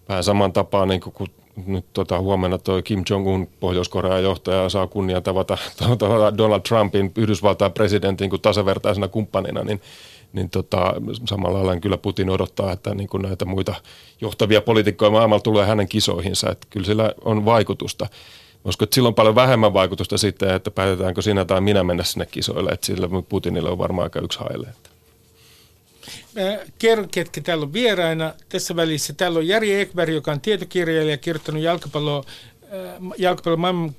vähän 0.09 0.25
saman 0.25 0.53
tapaan 0.53 0.89
niin 0.89 1.01
kuin, 1.01 1.13
kun 1.13 1.29
nyt 1.67 1.87
tota, 1.93 2.21
huomenna 2.21 2.59
tuo 2.59 2.83
Kim 2.83 3.03
Jong-un 3.11 3.49
Pohjois-Korean 3.61 4.23
johtaja 4.23 4.69
saa 4.69 4.87
kunnia 4.87 5.21
tavata, 5.21 5.59
tavata 5.99 6.39
Donald 6.39 6.61
Trumpin 6.61 7.13
Yhdysvaltain 7.17 7.73
presidentin 7.73 8.31
kuin 8.31 8.43
tasavertaisena 8.43 9.09
kumppanina, 9.09 9.65
niin 9.65 9.81
niin 10.33 10.51
tota, 10.51 10.95
samalla 11.29 11.59
lailla 11.59 11.81
kyllä 11.81 11.99
Putin 11.99 12.31
odottaa, 12.31 12.73
että 12.73 12.95
niin 12.95 13.09
kuin 13.09 13.23
näitä 13.23 13.45
muita 13.45 13.75
johtavia 14.21 14.61
poliitikkoja 14.61 15.11
maailmalla 15.11 15.43
tulee 15.43 15.67
hänen 15.67 15.89
kisoihinsa, 15.89 16.51
että 16.51 16.67
kyllä 16.71 16.87
sillä 16.87 17.15
on 17.25 17.45
vaikutusta. 17.45 18.07
Uskon, 18.65 18.87
että 18.87 18.95
sillä 18.95 19.07
on 19.07 19.15
paljon 19.15 19.35
vähemmän 19.35 19.73
vaikutusta 19.73 20.19
sitten, 20.19 20.55
että 20.55 20.71
päätetäänkö 20.71 21.23
sinä 21.23 21.45
tai 21.45 21.61
minä 21.61 21.85
mennä 21.85 22.05
sinne 22.05 22.27
kisoille, 22.27 22.71
että 22.71 22.87
sillä 22.87 23.09
Putinille 23.29 23.71
on 23.71 23.79
varmaan 23.79 24.07
aika 24.07 24.21
yksi 24.21 24.39
haile. 24.39 24.69
Mä 26.35 26.59
kerron, 26.79 27.09
ketkä 27.09 27.41
täällä 27.41 27.65
on 27.65 27.73
vieraina. 27.73 28.35
Tässä 28.49 28.77
välissä 28.77 29.13
täällä 29.13 29.39
on 29.39 29.49
Jari 29.49 29.81
Ekberg, 29.81 30.15
joka 30.15 30.33
on 30.33 30.41
tietokirjailija, 30.41 31.17
kirjoittanut 31.17 31.63
jalkapalloa 31.63 32.25
jalkapallon 33.19 33.61
maailman, 33.61 33.95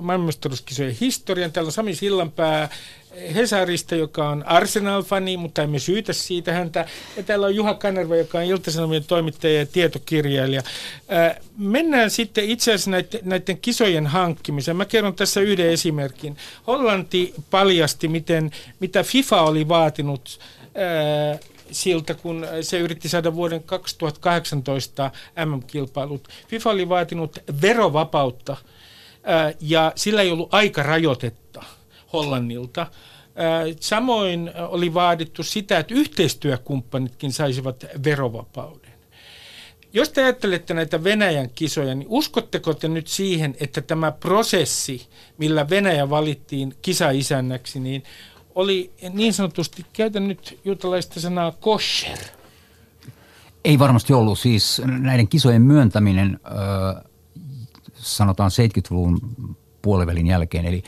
maailmanmestaruuskisojen 0.00 0.96
historian. 1.00 1.52
Täällä 1.52 1.68
on 1.68 1.72
Sami 1.72 1.94
Sillanpää 1.94 2.68
Hesarista, 3.34 3.94
joka 3.94 4.28
on 4.28 4.46
Arsenal-fani, 4.46 5.36
mutta 5.36 5.62
emme 5.62 5.78
syytä 5.78 6.12
siitä 6.12 6.52
häntä. 6.52 6.86
Ja 7.16 7.22
täällä 7.22 7.46
on 7.46 7.54
Juha 7.54 7.74
Kanerva, 7.74 8.16
joka 8.16 8.38
on 8.38 8.44
Ilta-Sanomien 8.44 9.04
toimittaja 9.04 9.58
ja 9.58 9.66
tietokirjailija. 9.66 10.62
Mennään 11.58 12.10
sitten 12.10 12.44
itse 12.44 12.72
asiassa 12.72 12.90
näiden, 12.90 13.20
näiden 13.22 13.58
kisojen 13.58 14.06
hankkimiseen. 14.06 14.76
Mä 14.76 14.84
kerron 14.84 15.14
tässä 15.14 15.40
yhden 15.40 15.70
esimerkin. 15.70 16.36
Hollanti 16.66 17.34
paljasti, 17.50 18.08
miten, 18.08 18.50
mitä 18.80 19.02
FIFA 19.02 19.42
oli 19.42 19.68
vaatinut 19.68 20.38
siltä, 21.72 22.14
kun 22.14 22.46
se 22.60 22.78
yritti 22.78 23.08
saada 23.08 23.34
vuoden 23.34 23.62
2018 23.62 25.10
MM-kilpailut. 25.46 26.28
FIFA 26.48 26.70
oli 26.70 26.88
vaatinut 26.88 27.38
verovapautta 27.62 28.56
ja 29.60 29.92
sillä 29.96 30.22
ei 30.22 30.30
ollut 30.30 30.54
aikarajoitetta 30.54 31.62
Hollannilta. 32.12 32.86
Samoin 33.80 34.50
oli 34.68 34.94
vaadittu 34.94 35.42
sitä, 35.42 35.78
että 35.78 35.94
yhteistyökumppanitkin 35.94 37.32
saisivat 37.32 37.86
verovapauden. 38.04 38.92
Jos 39.94 40.08
te 40.08 40.22
ajattelette 40.22 40.74
näitä 40.74 41.04
Venäjän 41.04 41.50
kisoja, 41.54 41.94
niin 41.94 42.08
uskotteko 42.10 42.74
te 42.74 42.88
nyt 42.88 43.06
siihen, 43.06 43.56
että 43.60 43.80
tämä 43.80 44.12
prosessi, 44.12 45.06
millä 45.38 45.70
Venäjä 45.70 46.10
valittiin 46.10 46.74
kisaisännäksi, 46.82 47.80
niin 47.80 48.02
oli 48.54 48.92
niin 49.12 49.32
sanotusti, 49.32 49.86
käytän 49.92 50.28
nyt 50.28 50.60
juutalaista 50.64 51.20
sanaa 51.20 51.52
kosher. 51.52 52.18
Ei 53.64 53.78
varmasti 53.78 54.12
ollut. 54.12 54.38
Siis 54.38 54.82
näiden 54.84 55.28
kisojen 55.28 55.62
myöntäminen 55.62 56.40
sanotaan 57.94 58.50
70-luvun 58.50 59.20
puolivälin 59.82 60.26
jälkeen, 60.26 60.66
eli 60.66 60.82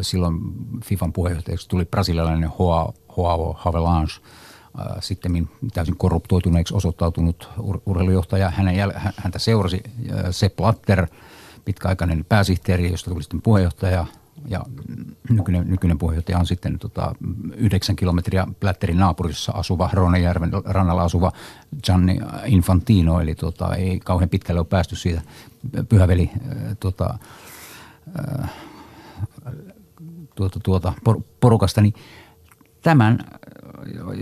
silloin 0.00 0.40
FIFAn 0.84 1.12
puheenjohtajaksi 1.12 1.68
tuli 1.68 1.84
brasilialainen 1.84 2.50
Joao 3.16 3.56
Havelange, 3.58 4.12
sitten 5.00 5.48
täysin 5.74 5.96
korruptoituneeksi 5.96 6.74
osoittautunut 6.74 7.48
ur- 7.58 7.82
urheilujohtaja. 7.86 8.50
Hänen 8.50 8.74
jäl- 8.74 9.12
häntä 9.16 9.38
seurasi 9.38 9.82
Sepp 10.30 10.60
Latter, 10.60 11.06
pitkäaikainen 11.64 12.24
pääsihteeri, 12.28 12.90
josta 12.90 13.10
tuli 13.10 13.22
sitten 13.22 13.42
puheenjohtaja– 13.42 14.06
ja 14.48 14.64
nykyinen, 15.30 15.70
nykyinen 15.70 15.98
puheenjohtaja 15.98 16.38
on 16.38 16.46
sitten 16.46 16.78
tota, 16.78 17.14
9 17.56 17.96
kilometriä 17.96 18.46
Plätterin 18.60 18.98
naapurissa 18.98 19.52
asuva, 19.52 19.90
Ronejärven 19.92 20.50
rannalla 20.64 21.02
asuva 21.02 21.32
Gianni 21.84 22.20
Infantino, 22.46 23.20
eli 23.20 23.34
tota, 23.34 23.74
ei 23.74 24.00
kauhean 24.00 24.28
pitkälle 24.28 24.60
ole 24.60 24.66
päästy 24.70 24.96
siitä. 24.96 25.22
Pyhäveli 25.88 26.30
äh, 26.34 26.76
tota, 26.80 27.18
äh, 28.20 28.50
tuota, 30.34 30.60
tuota, 30.60 30.92
por, 31.04 31.20
porukasta, 31.40 31.80
niin 31.80 31.94
tämän 32.82 33.18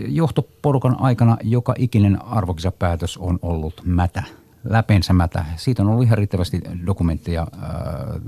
johtoporukan 0.09 1.01
aikana 1.01 1.37
joka 1.43 1.75
ikinen 1.79 2.25
arvokisapäätös 2.25 3.17
on 3.17 3.39
ollut 3.43 3.83
mätä, 3.85 4.23
läpensä 4.65 5.13
mätä. 5.13 5.45
Siitä 5.57 5.83
on 5.83 5.89
ollut 5.89 6.05
ihan 6.05 6.19
riittävästi 6.19 6.61
dokumentteja 6.87 7.47
äh, 7.63 8.21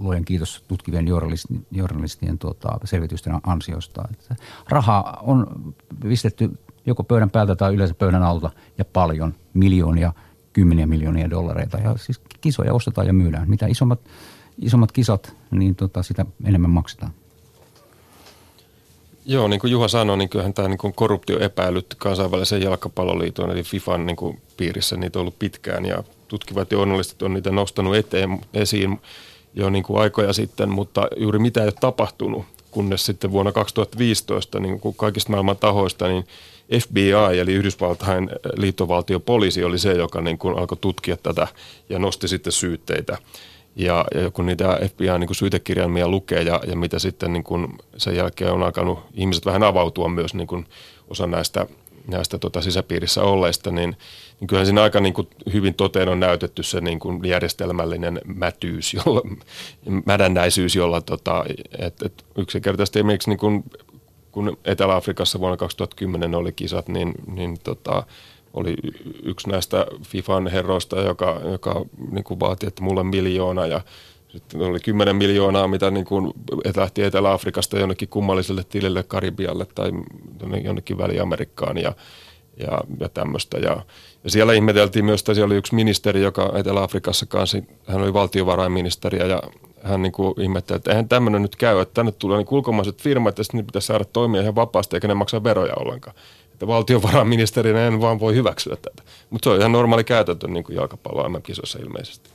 luojan 0.00 0.24
kiitos 0.24 0.64
tutkivien 0.68 1.08
journalistien, 1.08 1.66
journalistien 1.70 2.38
tuota, 2.38 2.78
selvitysten 2.84 3.40
ansiosta. 3.46 4.02
Että 4.10 4.36
rahaa 4.68 5.18
on 5.22 5.74
pistetty 6.02 6.58
joko 6.86 7.04
pöydän 7.04 7.30
päältä 7.30 7.56
tai 7.56 7.74
yleensä 7.74 7.94
pöydän 7.94 8.22
alta 8.22 8.50
ja 8.78 8.84
paljon, 8.84 9.34
miljoonia, 9.54 10.12
kymmeniä 10.52 10.86
miljoonia 10.86 11.30
dollareita. 11.30 11.78
Ja 11.78 11.96
siis 11.96 12.20
kisoja 12.40 12.74
ostetaan 12.74 13.06
ja 13.06 13.12
myydään. 13.12 13.50
Mitä 13.50 13.66
isommat, 13.66 14.00
isommat 14.58 14.92
kisat, 14.92 15.36
niin 15.50 15.74
tota, 15.74 16.02
sitä 16.02 16.26
enemmän 16.44 16.70
maksetaan. 16.70 17.12
Joo, 19.26 19.48
niin 19.48 19.60
kuin 19.60 19.70
Juha 19.70 19.88
sanoi, 19.88 20.16
niin 20.16 20.28
kyllähän 20.28 20.54
tämä 20.54 20.68
niin 20.68 20.94
korruptioepäilyt 20.94 21.94
kansainvälisen 21.98 22.62
jalkapalloliiton 22.62 23.50
eli 23.50 23.62
FIFAn 23.62 24.06
niin 24.06 24.16
kuin 24.16 24.40
piirissä 24.56 24.96
niitä 24.96 25.18
on 25.18 25.20
ollut 25.20 25.38
pitkään 25.38 25.86
ja 25.86 26.04
tutkivat 26.32 26.72
journalistit 26.72 27.22
on 27.22 27.34
niitä 27.34 27.50
nostanut 27.50 27.96
eteen, 27.96 28.40
esiin 28.54 29.00
jo 29.54 29.70
niin 29.70 29.84
kuin 29.84 30.00
aikoja 30.00 30.32
sitten, 30.32 30.70
mutta 30.70 31.08
juuri 31.16 31.38
mitä 31.38 31.60
ei 31.60 31.66
ole 31.66 31.74
tapahtunut, 31.80 32.44
kunnes 32.70 33.06
sitten 33.06 33.32
vuonna 33.32 33.52
2015 33.52 34.60
niin 34.60 34.80
kuin 34.80 34.94
kaikista 34.94 35.30
maailman 35.30 35.56
tahoista, 35.56 36.08
niin 36.08 36.24
FBI 36.82 37.38
eli 37.40 37.52
Yhdysvaltain 37.52 38.30
liittovaltiopoliisi 38.56 39.64
oli 39.64 39.78
se, 39.78 39.92
joka 39.92 40.20
niin 40.20 40.38
kuin 40.38 40.58
alkoi 40.58 40.78
tutkia 40.80 41.16
tätä 41.16 41.48
ja 41.88 41.98
nosti 41.98 42.28
sitten 42.28 42.52
syytteitä. 42.52 43.18
Ja, 43.76 44.04
ja 44.14 44.30
kun 44.30 44.46
niitä 44.46 44.78
FBI 44.88 45.18
niin 45.18 45.34
syytekirjelmiä 45.34 46.08
lukee 46.08 46.42
ja, 46.42 46.60
ja 46.66 46.76
mitä 46.76 46.98
sitten 46.98 47.32
niin 47.32 47.44
kuin 47.44 47.68
sen 47.96 48.16
jälkeen 48.16 48.52
on 48.52 48.62
alkanut 48.62 48.98
ihmiset 49.14 49.46
vähän 49.46 49.62
avautua 49.62 50.08
myös 50.08 50.34
niin 50.34 50.46
kuin 50.46 50.66
osa 51.08 51.26
näistä, 51.26 51.66
näistä 52.06 52.38
tota 52.38 52.60
sisäpiirissä 52.60 53.22
olleista, 53.22 53.70
niin, 53.70 53.96
niin 54.42 54.48
kyllähän 54.48 54.66
siinä 54.66 54.82
aika 54.82 55.00
niin 55.00 55.14
kuin 55.14 55.28
hyvin 55.52 55.74
toteen 55.74 56.08
on 56.08 56.20
näytetty 56.20 56.62
se 56.62 56.80
niin 56.80 56.98
kuin 56.98 57.24
järjestelmällinen 57.24 58.20
mätyys, 58.24 58.94
jolla, 58.94 59.22
mädännäisyys, 60.06 60.76
jolla 60.76 61.00
tota, 61.00 61.44
et, 61.78 62.02
et 62.02 62.24
yksinkertaisesti 62.38 62.98
esimerkiksi 62.98 63.30
niin 63.30 63.38
kuin, 63.38 63.64
kun 64.32 64.58
Etelä-Afrikassa 64.64 65.40
vuonna 65.40 65.56
2010 65.56 66.34
oli 66.34 66.52
kisat, 66.52 66.88
niin, 66.88 67.14
niin 67.34 67.56
tota, 67.64 68.06
oli 68.54 68.76
yksi 69.22 69.50
näistä 69.50 69.86
FIFAn 70.06 70.46
herroista, 70.46 71.00
joka, 71.00 71.40
joka 71.52 71.84
niin 72.10 72.24
kuin 72.24 72.40
vaati, 72.40 72.66
että 72.66 72.82
mulle 72.82 73.02
miljoona 73.02 73.66
ja 73.66 73.80
sitten 74.28 74.60
oli 74.60 74.80
10 74.80 75.16
miljoonaa, 75.16 75.68
mitä 75.68 75.90
niin 75.90 76.06
kuin 76.06 76.32
lähti 76.76 77.02
Etelä-Afrikasta 77.02 77.78
jonnekin 77.78 78.08
kummalliselle 78.08 78.64
tilille 78.64 79.02
Karibialle 79.02 79.66
tai 79.74 79.90
jonnekin 80.64 80.98
Väli-Amerikkaan 80.98 81.78
ja, 81.78 81.92
ja, 82.56 82.80
ja 83.00 83.08
tämmöistä. 83.08 83.58
Ja, 83.58 83.82
ja 84.24 84.30
siellä 84.30 84.52
ihmeteltiin 84.52 85.04
myös, 85.04 85.20
että 85.20 85.34
siellä 85.34 85.46
oli 85.46 85.56
yksi 85.56 85.74
ministeri, 85.74 86.22
joka 86.22 86.52
Etelä-Afrikassa 86.54 87.26
kanssa, 87.26 87.58
hän 87.86 88.02
oli 88.02 88.12
valtiovarainministeri 88.12 89.18
ja 89.18 89.42
hän 89.82 90.02
niin 90.02 90.12
kuin 90.12 90.40
ihmetteli, 90.40 90.76
että 90.76 90.90
eihän 90.90 91.08
tämmöinen 91.08 91.42
nyt 91.42 91.56
käy, 91.56 91.80
että 91.80 91.94
tänne 91.94 92.12
tulee 92.12 92.38
niin 92.38 92.46
ulkomaiset 92.50 93.02
firmat 93.02 93.38
ja 93.38 93.44
sitten 93.44 93.58
ne 93.58 93.64
pitäisi 93.64 93.86
saada 93.86 94.04
toimia 94.04 94.42
ihan 94.42 94.54
vapaasti 94.54 94.96
eikä 94.96 95.08
ne 95.08 95.14
maksaa 95.14 95.44
veroja 95.44 95.74
ollenkaan. 95.76 96.16
Että 96.52 96.66
valtiovarainministerinä 96.66 97.86
en 97.86 98.00
vaan 98.00 98.20
voi 98.20 98.34
hyväksyä 98.34 98.76
tätä. 98.76 99.02
Mutta 99.30 99.46
se 99.46 99.50
on 99.50 99.58
ihan 99.58 99.72
normaali 99.72 100.04
käytäntö 100.04 100.48
niin 100.48 100.64
kuin 100.64 100.76
jalkapallo 100.76 101.28
MM-kisoissa 101.28 101.78
ilmeisesti. 101.78 102.30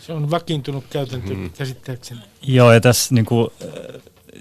Se 0.00 0.12
on 0.12 0.30
vakiintunut 0.30 0.84
käytäntö 0.90 1.34
hmm. 1.34 1.50
käsittääkseni. 1.58 2.20
Joo, 2.42 2.72
ja 2.72 2.80
tässä 2.80 3.14
niin 3.14 3.24
kuin, 3.24 3.50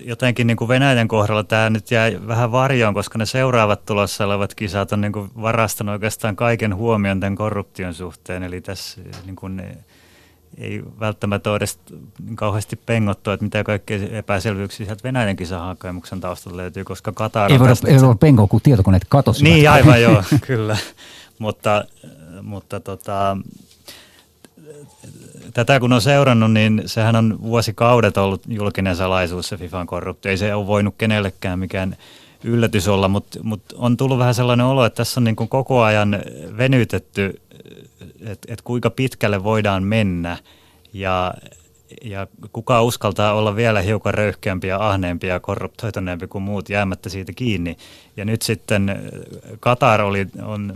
jotenkin 0.05 0.47
niin 0.47 0.57
kuin 0.57 0.67
Venäjän 0.67 1.07
kohdalla 1.07 1.43
tämä 1.43 1.69
nyt 1.69 1.91
jää 1.91 2.11
vähän 2.27 2.51
varjoon, 2.51 2.93
koska 2.93 3.17
ne 3.17 3.25
seuraavat 3.25 3.85
tulossa 3.85 4.25
olevat 4.25 4.55
kisat 4.55 4.91
on 4.91 5.01
niin 5.01 5.11
kuin 5.11 5.31
varastanut 5.41 5.93
oikeastaan 5.93 6.35
kaiken 6.35 6.75
huomion 6.75 7.19
tämän 7.19 7.35
korruption 7.35 7.93
suhteen. 7.93 8.43
Eli 8.43 8.61
tässä 8.61 9.01
niin 9.25 9.35
kuin 9.35 9.61
ei 10.57 10.83
välttämättä 10.99 11.49
ole 11.49 11.57
edes 11.57 11.79
kauheasti 12.35 12.75
pengottu, 12.75 13.31
että 13.31 13.43
mitä 13.43 13.63
kaikkea 13.63 13.99
epäselvyyksiä 14.11 14.85
sieltä 14.85 15.03
Venäjän 15.03 15.35
kisahakemuksen 15.35 16.21
taustalta 16.21 16.57
löytyy, 16.57 16.83
koska 16.83 17.11
Katar 17.11 17.51
Ei 17.51 17.59
voida, 17.59 17.71
tästä... 17.71 17.87
ei 17.87 18.01
voida 18.01 18.15
penkoa, 18.15 18.47
kun 18.47 18.61
tietokoneet 18.63 19.05
katosivat. 19.09 19.53
Niin, 19.53 19.69
aivan 19.69 20.01
joo, 20.01 20.23
kyllä. 20.47 20.77
mutta 21.39 21.85
mutta 22.41 22.79
tota, 22.79 23.37
tätä 25.53 25.79
kun 25.79 25.93
on 25.93 26.01
seurannut, 26.01 26.53
niin 26.53 26.83
sehän 26.85 27.15
on 27.15 27.41
vuosikaudet 27.41 28.17
ollut 28.17 28.41
julkinen 28.47 28.95
salaisuus 28.95 29.49
se 29.49 29.57
FIFAn 29.57 29.87
korruptio. 29.87 30.31
Ei 30.31 30.37
se 30.37 30.55
ole 30.55 30.67
voinut 30.67 30.95
kenellekään 30.97 31.59
mikään 31.59 31.97
yllätys 32.43 32.87
olla, 32.87 33.07
mutta, 33.07 33.39
mutta 33.43 33.75
on 33.77 33.97
tullut 33.97 34.19
vähän 34.19 34.33
sellainen 34.33 34.65
olo, 34.65 34.85
että 34.85 34.97
tässä 34.97 35.19
on 35.19 35.23
niin 35.23 35.35
kuin 35.35 35.49
koko 35.49 35.81
ajan 35.81 36.19
venytetty, 36.57 37.41
että, 38.19 38.53
että 38.53 38.63
kuinka 38.63 38.89
pitkälle 38.89 39.43
voidaan 39.43 39.83
mennä 39.83 40.37
ja, 40.93 41.33
ja 42.03 42.27
kuka 42.51 42.81
uskaltaa 42.81 43.33
olla 43.33 43.55
vielä 43.55 43.81
hiukan 43.81 44.13
röyhkeämpi 44.13 44.67
ja 44.67 44.87
ahneempi 44.89 45.27
ja 45.27 45.39
korruptoituneempi 45.39 46.27
kuin 46.27 46.43
muut 46.43 46.69
jäämättä 46.69 47.09
siitä 47.09 47.33
kiinni. 47.33 47.77
Ja 48.17 48.25
nyt 48.25 48.41
sitten 48.41 49.11
Katar 49.59 50.01
oli, 50.01 50.27
on 50.43 50.73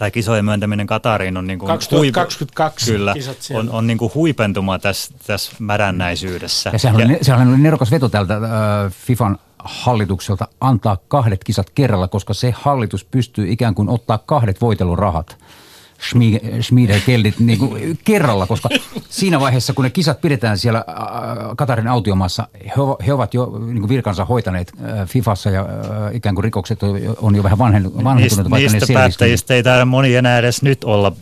tai 0.00 0.10
kisojen 0.10 0.44
myöntäminen 0.44 0.86
Katariin 0.86 1.36
on 1.36 1.46
niin 1.46 1.58
kuin 1.58 1.66
2022 1.68 2.92
huip- 2.92 2.96
kyllä, 2.96 3.14
on, 3.54 3.70
on 3.70 3.86
niin 3.86 3.98
kuin 3.98 4.14
huipentuma 4.14 4.78
tässä, 4.78 5.14
tässä 5.26 5.52
märännäisyydessä. 5.58 6.70
Ja 6.72 6.78
sehän, 6.78 6.96
oli, 6.96 7.18
sehän 7.22 7.48
oli 7.48 7.58
nerokas 7.58 7.90
veto 7.90 8.08
tältä 8.08 8.34
äh, 8.34 8.42
FIFAn 8.90 9.38
hallitukselta 9.58 10.48
antaa 10.60 10.98
kahdet 11.08 11.44
kisat 11.44 11.70
kerralla, 11.70 12.08
koska 12.08 12.34
se 12.34 12.54
hallitus 12.56 13.04
pystyy 13.04 13.52
ikään 13.52 13.74
kuin 13.74 13.88
ottaa 13.88 14.18
kahdet 14.18 14.60
voitelurahat 14.60 15.36
Schmieder-keldit 16.60 17.40
niin 17.40 17.58
kuin 17.58 17.98
kerralla, 18.04 18.46
koska 18.46 18.68
siinä 19.08 19.40
vaiheessa, 19.40 19.72
kun 19.72 19.84
ne 19.84 19.90
kisat 19.90 20.20
pidetään 20.20 20.58
siellä 20.58 20.84
Katarin 21.56 21.88
autiomaassa, 21.88 22.48
he, 23.06 23.12
ovat 23.12 23.34
jo 23.34 23.58
niin 23.66 23.80
kuin 23.80 23.88
virkansa 23.88 24.24
hoitaneet 24.24 24.72
Fifassa 25.06 25.50
ja 25.50 25.66
ikään 26.12 26.34
kuin 26.34 26.44
rikokset 26.44 26.78
on 27.20 27.34
jo 27.34 27.42
vähän 27.42 27.58
vanhentuneet. 27.58 28.16
Niistä, 28.16 28.42
niistä 28.42 28.92
päättäjistä 28.94 29.54
ei 29.54 29.62
taida 29.62 29.84
moni 29.84 30.14
enää 30.14 30.38
edes 30.38 30.62
nyt 30.62 30.84
olla 30.84 31.12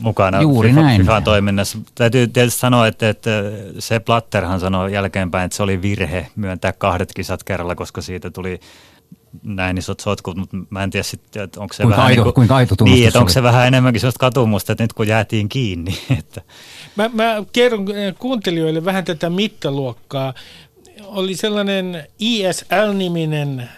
mukana 0.00 0.42
Juuri 0.42 0.68
FIFA, 0.68 0.80
näin. 0.80 1.00
FIFA 1.00 1.20
toiminnassa. 1.20 1.78
Täytyy 1.94 2.26
tietysti 2.26 2.60
sanoa, 2.60 2.86
että, 2.86 3.08
että 3.08 3.30
se 3.78 4.00
Platterhan 4.00 4.60
sanoi 4.60 4.92
jälkeenpäin, 4.92 5.44
että 5.44 5.56
se 5.56 5.62
oli 5.62 5.82
virhe 5.82 6.26
myöntää 6.36 6.72
kahdet 6.72 7.12
kisat 7.14 7.44
kerralla, 7.44 7.74
koska 7.74 8.00
siitä 8.00 8.30
tuli 8.30 8.60
näin 9.42 9.78
isot 9.78 10.00
sotkut, 10.00 10.36
mutta 10.36 10.56
mä 10.70 10.82
en 10.82 10.90
tiedä 10.90 11.02
sitten, 11.02 11.42
että 11.42 11.60
onko 11.60 11.74
se 11.74 11.82
kuinka 11.82 11.96
vähän 11.96 12.06
aito, 12.06 12.20
niin 12.20 12.24
kuin, 12.24 12.34
kuinka 12.34 12.56
aito 12.56 12.74
niin, 12.84 13.06
että 13.06 13.18
onko 13.18 13.32
se 13.32 13.42
vähän 13.42 13.66
enemmänkin 13.66 14.00
sellaista 14.00 14.18
katumusta, 14.18 14.72
että 14.72 14.84
nyt 14.84 14.92
kun 14.92 15.08
jäätiin 15.08 15.48
kiinni. 15.48 15.98
Että. 16.18 16.42
Mä, 16.96 17.10
mä 17.12 17.44
kerron 17.52 17.96
eh, 17.96 18.14
kuuntelijoille 18.18 18.84
vähän 18.84 19.04
tätä 19.04 19.30
mittaluokkaa. 19.30 20.34
Oli 21.06 21.36
sellainen 21.36 22.06
ISL-niminen 22.18 23.60
äh, 23.60 23.68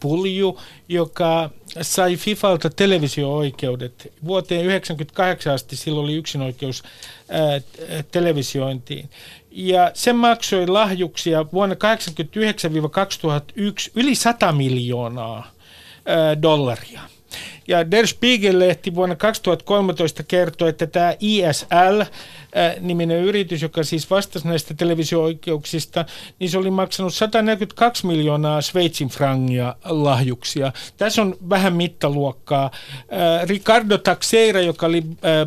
pulju, 0.00 0.60
joka 0.88 1.50
sai 1.82 2.16
Fifalta 2.16 2.70
televisio-oikeudet. 2.70 4.12
Vuoteen 4.24 4.60
1998 4.60 5.54
asti 5.54 5.76
silloin 5.76 6.04
oli 6.04 6.14
yksinoikeus 6.14 6.82
äh, 6.82 7.64
televisiointiin 8.10 9.10
ja 9.50 9.90
se 9.94 10.12
maksoi 10.12 10.66
lahjuksia 10.66 11.44
vuonna 11.52 11.74
1989-2001 11.74 11.78
yli 13.94 14.14
100 14.14 14.52
miljoonaa 14.52 15.50
dollaria. 16.42 17.00
Ja 17.68 17.90
Der 17.90 18.06
Spiegel-lehti 18.06 18.94
vuonna 18.94 19.16
2013 19.16 20.22
kertoi, 20.22 20.68
että 20.68 20.86
tämä 20.86 21.14
ISL 21.20 22.02
niminen 22.80 23.24
yritys, 23.24 23.62
joka 23.62 23.82
siis 23.82 24.10
vastasi 24.10 24.48
näistä 24.48 24.74
televisio-oikeuksista, 24.74 26.04
niin 26.38 26.50
se 26.50 26.58
oli 26.58 26.70
maksanut 26.70 27.14
142 27.14 28.06
miljoonaa 28.06 28.60
Sveitsin 28.60 29.08
frangia 29.08 29.76
lahjuksia. 29.84 30.72
Tässä 30.96 31.22
on 31.22 31.36
vähän 31.50 31.72
mittaluokkaa. 31.72 32.70
Ricardo 33.44 33.98
Taxeira, 33.98 34.60
joka 34.60 34.86
oli 34.86 35.02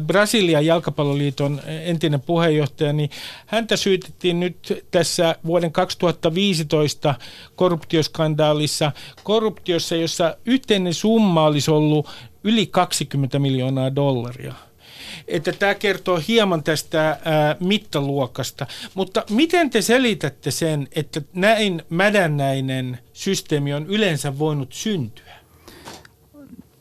Brasilian 0.06 0.66
jalkapalloliiton 0.66 1.62
entinen 1.84 2.22
puheenjohtaja, 2.22 2.94
niin 2.94 3.10
häntä 3.46 3.78
syytettiin 3.78 4.40
nyt 4.40 4.86
tässä 4.92 5.36
vuoden 5.46 5.72
2015 5.72 7.16
korruptioskandaalissa 7.56 8.92
korruptiossa, 9.24 9.96
jossa 9.96 10.38
yhteinen 10.46 10.94
summa 10.94 11.46
olisi 11.46 11.72
ollut 11.72 12.10
yli 12.44 12.66
20 12.66 13.40
miljoonaa 13.40 13.96
dollaria 13.96 14.54
että 15.32 15.52
tämä 15.52 15.76
kertoo 15.76 16.22
hieman 16.28 16.64
tästä 16.64 17.08
ää, 17.10 17.56
mittaluokasta. 17.60 18.68
Mutta 18.94 19.24
miten 19.30 19.70
te 19.70 19.82
selitätte 19.82 20.52
sen, 20.52 20.88
että 20.96 21.22
näin 21.34 21.84
mädännäinen 21.90 23.00
systeemi 23.14 23.74
on 23.74 23.86
yleensä 23.88 24.40
voinut 24.40 24.74
syntyä? 24.74 25.32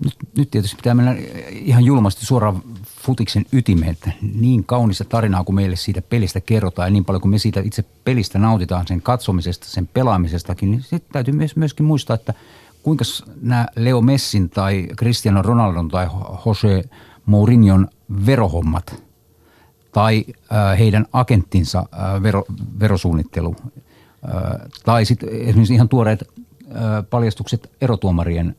Nyt, 0.04 0.14
nyt 0.36 0.50
tietysti 0.50 0.76
pitää 0.76 0.94
mennä 0.94 1.16
ihan 1.50 1.84
julmasti 1.84 2.26
suoraan 2.26 2.62
futiksen 3.02 3.46
ytimeen, 3.52 3.92
että 3.92 4.12
niin 4.34 4.64
kaunista 4.64 5.04
tarinaa 5.04 5.44
kuin 5.44 5.56
meille 5.56 5.76
siitä 5.76 6.02
pelistä 6.02 6.40
kerrotaan 6.40 6.86
ja 6.86 6.90
niin 6.90 7.04
paljon 7.04 7.20
kuin 7.20 7.30
me 7.30 7.38
siitä 7.38 7.60
itse 7.60 7.84
pelistä 8.04 8.38
nautitaan, 8.38 8.86
sen 8.86 9.02
katsomisesta, 9.02 9.66
sen 9.66 9.86
pelaamisestakin, 9.86 10.70
niin 10.70 10.82
sitten 10.82 11.12
täytyy 11.12 11.34
myös, 11.34 11.56
myöskin 11.56 11.86
muistaa, 11.86 12.14
että 12.14 12.34
kuinka 12.82 13.04
nämä 13.42 13.66
Leo 13.76 14.00
Messin 14.00 14.50
tai 14.50 14.86
Cristiano 14.96 15.42
Ronaldon 15.42 15.88
tai 15.88 16.06
Jose 16.46 16.84
Mourinhon 17.31 17.88
verohommat 18.27 19.03
tai 19.93 20.25
äh, 20.29 20.79
heidän 20.79 21.07
agenttinsa 21.12 21.79
äh, 21.79 22.23
vero, 22.23 22.45
verosuunnittelu 22.81 23.57
äh, 23.64 24.61
tai 24.85 25.05
sitten 25.05 25.29
esimerkiksi 25.29 25.75
ihan 25.75 25.88
tuoreet 25.88 26.25
paljastukset 27.11 27.71
erotuomarien 27.81 28.57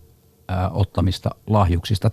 ottamista 0.72 1.30
lahjuksista. 1.48 2.12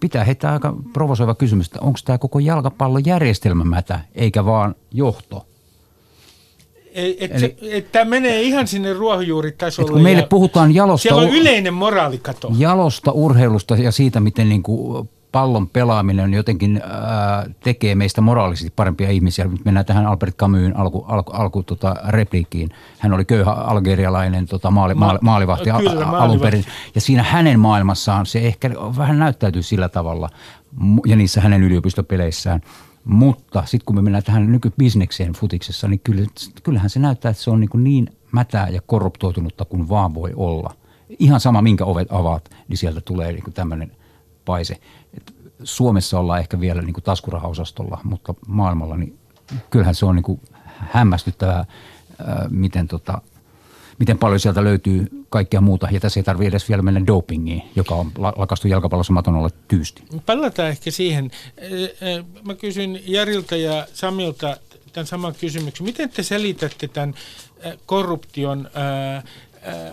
Pitää 0.00 0.24
heittää 0.24 0.52
aika 0.52 0.76
provosoiva 0.92 1.34
kysymys, 1.34 1.66
että 1.66 1.80
onko 1.80 1.98
tämä 2.04 2.18
koko 2.18 2.38
jalkapallojärjestelmä 2.38 3.64
mätä 3.64 4.00
eikä 4.14 4.44
vaan 4.44 4.74
johto– 4.90 5.46
tämä 7.92 8.04
menee 8.04 8.42
ihan 8.42 8.66
sinne 8.66 8.92
ruohonjuuritasolle. 8.92 9.92
kun 9.92 10.02
meille 10.02 10.26
puhutaan 10.30 10.74
jalosta... 10.74 11.02
Siellä 11.02 11.22
on 11.22 11.28
yleinen 11.28 11.74
moraalikato. 11.74 12.52
Jalosta 12.58 13.12
urheilusta 13.12 13.76
ja 13.76 13.92
siitä, 13.92 14.20
miten 14.20 14.48
niin 14.48 14.62
kuin 14.62 15.08
pallon 15.34 15.68
pelaaminen 15.68 16.34
jotenkin 16.34 16.82
ää, 16.84 17.46
tekee 17.60 17.94
meistä 17.94 18.20
moraalisesti 18.20 18.72
parempia 18.76 19.10
ihmisiä. 19.10 19.44
Nyt 19.44 19.64
mennään 19.64 19.86
tähän 19.86 20.06
Albert 20.06 20.36
Camusin 20.36 20.76
alku, 20.76 21.04
alku, 21.08 21.32
alku 21.32 21.62
tota, 21.62 21.96
repliikkiin. 22.08 22.70
Hän 22.98 23.12
oli 23.12 23.24
köyhä 23.24 23.52
algerialainen 23.52 24.46
tota, 24.46 24.70
maali, 24.70 24.94
Ma- 24.94 25.18
maalivahti 25.22 25.70
kyllä, 25.78 26.06
a, 26.06 26.10
a, 26.10 26.18
alun 26.18 26.40
perin. 26.40 26.64
Ja 26.94 27.00
siinä 27.00 27.22
hänen 27.22 27.60
maailmassaan 27.60 28.26
se 28.26 28.38
ehkä 28.38 28.70
vähän 28.96 29.18
näyttäytyy 29.18 29.62
sillä 29.62 29.88
tavalla 29.88 30.28
ja 31.06 31.16
niissä 31.16 31.40
hänen 31.40 31.62
yliopistopeleissään. 31.62 32.60
Mutta 33.04 33.62
sitten 33.66 33.84
kun 33.86 33.96
me 33.96 34.02
mennään 34.02 34.24
tähän 34.24 34.52
nykybisnekseen 34.52 35.32
futiksessa, 35.32 35.88
niin 35.88 36.00
kyllä, 36.04 36.26
kyllähän 36.62 36.90
se 36.90 37.00
näyttää, 37.00 37.30
että 37.30 37.42
se 37.42 37.50
on 37.50 37.60
niin, 37.60 37.70
niin 37.74 38.08
mätää 38.32 38.68
ja 38.68 38.80
korruptoitunutta 38.86 39.64
kuin 39.64 39.88
vaan 39.88 40.14
voi 40.14 40.32
olla. 40.36 40.74
Ihan 41.18 41.40
sama, 41.40 41.62
minkä 41.62 41.84
ovet 41.84 42.08
avaat, 42.10 42.50
niin 42.68 42.76
sieltä 42.76 43.00
tulee 43.00 43.32
niin 43.32 43.52
tämmöinen 43.54 43.92
paise. 44.44 44.76
Suomessa 45.62 46.18
ollaan 46.18 46.40
ehkä 46.40 46.60
vielä 46.60 46.82
niin 46.82 46.94
kuin 46.94 47.04
taskurahaosastolla, 47.04 48.00
mutta 48.04 48.34
maailmalla 48.46 48.96
niin 48.96 49.18
kyllähän 49.70 49.94
se 49.94 50.06
on 50.06 50.14
niin 50.14 50.22
kuin 50.22 50.40
hämmästyttävää, 50.64 51.64
miten, 52.50 52.88
tota, 52.88 53.20
miten 53.98 54.18
paljon 54.18 54.40
sieltä 54.40 54.64
löytyy 54.64 55.06
kaikkea 55.28 55.60
muuta. 55.60 55.88
Ja 55.90 56.00
tässä 56.00 56.20
ei 56.20 56.24
tarvitse 56.24 56.48
edes 56.48 56.68
vielä 56.68 56.82
mennä 56.82 57.06
dopingiin, 57.06 57.62
joka 57.76 57.94
on 57.94 58.12
lakastu 58.36 58.68
jalkapallossa 58.68 59.12
maton 59.12 59.34
olla 59.34 59.50
tyysti. 59.68 60.02
Palataan 60.26 60.68
ehkä 60.68 60.90
siihen. 60.90 61.30
Mä 62.46 62.54
kysyn 62.54 63.00
Jarilta 63.06 63.56
ja 63.56 63.86
Samilta 63.92 64.56
tämän 64.92 65.06
saman 65.06 65.34
kysymyksen. 65.40 65.84
Miten 65.84 66.10
te 66.10 66.22
selitätte 66.22 66.88
tämän 66.88 67.14
korruption 67.86 68.70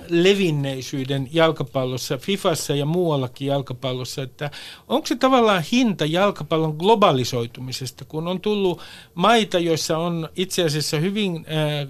levinneisyyden 0.10 1.29
jalkapallossa, 1.31 2.17
Fifassa 2.17 2.75
ja 2.75 2.86
muuallakin 2.86 3.47
jalkapallossa, 3.47 4.21
että 4.23 4.51
onko 4.88 5.07
se 5.07 5.15
tavallaan 5.15 5.63
hinta 5.71 6.05
jalkapallon 6.05 6.75
globalisoitumisesta, 6.77 8.05
kun 8.05 8.27
on 8.27 8.41
tullut 8.41 8.81
maita, 9.13 9.60
joissa 9.60 9.97
on 9.97 10.29
itse 10.36 10.63
asiassa 10.63 10.97
hyvin 10.97 11.45
ää, 11.47 11.67
ää, 11.67 11.88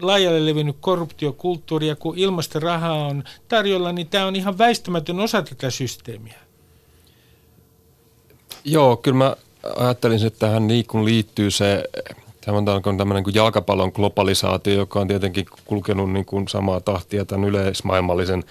laajalle 0.00 0.46
levinnyt 0.46 0.76
korruptiokulttuuri, 0.80 1.88
ja 1.88 1.96
kun 1.96 2.18
ilmasta 2.18 2.60
rahaa 2.60 3.06
on 3.06 3.24
tarjolla, 3.48 3.92
niin 3.92 4.06
tämä 4.06 4.26
on 4.26 4.36
ihan 4.36 4.58
väistämätön 4.58 5.20
osa 5.20 5.42
tätä 5.42 5.70
systeemiä. 5.70 6.38
Joo, 8.64 8.96
kyllä 8.96 9.16
mä 9.16 9.36
ajattelisin, 9.76 10.26
että 10.26 10.38
tähän 10.38 10.66
niin 10.66 11.04
liittyy 11.04 11.50
se 11.50 11.84
sanotaanko 12.44 12.92
tämmöinen 12.92 13.24
kuin 13.24 13.34
jalkapallon 13.34 13.92
globalisaatio, 13.94 14.74
joka 14.74 15.00
on 15.00 15.08
tietenkin 15.08 15.46
kulkenut 15.64 16.12
niin 16.12 16.24
kuin 16.24 16.48
samaa 16.48 16.80
tahtia 16.80 17.24
tämän 17.24 17.48
yleismaailmallisen 17.48 18.44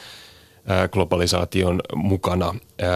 globalisaation 0.91 1.82
mukana. 1.95 2.56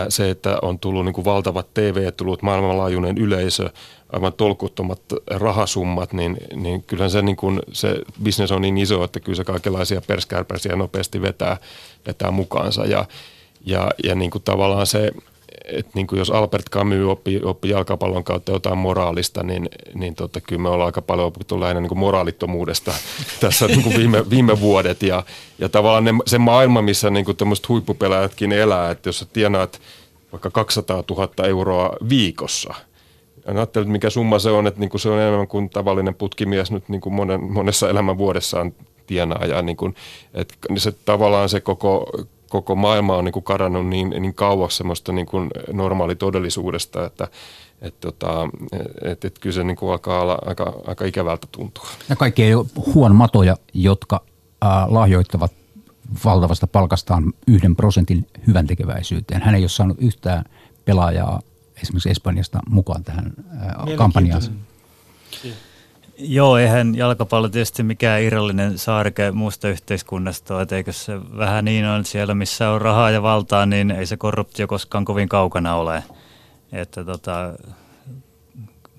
Se, 0.10 0.30
että 0.30 0.58
on 0.62 0.80
tullut 0.80 1.06
niin 1.06 1.14
kuin 1.14 1.26
valtavat 1.26 1.74
TV-tulut, 1.74 2.42
maailmanlaajuinen 2.42 3.18
yleisö, 3.18 3.70
aivan 4.10 4.34
tolkuttomat 4.34 5.02
rahasummat, 5.28 6.14
niin, 6.14 6.38
niin 6.56 6.84
kyllä 6.84 7.10
se, 7.10 7.22
niin 7.22 7.36
kuin, 7.36 7.60
se 7.72 7.96
bisnes 8.24 8.52
on 8.52 8.62
niin 8.62 8.78
iso, 8.78 9.04
että 9.04 9.20
kyllä 9.20 9.36
se 9.36 9.44
kaikenlaisia 9.44 10.02
perskärpäisiä 10.08 10.76
nopeasti 10.76 11.22
vetää, 11.22 11.58
vetää 12.08 12.32
mukaansa. 12.32 12.86
Ja, 12.86 13.06
ja, 13.66 13.92
ja 14.04 14.16
niin 14.16 14.32
kuin 14.32 14.44
tavallaan 14.44 14.88
se, 14.88 15.12
että 15.66 15.92
niin 15.96 16.08
kuin 16.08 16.20
jos 16.20 16.32
Albert 16.32 16.70
Camus 16.70 17.06
oppi, 17.08 17.42
oppi 17.44 17.70
jalkapallon 17.70 18.24
kautta 18.24 18.52
jotain 18.52 18.78
moraalista, 18.78 19.44
niin, 19.44 19.70
niin 19.94 20.16
tota, 20.16 20.42
kyllä 20.42 20.62
me 20.62 20.70
ollaan 20.70 20.86
aika 20.86 21.02
paljon 21.02 21.28
opittu 21.28 21.60
lähinnä 21.60 21.82
niin 21.82 21.90
kuin 21.90 22.00
moraalittomuudesta 22.00 22.94
tässä 23.40 23.68
niin 23.68 23.84
kuin 23.84 23.98
viime, 23.98 24.30
viime 24.30 24.60
vuodet. 24.60 25.04
Ja, 25.04 25.24
ja 25.60 25.70
tavallaan 25.70 26.04
ne, 26.04 26.14
se 26.26 26.38
maailma, 26.38 26.82
missä 26.82 27.10
niin 27.10 27.26
kuin 27.26 27.38
tämmöiset 27.38 27.70
huippupelaajatkin 27.70 28.52
elää, 28.52 28.92
että 28.92 29.10
jos 29.10 29.20
sä 29.20 29.26
tienaat 29.34 29.82
vaikka 30.32 30.50
200 30.50 31.04
000 31.10 31.48
euroa 31.48 31.96
viikossa, 32.10 32.74
ja 33.48 33.54
ajattelin, 33.54 33.92
mikä 33.92 34.10
summa 34.10 34.40
se 34.40 34.50
on, 34.50 34.68
että 34.68 34.80
niin 34.80 34.90
kuin 34.90 35.02
se 35.02 35.10
on 35.10 35.20
enemmän 35.20 35.48
kuin 35.48 35.70
tavallinen 35.70 36.16
putkimies 36.16 36.72
nyt 36.72 36.90
niin 36.90 37.02
kuin 37.02 37.14
monen, 37.14 37.44
monessa 37.44 37.90
elämän 37.90 38.18
vuodessaan 38.18 38.74
tienaa. 39.08 39.46
Ja 39.46 39.62
niin 39.62 39.78
kuin, 39.78 39.96
että 40.34 40.54
se, 40.78 40.92
tavallaan 41.06 41.50
se 41.50 41.60
koko, 41.60 42.12
koko 42.54 42.76
maailma 42.76 43.18
on 43.18 43.26
niin 43.26 43.34
kuin 43.34 43.44
kadannut 43.44 43.88
niin, 43.88 44.10
niin 44.10 44.34
kauas 44.34 44.78
semmoista 44.78 45.12
niin 45.12 45.26
kuin 45.26 45.50
normaalitodellisuudesta, 45.72 47.06
että 47.06 47.28
et 47.82 48.00
tota, 48.00 48.50
et, 49.02 49.26
et 49.26 49.40
kyllä 49.40 49.54
se 49.54 49.64
niin 49.64 49.78
kuin 49.78 49.92
alkaa 49.92 50.22
olla 50.22 50.38
aika, 50.46 50.74
aika 50.88 51.06
ikävältä 51.06 51.48
tuntua. 51.52 51.88
Ja 52.10 52.16
kaikki 52.16 52.44
ei 52.44 52.56
ole 52.56 52.66
huonmatoja, 52.96 53.58
jotka 53.74 54.22
äh, 54.64 54.70
lahjoittavat 54.88 55.52
valtavasta 56.26 56.68
palkastaan 56.68 57.34
yhden 57.48 57.76
prosentin 57.76 58.28
hyvän 58.48 58.68
tekeväisyyteen. 58.68 59.42
Hän 59.42 59.56
ei 59.56 59.64
ole 59.64 59.70
saanut 59.70 59.98
yhtään 60.00 60.46
pelaajaa 60.86 61.42
esimerkiksi 61.82 62.10
Espanjasta 62.10 62.60
mukaan 62.70 63.04
tähän 63.04 63.34
äh, 63.62 63.96
kampanjaan. 63.98 64.42
Joo, 66.18 66.58
eihän 66.58 66.96
jalkapallo 66.96 67.50
tietysti 67.50 67.84
mikään 67.84 68.22
irrallinen 68.22 68.78
saarke 68.78 69.32
muusta 69.32 69.70
yhteiskunnasta 69.70 70.62
että 70.62 70.76
eikö 70.76 70.92
se 70.94 71.14
vähän 71.38 71.66
niin 71.66 71.86
on, 71.86 72.06
siellä 72.06 72.36
missä 72.36 72.70
on 72.70 72.82
rahaa 72.82 73.12
ja 73.12 73.22
valtaa, 73.22 73.66
niin 73.66 73.92
ei 73.92 74.06
se 74.06 74.18
korruptio 74.18 74.68
koskaan 74.68 75.06
kovin 75.06 75.30
kaukana 75.30 75.76
ole. 75.76 76.04
Että 76.72 77.04
tota, 77.04 77.54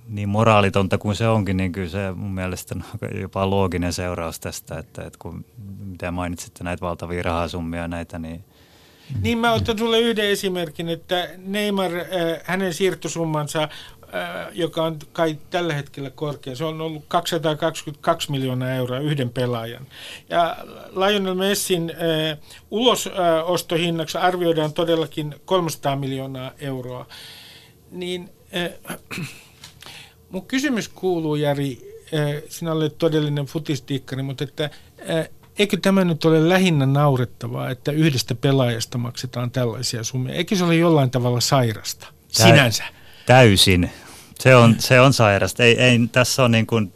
niin 0.09 0.29
moraalitonta 0.29 0.99
kuin 0.99 1.17
se 1.17 1.29
onkin, 1.29 1.57
niin 1.57 1.73
kyllä 1.73 1.89
se 1.89 2.13
mun 2.13 2.35
mielestä 2.35 2.75
on 2.75 3.21
jopa 3.21 3.51
looginen 3.51 3.93
seuraus 3.93 4.41
tästä, 4.41 4.79
että, 4.79 5.03
että 5.03 5.19
kun 5.19 5.45
mitä 5.85 6.11
mainitsitte 6.11 6.65
näitä 6.65 6.81
valtavia 6.81 7.23
rahasummia 7.23 7.89
näitä, 7.89 8.19
niin 8.19 8.45
niin 9.23 9.39
mä 9.39 9.53
otan 9.53 9.79
sulle 9.79 10.01
yhden 10.01 10.31
esimerkin, 10.31 10.89
että 10.89 11.29
Neymar, 11.37 11.95
äh, 11.95 12.41
hänen 12.45 12.75
siirtosummansa 12.75 13.69
joka 14.53 14.85
on 14.85 14.99
kai 15.13 15.39
tällä 15.51 15.75
hetkellä 15.75 16.11
korkea. 16.11 16.57
Se 16.57 16.65
on 16.65 16.81
ollut 16.81 17.05
222 17.09 18.31
miljoonaa 18.31 18.71
euroa 18.71 18.99
yhden 18.99 19.31
pelaajan. 19.31 19.87
Ja 20.29 20.57
Lionel 20.91 21.35
Messin 21.35 21.91
äh, 21.91 22.39
ulosostohinnaksi 22.71 24.19
arvioidaan 24.19 24.73
todellakin 24.73 25.35
300 25.45 25.97
miljoonaa 25.97 26.53
euroa. 26.59 27.07
Niin 27.91 28.31
äh, 28.57 28.99
mun 30.31 30.47
kysymys 30.47 30.89
kuuluu, 30.89 31.35
Jari, 31.35 31.95
sinä 32.49 32.73
olet 32.73 32.99
todellinen 32.99 33.47
futistiikkari, 33.47 34.23
mutta 34.23 34.45
että 34.45 34.71
eikö 35.59 35.77
tämä 35.83 36.05
nyt 36.05 36.25
ole 36.25 36.49
lähinnä 36.49 36.87
naurettavaa, 36.87 37.71
että 37.71 37.93
yhdestä 37.93 38.35
pelaajasta 38.35 38.99
maksetaan 38.99 39.51
tällaisia 39.51 40.05
summia? 40.05 40.35
Eikö 40.35 40.57
se 40.57 40.65
ole 40.65 40.77
jollain 40.77 41.11
tavalla 41.11 41.41
sairasta 41.41 42.07
sinänsä? 42.29 42.85
Täysin. 43.27 43.91
Se 44.41 44.57
on, 44.57 44.75
se 44.79 45.01
on 45.01 45.13
sairasta. 45.13 45.63
Ei, 45.63 45.81
ei 45.81 45.99
tässä 46.13 46.45
on 46.45 46.51
niin 46.51 46.67
kuin, 46.67 46.93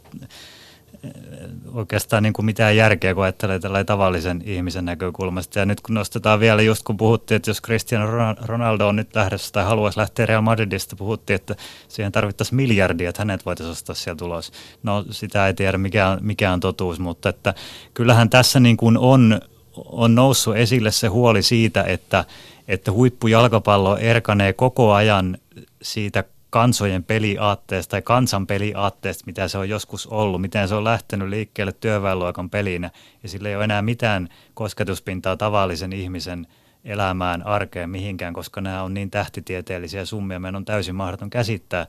oikeastaan 1.73 2.23
niin 2.23 2.33
kuin 2.33 2.45
mitään 2.45 2.75
järkeä, 2.75 3.13
kun 3.15 3.23
ajattelee 3.23 3.59
tällainen 3.59 3.85
tavallisen 3.85 4.41
ihmisen 4.45 4.85
näkökulmasta. 4.85 5.59
Ja 5.59 5.65
nyt 5.65 5.81
kun 5.81 5.95
nostetaan 5.95 6.39
vielä, 6.39 6.61
just 6.61 6.83
kun 6.83 6.97
puhuttiin, 6.97 7.35
että 7.35 7.49
jos 7.49 7.61
Cristiano 7.61 8.35
Ronaldo 8.41 8.87
on 8.87 8.95
nyt 8.95 9.15
lähdössä 9.15 9.51
tai 9.51 9.63
haluaisi 9.63 9.99
lähteä 9.99 10.25
Real 10.25 10.41
Madridista, 10.41 10.95
puhuttiin, 10.95 11.35
että 11.35 11.55
siihen 11.87 12.11
tarvittaisiin 12.11 12.55
miljardia, 12.55 13.09
että 13.09 13.21
hänet 13.21 13.45
voitaisiin 13.45 13.71
ostaa 13.71 13.95
sieltä 13.95 14.25
ulos. 14.25 14.51
No 14.83 15.05
sitä 15.11 15.47
ei 15.47 15.53
tiedä, 15.53 15.77
mikä 15.77 16.17
mikä 16.21 16.53
on 16.53 16.59
totuus, 16.59 16.99
mutta 16.99 17.29
että 17.29 17.53
kyllähän 17.93 18.29
tässä 18.29 18.59
niin 18.59 18.77
kuin 18.77 18.97
on, 18.97 19.41
on 19.85 20.15
noussut 20.15 20.55
esille 20.55 20.91
se 20.91 21.07
huoli 21.07 21.43
siitä, 21.43 21.83
että, 21.83 22.25
että 22.67 22.91
huippujalkapallo 22.91 23.97
erkanee 23.97 24.53
koko 24.53 24.93
ajan 24.93 25.37
siitä 25.81 26.23
kansojen 26.49 27.03
peliaatteesta 27.03 27.91
tai 27.91 28.01
kansan 28.01 28.47
peliaatteesta, 28.47 29.23
mitä 29.25 29.47
se 29.47 29.57
on 29.57 29.69
joskus 29.69 30.07
ollut, 30.07 30.41
miten 30.41 30.67
se 30.67 30.75
on 30.75 30.83
lähtenyt 30.83 31.29
liikkeelle 31.29 31.71
työväenluokan 31.71 32.49
pelinä 32.49 32.91
ja 33.23 33.29
sillä 33.29 33.49
ei 33.49 33.55
ole 33.55 33.63
enää 33.63 33.81
mitään 33.81 34.29
kosketuspintaa 34.53 35.37
tavallisen 35.37 35.93
ihmisen 35.93 36.47
elämään, 36.83 37.47
arkeen, 37.47 37.89
mihinkään, 37.89 38.33
koska 38.33 38.61
nämä 38.61 38.83
on 38.83 38.93
niin 38.93 39.11
tähtitieteellisiä 39.11 40.05
summia. 40.05 40.39
Meidän 40.39 40.55
on 40.55 40.65
täysin 40.65 40.95
mahdoton 40.95 41.29
käsittää, 41.29 41.87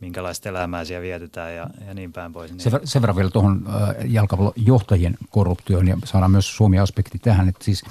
minkälaista 0.00 0.48
elämää 0.48 0.84
siellä 0.84 1.02
vietetään 1.02 1.54
ja, 1.54 1.70
ja 1.86 1.94
niin 1.94 2.12
päin 2.12 2.32
pois. 2.32 2.52
Sen, 2.58 2.80
sen 2.84 3.02
verran 3.02 3.16
vielä 3.16 3.30
tuohon 3.30 3.68
jalkapallon 4.04 4.52
johtajien 4.56 5.18
korruptioon 5.30 5.88
ja 5.88 5.96
saadaan 6.04 6.30
myös 6.30 6.56
Suomi-aspekti 6.56 7.18
tähän, 7.18 7.48
että 7.48 7.64
siis 7.64 7.84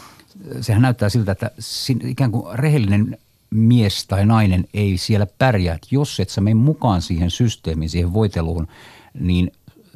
sehän 0.62 0.82
näyttää 0.82 1.10
siltä, 1.10 1.32
että 1.32 1.51
ikään 2.03 2.32
kuin 2.32 2.60
rehellinen 2.60 3.17
mies 3.49 4.07
tai 4.07 4.25
nainen 4.25 4.65
ei 4.73 4.97
siellä 4.97 5.27
pärjää. 5.38 5.75
Että 5.75 5.88
jos 5.91 6.19
et 6.19 6.29
sä 6.29 6.41
mene 6.41 6.53
mukaan 6.53 7.01
siihen 7.01 7.31
systeemiin, 7.31 7.89
siihen 7.89 8.13
voiteluun, 8.13 8.67
niin 9.19 9.51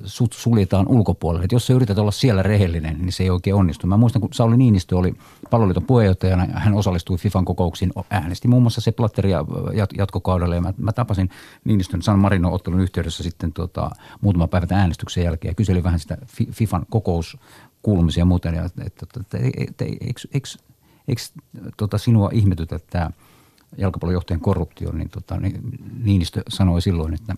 sut 0.05 0.33
suljetaan 0.33 0.87
ulkopuolelle. 0.87 1.43
Että 1.43 1.55
jos 1.55 1.67
sä 1.67 1.73
yrität 1.73 1.97
olla 1.97 2.11
siellä 2.11 2.43
rehellinen, 2.43 2.97
niin 2.97 3.11
se 3.11 3.23
ei 3.23 3.29
oikein 3.29 3.55
onnistu. 3.55 3.87
Mä 3.87 3.97
muistan, 3.97 4.21
kun 4.21 4.33
Sauli 4.33 4.57
Niinistö 4.57 4.97
oli 4.97 5.13
palloliiton 5.49 5.83
puheenjohtajana, 5.83 6.47
hän 6.53 6.73
osallistui 6.73 7.17
FIFAn 7.17 7.45
kokouksiin, 7.45 7.91
äänesti 8.09 8.47
muun 8.47 8.63
muassa 8.63 8.81
se 8.81 8.91
Platteria 8.91 9.45
jatkokaudelle. 9.97 10.55
Ja 10.55 10.61
mä, 10.61 10.73
mä 10.77 10.91
tapasin 10.91 11.29
Niinistön 11.63 12.01
San 12.01 12.19
Marino-ottelun 12.19 12.79
yhteydessä 12.79 13.23
sitten 13.23 13.53
tota, 13.53 13.91
muutama 14.21 14.47
päivä 14.47 14.67
äänestyksen 14.69 15.23
jälkeen 15.23 15.49
ja 15.49 15.55
kyselin 15.55 15.83
vähän 15.83 15.99
sitä 15.99 16.17
FIFAn 16.51 16.85
kokouskuulumisia 16.89 18.21
ja 18.21 18.25
muuta. 18.25 18.49
että, 18.49 18.65
että, 18.65 19.05
että, 19.19 19.37
että 19.57 19.85
eikö, 19.85 19.97
eikö, 20.01 20.21
eikö, 20.33 20.49
eikö 21.07 21.21
tota 21.77 21.97
sinua 21.97 22.29
ihmetytä 22.33 22.79
tämä– 22.89 23.09
jalkapallojohtajan 23.77 24.41
korruptio, 24.41 24.91
niin, 24.91 25.09
tota, 25.09 25.39
niin 25.39 25.62
Niinistö 26.03 26.41
sanoi 26.47 26.81
silloin, 26.81 27.13
että, 27.13 27.36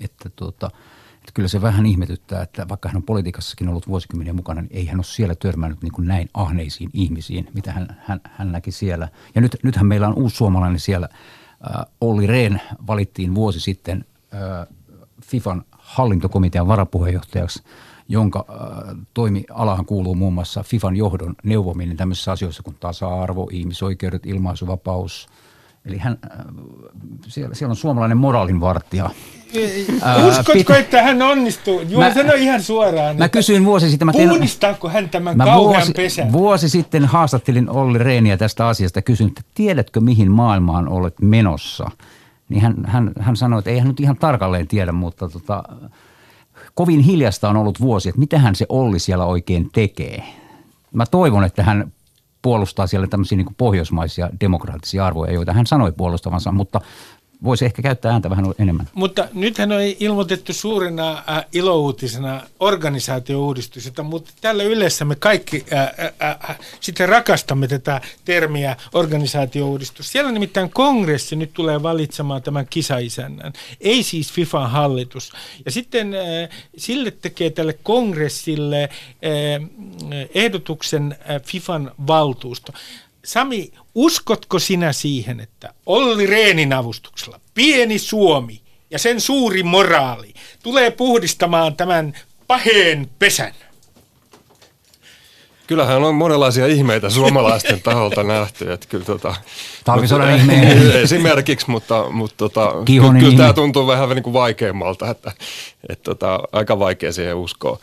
että, 0.00 0.30
tota, 0.36 0.70
että 1.14 1.32
kyllä 1.34 1.48
se 1.48 1.62
vähän 1.62 1.86
ihmetyttää, 1.86 2.42
että 2.42 2.68
vaikka 2.68 2.88
hän 2.88 2.96
on 2.96 3.02
politiikassakin 3.02 3.68
ollut 3.68 3.88
vuosikymmeniä 3.88 4.32
mukana, 4.32 4.60
niin 4.60 4.70
ei 4.72 4.86
hän 4.86 4.98
ole 4.98 5.04
siellä 5.04 5.34
törmännyt 5.34 5.82
niin 5.82 5.92
kuin 5.92 6.08
näin 6.08 6.28
ahneisiin 6.34 6.90
ihmisiin, 6.92 7.48
mitä 7.54 7.72
hän, 7.72 7.96
hän, 8.06 8.20
hän 8.24 8.52
näki 8.52 8.72
siellä. 8.72 9.08
Ja 9.34 9.40
nyt, 9.40 9.56
nythän 9.62 9.86
meillä 9.86 10.08
on 10.08 10.14
uusi 10.14 10.36
suomalainen 10.36 10.80
siellä. 10.80 11.08
Äh, 11.12 11.86
Olli 12.00 12.26
Rehn 12.26 12.58
valittiin 12.86 13.34
vuosi 13.34 13.60
sitten 13.60 14.04
äh, 14.34 14.76
FIFAn 15.22 15.64
hallintokomitean 15.70 16.68
varapuheenjohtajaksi– 16.68 17.62
jonka 18.10 18.44
äh, 18.50 18.96
toimialahan 19.14 19.86
kuuluu 19.86 20.14
muun 20.14 20.34
muassa 20.34 20.62
FIFAn 20.62 20.96
johdon 20.96 21.34
neuvominen 21.44 21.96
tämmöisissä 21.96 22.32
asioissa 22.32 22.62
kuin 22.62 22.76
tasa-arvo, 22.80 23.48
ihmisoikeudet, 23.52 24.26
ilmaisuvapaus. 24.26 25.28
Eli 25.84 25.98
hän, 25.98 26.18
äh, 26.24 26.38
siellä, 27.26 27.54
siellä 27.54 27.72
on 27.72 27.76
suomalainen 27.76 28.18
moraalinvartija. 28.18 29.10
Äh, 30.02 30.26
Uskotko, 30.26 30.74
että 30.74 31.02
hän 31.02 31.22
onnistuu? 31.22 31.80
Juha 31.80 32.04
mä, 32.04 32.14
sano 32.14 32.32
ihan 32.32 32.62
suoraan. 32.62 33.16
Mä 33.16 33.28
kysyin 33.28 33.64
vuosi 33.64 33.90
sitten. 33.90 34.06
Mä 34.06 34.12
Puhdistaako 34.12 34.88
hän 34.88 35.08
tämän 35.08 35.36
mä 35.36 35.44
kauhean 35.44 35.80
vuosi, 35.80 35.92
pesän? 35.92 36.32
Vuosi 36.32 36.68
sitten 36.68 37.04
haastattelin 37.04 37.70
Olli 37.70 37.98
Reeniä 37.98 38.36
tästä 38.36 38.68
asiasta. 38.68 39.02
Kysyin, 39.02 39.28
että 39.28 39.42
tiedätkö 39.54 40.00
mihin 40.00 40.30
maailmaan 40.30 40.88
olet 40.88 41.14
menossa? 41.22 41.90
Niin 42.48 42.62
hän, 42.62 42.74
hän, 42.86 43.12
hän 43.20 43.36
sanoi, 43.36 43.58
että 43.58 43.70
ei 43.70 43.78
hän 43.78 43.88
nyt 43.88 44.00
ihan 44.00 44.16
tarkalleen 44.16 44.68
tiedä, 44.68 44.92
mutta 44.92 45.28
tota, 45.28 45.62
kovin 46.74 47.00
hiljasta 47.00 47.48
on 47.48 47.56
ollut 47.56 47.80
vuosi, 47.80 48.08
että 48.08 48.18
mitähän 48.18 48.54
se 48.54 48.66
Olli 48.68 48.98
siellä 48.98 49.24
oikein 49.24 49.70
tekee. 49.72 50.24
mä 50.94 51.04
toivon, 51.06 51.44
että 51.44 51.62
hän 51.62 51.92
puolustaa 52.42 52.86
siellä 52.86 53.06
tämmöisiä 53.06 53.38
niin 53.38 53.54
pohjoismaisia 53.56 54.30
demokraattisia 54.40 55.06
arvoja, 55.06 55.32
joita 55.32 55.52
hän 55.52 55.66
sanoi 55.66 55.92
puolustavansa, 55.92 56.52
mutta 56.52 56.80
voisi 57.44 57.64
ehkä 57.64 57.82
käyttää 57.82 58.12
ääntä 58.12 58.30
vähän 58.30 58.44
enemmän. 58.58 58.88
Mutta 58.94 59.28
nythän 59.32 59.72
on 59.72 59.80
ilmoitettu 60.00 60.52
suurena 60.52 61.10
äh, 61.28 61.44
ilouutisena 61.52 62.42
organisaatiouudistus, 62.60 63.92
mutta 64.02 64.30
tällä 64.40 64.62
yleensä 64.62 65.04
me 65.04 65.14
kaikki 65.14 65.64
äh, 65.72 65.80
äh, 65.80 66.50
äh, 66.50 66.58
sitten 66.80 67.08
rakastamme 67.08 67.68
tätä 67.68 68.00
termiä 68.24 68.76
organisaatiouudistus. 68.92 70.12
Siellä 70.12 70.32
nimittäin 70.32 70.70
kongressi 70.70 71.36
nyt 71.36 71.50
tulee 71.52 71.82
valitsemaan 71.82 72.42
tämän 72.42 72.66
kisaisännän, 72.70 73.52
ei 73.80 74.02
siis 74.02 74.32
FIFAn 74.32 74.70
hallitus. 74.70 75.32
Ja 75.64 75.70
sitten 75.70 76.14
äh, 76.14 76.58
sille 76.76 77.10
tekee 77.10 77.50
tälle 77.50 77.72
kongressille 77.82 78.82
äh, 78.82 80.28
ehdotuksen 80.34 81.16
äh, 81.30 81.42
FIFAn 81.42 81.90
valtuusto. 82.06 82.72
Sami, 83.24 83.72
uskotko 83.94 84.58
sinä 84.58 84.92
siihen, 84.92 85.40
että 85.40 85.74
Olli 85.86 86.26
Reenin 86.26 86.72
avustuksella 86.72 87.40
pieni 87.54 87.98
Suomi 87.98 88.60
ja 88.90 88.98
sen 88.98 89.20
suuri 89.20 89.62
moraali 89.62 90.34
tulee 90.62 90.90
puhdistamaan 90.90 91.76
tämän 91.76 92.16
paheen 92.46 93.10
pesän? 93.18 93.54
Kyllähän 95.66 96.04
on 96.04 96.14
monenlaisia 96.14 96.66
ihmeitä 96.66 97.10
suomalaisten 97.10 97.82
taholta 97.90 98.22
nähty. 98.22 98.72
Että 98.72 98.86
kyllä, 98.88 99.04
tota, 99.04 99.34
Talvisodan 99.84 100.36
ihmeen. 100.36 100.92
Esimerkiksi, 100.92 101.70
mutta, 101.70 102.10
mutta 102.10 102.34
tota, 102.36 102.74
kyllä, 102.86 103.20
kyllä 103.20 103.36
tämä 103.36 103.52
tuntuu 103.52 103.86
vähän 103.86 104.08
niin 104.08 104.22
kuin 104.22 104.34
vaikeammalta, 104.34 105.10
että, 105.10 105.32
että 105.88 106.02
tota, 106.02 106.40
aika 106.52 106.78
vaikea 106.78 107.12
siihen 107.12 107.36
uskoa. 107.36 107.78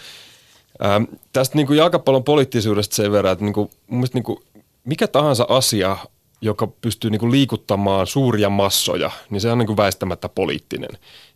Ähm, 0.85 1.03
tästä 1.33 1.55
niin 1.55 1.67
kuin 1.67 1.77
jalkapallon 1.77 2.23
poliittisuudesta 2.23 2.95
sen 2.95 3.11
verran, 3.11 3.33
että 3.33 3.45
niin 3.45 3.53
kuin, 3.53 3.69
mun 3.88 3.99
mielestä 3.99 4.17
niin 4.17 4.23
kuin 4.23 4.39
mikä 4.88 5.07
tahansa 5.07 5.45
asia, 5.49 5.97
joka 6.41 6.67
pystyy 6.67 7.11
niin 7.11 7.19
kuin 7.19 7.31
liikuttamaan 7.31 8.07
suuria 8.07 8.49
massoja, 8.49 9.11
niin 9.29 9.41
se 9.41 9.51
on 9.51 9.57
niin 9.57 9.67
kuin 9.67 9.77
väistämättä 9.77 10.29
poliittinen. 10.29 10.89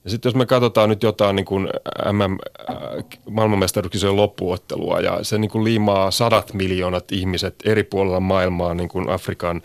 Ja 0.03 0.09
sitten 0.09 0.29
jos 0.29 0.35
me 0.35 0.45
katsotaan 0.45 0.89
nyt 0.89 1.03
jotain 1.03 1.35
niin 1.35 1.45
kuin 1.45 1.69
MM, 2.11 2.37
äh, 2.69 3.03
maailmanmestaruuskisojen 3.29 4.15
loppuottelua 4.15 4.99
ja 4.99 5.19
se 5.21 5.37
niin 5.37 5.51
kuin 5.51 5.63
liimaa 5.63 6.11
sadat 6.11 6.53
miljoonat 6.53 7.11
ihmiset 7.11 7.55
eri 7.65 7.83
puolilla 7.83 8.19
maailmaa 8.19 8.73
niin 8.73 8.89
kuin 8.89 9.09
Afrikan 9.09 9.61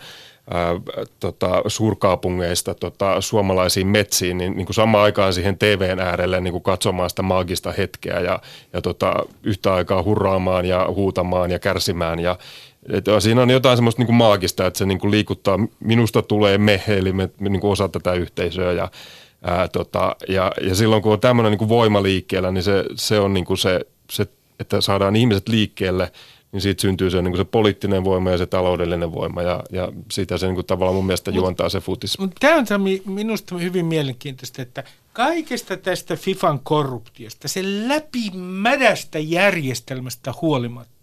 ää, 0.51 0.69
äh, 0.69 0.77
tota, 1.19 1.61
suurkaupungeista 1.67 2.73
tota, 2.73 3.21
suomalaisiin 3.21 3.87
metsiin, 3.87 4.37
niin, 4.37 4.57
niin 4.57 4.65
kuin 4.65 4.75
samaan 4.75 5.03
aikaan 5.03 5.33
siihen 5.33 5.57
TVn 5.57 5.99
äärelle 5.99 6.41
niin 6.41 6.51
kuin 6.51 6.63
katsomaan 6.63 7.09
sitä 7.09 7.21
maagista 7.21 7.71
hetkeä 7.71 8.19
ja, 8.19 8.39
ja 8.73 8.81
tota, 8.81 9.13
yhtä 9.43 9.73
aikaa 9.73 10.03
hurraamaan 10.03 10.65
ja 10.65 10.87
huutamaan 10.89 11.51
ja 11.51 11.59
kärsimään 11.59 12.19
ja, 12.19 12.37
että 12.89 13.19
siinä 13.19 13.41
on 13.41 13.49
jotain 13.49 13.77
semmoista 13.77 13.99
niin 13.99 14.07
kuin 14.07 14.15
maagista, 14.15 14.65
että 14.65 14.77
se 14.77 14.85
niin 14.85 14.99
kuin 14.99 15.11
liikuttaa, 15.11 15.59
minusta 15.79 16.21
tulee 16.21 16.57
me, 16.57 16.83
eli 16.87 17.13
me, 17.13 17.29
me 17.39 17.49
niin 17.49 17.61
kuin 17.61 17.71
osa 17.71 17.89
tätä 17.89 18.13
yhteisöä 18.13 18.71
ja, 18.71 18.91
ää, 19.41 19.67
tota, 19.67 20.15
ja, 20.27 20.51
ja 20.61 20.75
silloin 20.75 21.01
kun 21.01 21.13
on 21.13 21.19
tämmöinen 21.19 21.51
niin 21.51 21.59
kuin 21.59 21.69
voima 21.69 22.03
liikkeellä, 22.03 22.51
niin 22.51 22.63
se, 22.63 22.83
se 22.95 23.19
on 23.19 23.33
niin 23.33 23.45
kuin 23.45 23.57
se, 23.57 23.85
se, 24.11 24.27
että 24.59 24.81
saadaan 24.81 25.15
ihmiset 25.15 25.49
liikkeelle, 25.49 26.11
niin 26.51 26.61
siitä 26.61 26.81
syntyy 26.81 27.09
se, 27.09 27.21
niin 27.21 27.31
kuin 27.31 27.37
se 27.37 27.45
poliittinen 27.45 28.03
voima 28.03 28.31
ja 28.31 28.37
se 28.37 28.45
taloudellinen 28.45 29.11
voima 29.11 29.41
ja, 29.41 29.63
ja 29.71 29.91
siitä 30.11 30.37
se 30.37 30.45
niin 30.45 30.55
kuin 30.55 30.65
tavallaan 30.65 30.95
mun 30.95 31.05
mielestä 31.05 31.31
juontaa 31.31 31.69
se 31.69 31.79
futis. 31.79 32.19
Mutta 32.19 32.35
tämä 32.39 32.55
on 32.55 32.81
minusta 33.05 33.57
hyvin 33.57 33.85
mielenkiintoista, 33.85 34.61
että 34.61 34.83
kaikesta 35.13 35.77
tästä 35.77 36.15
FIFAn 36.15 36.59
korruptiosta, 36.59 37.47
se 37.47 37.61
läpimädästä 37.63 39.19
järjestelmästä 39.19 40.33
huolimatta, 40.41 40.96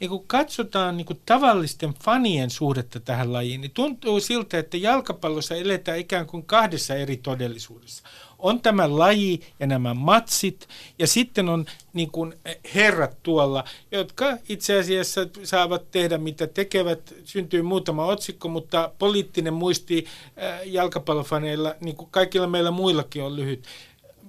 niin 0.00 0.10
kun 0.10 0.26
katsotaan 0.26 0.96
niin 0.96 1.06
kun 1.06 1.20
tavallisten 1.26 1.94
fanien 2.04 2.50
suhdetta 2.50 3.00
tähän 3.00 3.32
lajiin, 3.32 3.60
niin 3.60 3.70
tuntuu 3.70 4.20
siltä, 4.20 4.58
että 4.58 4.76
jalkapallossa 4.76 5.54
eletään 5.54 5.98
ikään 5.98 6.26
kuin 6.26 6.42
kahdessa 6.42 6.94
eri 6.94 7.16
todellisuudessa. 7.16 8.02
On 8.38 8.60
tämä 8.60 8.98
laji 8.98 9.40
ja 9.60 9.66
nämä 9.66 9.94
matsit, 9.94 10.68
ja 10.98 11.06
sitten 11.06 11.48
on 11.48 11.66
niin 11.92 12.10
kuin 12.10 12.34
herrat 12.74 13.22
tuolla, 13.22 13.64
jotka 13.92 14.38
itse 14.48 14.78
asiassa 14.78 15.20
saavat 15.42 15.90
tehdä 15.90 16.18
mitä 16.18 16.46
tekevät. 16.46 17.14
Syntyy 17.24 17.62
muutama 17.62 18.06
otsikko, 18.06 18.48
mutta 18.48 18.92
poliittinen 18.98 19.54
muisti 19.54 20.06
äh, 20.42 20.60
jalkapallofaneilla, 20.66 21.74
niin 21.80 21.96
kuin 21.96 22.10
kaikilla 22.10 22.46
meillä 22.46 22.70
muillakin 22.70 23.22
on 23.22 23.36
lyhyt. 23.36 23.64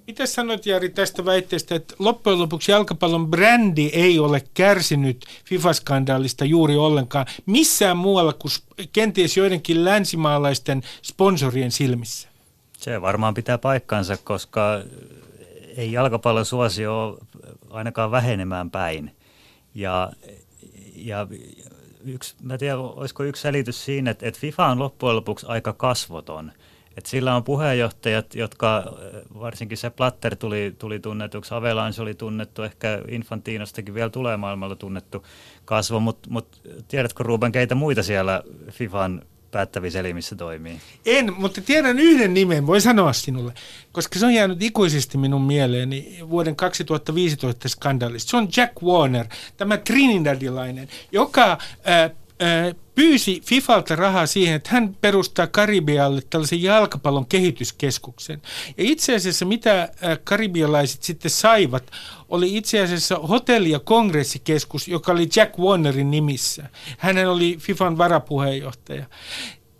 Mitä 0.09 0.25
sanot 0.25 0.65
Jari 0.65 0.89
tästä 0.89 1.25
väitteestä, 1.25 1.75
että 1.75 1.95
loppujen 1.99 2.39
lopuksi 2.39 2.71
jalkapallon 2.71 3.27
brändi 3.27 3.89
ei 3.93 4.19
ole 4.19 4.43
kärsinyt 4.53 5.25
FIFA-skandaalista 5.45 6.45
juuri 6.45 6.75
ollenkaan 6.75 7.25
missään 7.45 7.97
muualla 7.97 8.33
kuin 8.33 8.51
kenties 8.93 9.37
joidenkin 9.37 9.85
länsimaalaisten 9.85 10.83
sponsorien 11.03 11.71
silmissä? 11.71 12.27
Se 12.77 13.01
varmaan 13.01 13.33
pitää 13.33 13.57
paikkansa, 13.57 14.17
koska 14.17 14.81
ei 15.77 15.91
jalkapallon 15.91 16.45
suosio 16.45 17.17
ainakaan 17.69 18.11
vähenemään 18.11 18.71
päin. 18.71 19.15
Ja, 19.75 20.11
ja 20.95 21.27
yksi, 22.05 22.35
mä 22.41 22.57
tiedän, 22.57 22.79
olisiko 22.79 23.23
yksi 23.23 23.41
selitys 23.41 23.85
siinä, 23.85 24.11
että, 24.11 24.27
että 24.27 24.39
FIFA 24.39 24.65
on 24.65 24.79
loppujen 24.79 25.15
lopuksi 25.15 25.45
aika 25.49 25.73
kasvoton– 25.73 26.51
et 26.99 27.05
sillä 27.05 27.35
on 27.35 27.43
puheenjohtajat, 27.43 28.35
jotka, 28.35 28.83
varsinkin 29.39 29.77
se 29.77 29.89
Platter 29.89 30.35
tuli, 30.35 30.75
tuli 30.77 30.99
tunnetuksi, 30.99 31.53
Avalanche 31.53 32.01
oli 32.01 32.13
tunnettu, 32.13 32.63
ehkä 32.63 33.01
Infantinostakin 33.07 33.93
vielä 33.93 34.09
tulee 34.09 34.37
maailmalla 34.37 34.75
tunnettu 34.75 35.25
kasvo, 35.65 35.99
mutta 35.99 36.29
mut, 36.29 36.61
tiedätkö 36.87 37.23
Ruben, 37.23 37.51
keitä 37.51 37.75
muita 37.75 38.03
siellä 38.03 38.43
FIFAn 38.71 39.21
päättävissä 39.51 39.99
elimissä 39.99 40.35
toimii? 40.35 40.79
En, 41.05 41.33
mutta 41.37 41.61
tiedän 41.61 41.99
yhden 41.99 42.33
nimen, 42.33 42.67
voi 42.67 42.81
sanoa 42.81 43.13
sinulle, 43.13 43.53
koska 43.91 44.19
se 44.19 44.25
on 44.25 44.33
jäänyt 44.33 44.63
ikuisesti 44.63 45.17
minun 45.17 45.41
mieleeni 45.41 46.19
vuoden 46.29 46.55
2015 46.55 47.69
skandaalista. 47.69 48.29
Se 48.29 48.37
on 48.37 48.47
Jack 48.57 48.83
Warner, 48.83 49.25
tämä 49.57 49.77
Trinidadilainen, 49.77 50.87
joka 51.11 51.51
äh, 51.51 52.11
pyysi 52.95 53.41
Fifalta 53.45 53.95
rahaa 53.95 54.25
siihen, 54.25 54.55
että 54.55 54.69
hän 54.69 54.97
perustaa 55.01 55.47
Karibialle 55.47 56.21
tällaisen 56.29 56.61
jalkapallon 56.61 57.25
kehityskeskuksen. 57.25 58.41
Ja 58.77 58.83
itse 58.83 59.15
asiassa 59.15 59.45
mitä 59.45 59.89
karibialaiset 60.23 61.03
sitten 61.03 61.31
saivat, 61.31 61.91
oli 62.29 62.57
itse 62.57 62.81
asiassa 62.81 63.15
hotelli- 63.15 63.71
ja 63.71 63.79
kongressikeskus, 63.79 64.87
joka 64.87 65.11
oli 65.11 65.29
Jack 65.35 65.59
Warnerin 65.59 66.11
nimissä. 66.11 66.69
Hän 66.97 67.27
oli 67.27 67.57
FIFAn 67.59 67.97
varapuheenjohtaja 67.97 69.05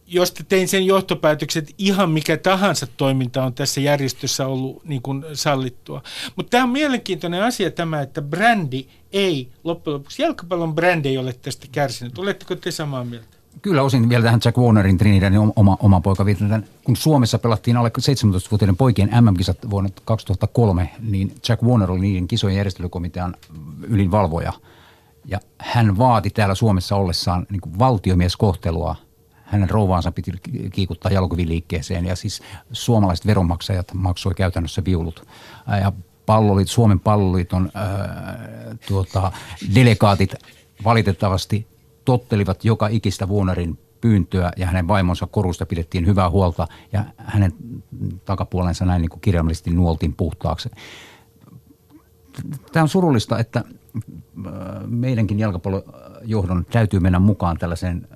josta 0.10 0.43
tein 0.43 0.68
sen 0.68 0.86
johtopäätöksen, 0.86 1.60
että 1.60 1.74
ihan 1.78 2.10
mikä 2.10 2.38
tahansa 2.38 2.88
toiminta 2.97 3.43
on 3.43 3.53
tässä 3.53 3.82
järjestössä 3.82 4.47
ollut 4.47 4.86
niin 4.86 5.01
kuin 5.01 5.26
sallittua. 5.34 6.03
Mutta 6.36 6.49
tämä 6.49 6.64
on 6.64 6.70
mielenkiintoinen 6.70 7.43
asia 7.43 7.72
tämä, 7.72 8.01
että 8.01 8.22
brändi 8.22 8.86
ei, 9.12 9.49
loppujen 9.64 9.93
lopuksi 9.93 10.22
jalkapallon 10.22 10.76
brändi 10.76 11.10
ei 11.10 11.18
ole 11.18 11.34
tästä 11.34 11.68
kärsinyt. 11.72 12.18
Oletteko 12.18 12.55
te 12.55 12.72
samaa 12.72 13.03
mieltä? 13.03 13.28
Kyllä 13.62 13.82
osin 13.82 14.10
vielä 14.10 14.24
tähän 14.24 14.39
Jack 14.45 14.57
Warnerin 14.57 14.97
Trinidadin 14.97 15.51
oma, 15.55 15.78
oma 15.80 16.01
poika 16.01 16.26
viitaten. 16.26 16.68
Kun 16.84 16.95
Suomessa 16.95 17.39
pelattiin 17.39 17.78
alle 17.78 17.91
17-vuotiaiden 17.99 18.78
poikien 18.78 19.10
MM-kisat 19.22 19.57
vuonna 19.70 19.89
2003, 20.05 20.89
niin 20.99 21.36
Jack 21.49 21.64
Warner 21.64 21.91
oli 21.91 21.99
niiden 21.99 22.28
kisojen 22.28 22.57
järjestelykomitean 22.57 23.36
ylin 23.88 24.12
valvoja. 24.12 24.53
Ja 25.26 25.39
hän 25.57 25.97
vaati 25.97 26.30
täällä 26.30 26.55
Suomessa 26.55 26.95
ollessaan 26.95 27.47
niin 27.49 27.80
valtiomieskohtelua– 27.80 28.95
hänen 29.50 29.70
rouvaansa 29.70 30.12
piti 30.12 30.32
kiikuttaa 30.72 31.12
jalkoviliikkeeseen 31.12 32.06
ja 32.06 32.16
siis 32.16 32.41
suomalaiset 32.72 33.26
veronmaksajat 33.26 33.93
maksoi 33.93 34.34
käytännössä 34.36 34.82
viulut. 34.86 35.28
Ja 35.82 35.91
pallolit, 36.26 36.68
Suomen 36.68 37.00
palloliiton 37.00 37.72
ää, 37.74 38.78
tuota, 38.88 39.32
delegaatit 39.76 40.36
valitettavasti 40.84 41.68
tottelivat 42.06 42.66
joka 42.66 42.88
ikistä 42.88 43.28
Vuonarin 43.28 43.80
pyyntöä 44.02 44.52
ja 44.58 44.68
hänen 44.68 44.88
vaimonsa 44.88 45.28
korusta 45.28 45.66
pidettiin 45.66 46.06
hyvää 46.06 46.30
huolta 46.30 46.68
ja 46.93 47.04
hänen 47.18 47.54
takapuolensa 48.26 48.86
näin 48.86 49.02
niin 49.02 49.10
kuin 49.10 49.22
kirjaimellisesti 49.22 49.72
nuoltiin 49.72 50.14
puhtaaksi. 50.14 50.70
Tämä 52.72 52.84
on 52.84 52.89
surullista, 52.89 53.39
että 53.39 53.64
meidänkin 54.86 55.39
jalkapallojohdon 56.26 56.65
täytyy 56.72 56.99
mennä 56.99 57.20
mukaan 57.20 57.57
tällaiseen 57.57 58.07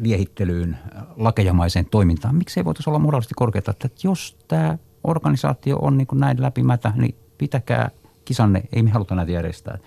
liehittelyyn, 0.00 0.78
lakejamaiseen 1.16 1.86
toimintaan. 1.86 2.34
Miksi 2.34 2.60
ei 2.60 2.64
voitaisiin 2.64 2.90
olla 2.90 2.98
moraalisesti 2.98 3.34
korkeata, 3.36 3.70
että 3.70 3.88
jos 4.02 4.36
tämä 4.48 4.78
organisaatio 5.04 5.76
on 5.76 5.98
niin 5.98 6.06
kuin 6.06 6.20
näin 6.20 6.42
läpimätä, 6.42 6.92
niin 6.96 7.14
pitäkää 7.38 7.90
kisanne, 8.24 8.62
ei 8.72 8.82
me 8.82 8.90
haluta 8.90 9.14
näitä 9.14 9.32
järjestää. 9.32 9.78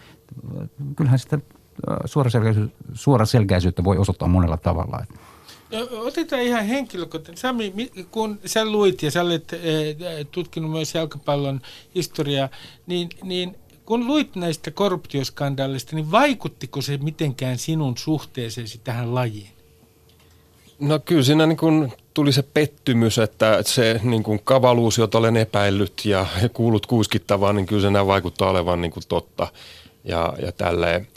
Kyllähän 0.95 1.19
sitä 1.19 1.39
suoraselkäisyyttä 2.93 3.83
voi 3.83 3.97
osoittaa 3.97 4.27
monella 4.27 4.57
tavalla. 4.57 5.05
Otetaan 5.91 6.41
ihan 6.41 6.65
henkilökohtaisesti. 6.65 7.41
Sami, 7.41 7.73
kun 8.11 8.39
sä 8.45 8.65
luit 8.65 9.03
ja 9.03 9.11
sä 9.11 9.21
olet 9.21 9.51
tutkinut 10.31 10.71
myös 10.71 10.95
jalkapallon 10.95 11.61
historiaa, 11.95 12.49
niin, 12.87 13.09
niin 13.23 13.55
kun 13.89 14.07
luit 14.07 14.35
näistä 14.35 14.71
korruptioskandaaleista, 14.71 15.95
niin 15.95 16.11
vaikuttiko 16.11 16.81
se 16.81 16.97
mitenkään 16.97 17.57
sinun 17.57 17.97
suhteeseesi 17.97 18.81
tähän 18.83 19.15
lajiin? 19.15 19.49
No 20.79 20.99
kyllä 20.99 21.23
siinä 21.23 21.45
niin 21.45 21.57
kuin 21.57 21.93
tuli 22.13 22.31
se 22.31 22.43
pettymys, 22.43 23.17
että 23.17 23.63
se 23.65 23.99
niin 24.03 24.23
kuin 24.23 24.41
kavaluus, 24.43 24.97
jota 24.97 25.17
olen 25.17 25.37
epäillyt 25.37 26.05
ja 26.05 26.25
kuulut 26.53 26.85
kuiskittavaan, 26.85 27.55
niin 27.55 27.65
kyllä 27.65 27.81
se 27.81 28.07
vaikuttaa 28.07 28.49
olevan 28.49 28.81
niin 28.81 28.91
kuin 28.91 29.03
totta 29.07 29.47
ja, 30.03 30.33
ja 30.41 30.51
tälleen. 30.51 31.07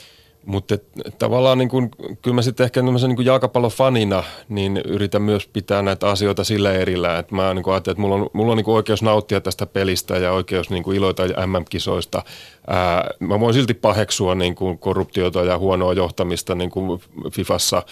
Mutta 0.47 0.78
tavallaan 1.18 1.59
niin 1.59 1.68
kun, 1.68 1.90
kyllä 2.22 2.34
mä 2.34 2.43
sitten 2.43 2.64
ehkä 2.64 2.82
niin 2.82 3.24
jalkapallofanina 3.24 4.24
niin 4.49 4.76
yritän 4.84 5.22
myös 5.22 5.47
pitää 5.47 5.82
näitä 5.82 6.09
asioita 6.11 6.45
sillä 6.45 6.72
erillä, 6.72 7.18
että 7.18 7.34
mä 7.34 7.55
niin 7.55 7.68
ajattelen, 7.68 7.93
että 7.93 8.01
mulla 8.01 8.14
on, 8.14 8.30
mulla 8.32 8.53
on 8.53 8.57
niin 8.57 8.70
oikeus 8.70 9.03
nauttia 9.03 9.40
tästä 9.40 9.66
pelistä 9.66 10.18
ja 10.18 10.32
oikeus 10.32 10.70
niin 10.70 10.95
iloita 10.95 11.22
MM-kisoista. 11.47 12.22
Ää, 12.66 13.11
mä 13.20 13.40
voin 13.40 13.55
silti 13.55 13.74
paheksua 13.74 14.34
niin 14.34 14.55
kuin 14.55 14.78
korruptiota 14.78 15.43
ja 15.43 15.59
huonoa 15.59 15.93
johtamista 15.93 16.55
niin 16.55 16.70
kuin 16.70 17.01
Fifassa 17.32 17.82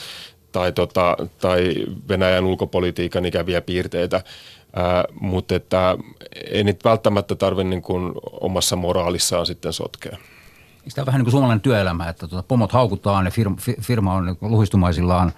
tai, 0.53 0.73
tota, 0.73 1.17
tai 1.41 1.75
Venäjän 2.09 2.45
ulkopolitiikan 2.45 3.27
ikäviä 3.27 3.61
piirteitä. 3.61 4.23
Ää, 4.77 5.05
mutta 5.21 5.55
että 5.55 5.97
ei 6.51 6.65
niitä 6.65 6.89
välttämättä 6.89 7.35
tarvitse 7.35 7.69
niin 7.69 7.83
omassa 8.41 8.77
moraalissaan 8.77 9.47
sitten 9.47 9.73
sotkea. 9.73 10.17
Eikö 10.81 10.95
tämä 10.95 11.07
vähän 11.07 11.19
niin 11.19 11.25
kuin 11.25 11.33
suomalainen 11.33 11.61
työelämä, 11.61 12.09
että 12.09 12.29
tuota, 12.29 12.49
pomot 12.49 12.73
haukutaan 12.73 13.25
ja 13.25 13.31
firma, 13.31 13.57
firma 13.81 14.15
on 14.15 14.27
niin 14.27 14.37
luhistumaisillaan, 14.41 15.33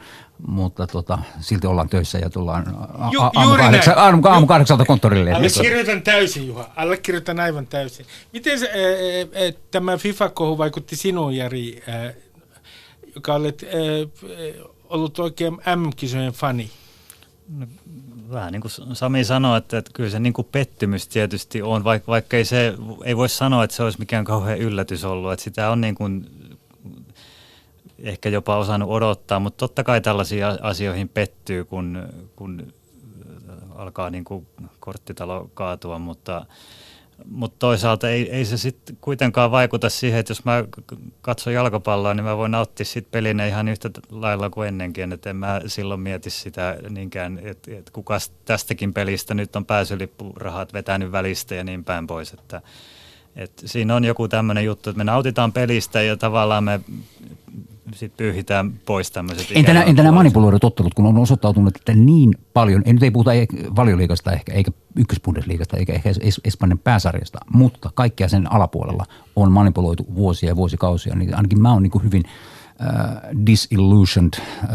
mutta 0.47 0.87
tuota, 0.87 1.19
silti 1.41 1.67
ollaan 1.67 1.89
töissä 1.89 2.19
ja 2.19 2.31
tullaan 2.31 2.65
Ju, 3.13 3.21
aamu, 3.23 3.57
kahdeksan, 3.57 3.99
aamu, 3.99 4.29
aamu 4.29 4.47
kahdeksalta 4.47 4.85
konttorille. 4.85 5.33
Allekirjoitan 5.33 6.03
täysin, 6.03 6.47
Juha. 6.47 6.71
Allekirjoitan 6.77 7.41
aivan 7.41 7.67
täysin. 7.67 8.07
Miten 8.33 8.59
se, 8.59 8.67
e, 8.67 9.47
e, 9.47 9.55
tämä 9.71 9.97
FIFA-kohu 9.97 10.59
vaikutti 10.59 10.97
sinuun, 10.97 11.37
Jari, 11.37 11.83
e, 11.87 12.15
joka 13.15 13.35
olet 13.35 13.63
e, 13.63 13.69
ollut 14.89 15.19
oikein 15.19 15.55
M-kisojen 15.77 16.33
fani? 16.33 16.71
No, 17.49 17.67
vähän 18.33 18.53
niin 18.53 18.61
kuin 18.61 18.97
Sami 18.97 19.25
sanoi, 19.25 19.59
että, 19.59 19.79
että 19.79 19.91
kyllä 19.95 20.11
se 20.11 20.21
niin 20.21 20.33
kuin 20.33 20.49
pettymys 20.53 21.09
tietysti 21.09 21.63
on, 21.63 21.85
vaikka, 21.85 22.13
vaikka 22.13 22.37
ei, 22.37 22.45
se, 22.45 22.75
ei 23.05 23.17
voi 23.17 23.29
sanoa, 23.29 23.65
että 23.65 23.77
se 23.77 23.83
olisi 23.83 23.99
mikään 23.99 24.25
kauhean 24.25 24.59
yllätys 24.59 25.05
ollut, 25.05 25.33
että 25.33 25.45
sitä 25.45 25.71
on 25.71 25.81
niin 25.81 25.95
kuin 25.95 26.27
ehkä 27.99 28.29
jopa 28.29 28.57
osannut 28.57 28.91
odottaa, 28.91 29.41
mutta 29.41 29.59
totta 29.59 29.85
kai 29.85 30.01
tällaisiin 30.01 30.45
asioihin 30.61 31.09
pettyy, 31.09 31.65
kun, 31.65 32.09
kun 32.37 32.73
alkaa 33.75 34.11
niin 34.11 34.25
kuin 34.25 34.47
korttitalo 34.81 35.51
kaatua, 35.55 35.99
mutta 35.99 36.47
mutta 37.31 37.57
toisaalta 37.59 38.11
ei, 38.11 38.31
ei 38.31 38.45
se 38.45 38.57
sitten 38.57 38.99
kuitenkaan 39.01 39.51
vaikuta 39.51 39.91
siihen, 39.91 40.21
että 40.21 40.31
jos 40.31 40.45
mä 40.45 40.65
katson 41.21 41.53
jalkapalloa, 41.53 42.15
niin 42.15 42.25
mä 42.25 42.37
voin 42.37 42.53
nauttia 42.53 42.87
siitä 42.87 43.09
pelinä 43.11 43.47
ihan 43.47 43.69
yhtä 43.69 43.91
lailla 44.11 44.51
kuin 44.51 44.69
ennenkin, 44.69 45.13
että 45.13 45.31
en 45.31 45.37
mä 45.37 45.61
silloin 45.67 46.01
mieti 46.01 46.31
sitä 46.31 46.77
niinkään, 46.91 47.41
että, 47.43 47.71
että 47.75 47.93
kuka 47.93 48.19
tästäkin 48.45 48.95
pelistä 48.95 49.35
nyt 49.35 49.57
on 49.57 49.67
pääsylippurahat 49.67 50.73
vetänyt 50.73 51.13
välistä 51.13 51.55
ja 51.55 51.65
niin 51.65 51.85
päin 51.85 52.07
pois, 52.07 52.33
että, 52.33 52.63
että 53.37 53.69
siinä 53.69 53.97
on 53.97 54.05
joku 54.05 54.29
tämmöinen 54.29 54.65
juttu, 54.65 54.91
että 54.91 54.99
me 54.99 55.05
nautitaan 55.05 55.53
pelistä 55.53 56.03
ja 56.03 56.17
tavallaan 56.17 56.65
me 56.65 56.81
sitten 57.95 58.17
pyyhitään 58.17 58.73
pois 58.73 59.11
tämmöiset. 59.11 59.47
Entä, 59.55 59.73
nämä, 59.73 59.85
entä 59.85 60.03
nämä 60.03 60.15
manipuloidut 60.15 60.65
ottelut, 60.65 60.95
kun 60.95 61.07
on 61.07 61.19
osoittautunut, 61.19 61.77
että 61.77 61.93
niin 61.93 62.35
paljon, 62.55 62.83
en 62.85 62.95
nyt 62.95 63.03
ei 63.03 63.11
puhuta 63.11 63.31
valioliikasta 63.77 64.33
ehkä, 64.33 64.53
eikä 64.53 64.71
ykkösbundesliigasta, 64.97 65.77
eikä 65.77 65.93
ehkä 65.93 66.11
Espanjan 66.45 66.79
pääsarjasta, 66.79 67.39
mutta 67.53 67.91
kaikkea 67.95 68.29
sen 68.29 68.53
alapuolella 68.53 69.05
on 69.37 69.53
manipuloitu 69.53 70.07
vuosia 70.15 70.49
ja 70.49 70.57
vuosikausia. 70.57 71.15
Niin 71.15 71.37
ainakin 71.37 71.61
mä 71.61 71.73
oon 71.73 71.83
niin 71.83 72.05
hyvin 72.05 72.23
äh, 72.27 73.23
disillusioned 73.47 74.33
äh, 74.35 74.69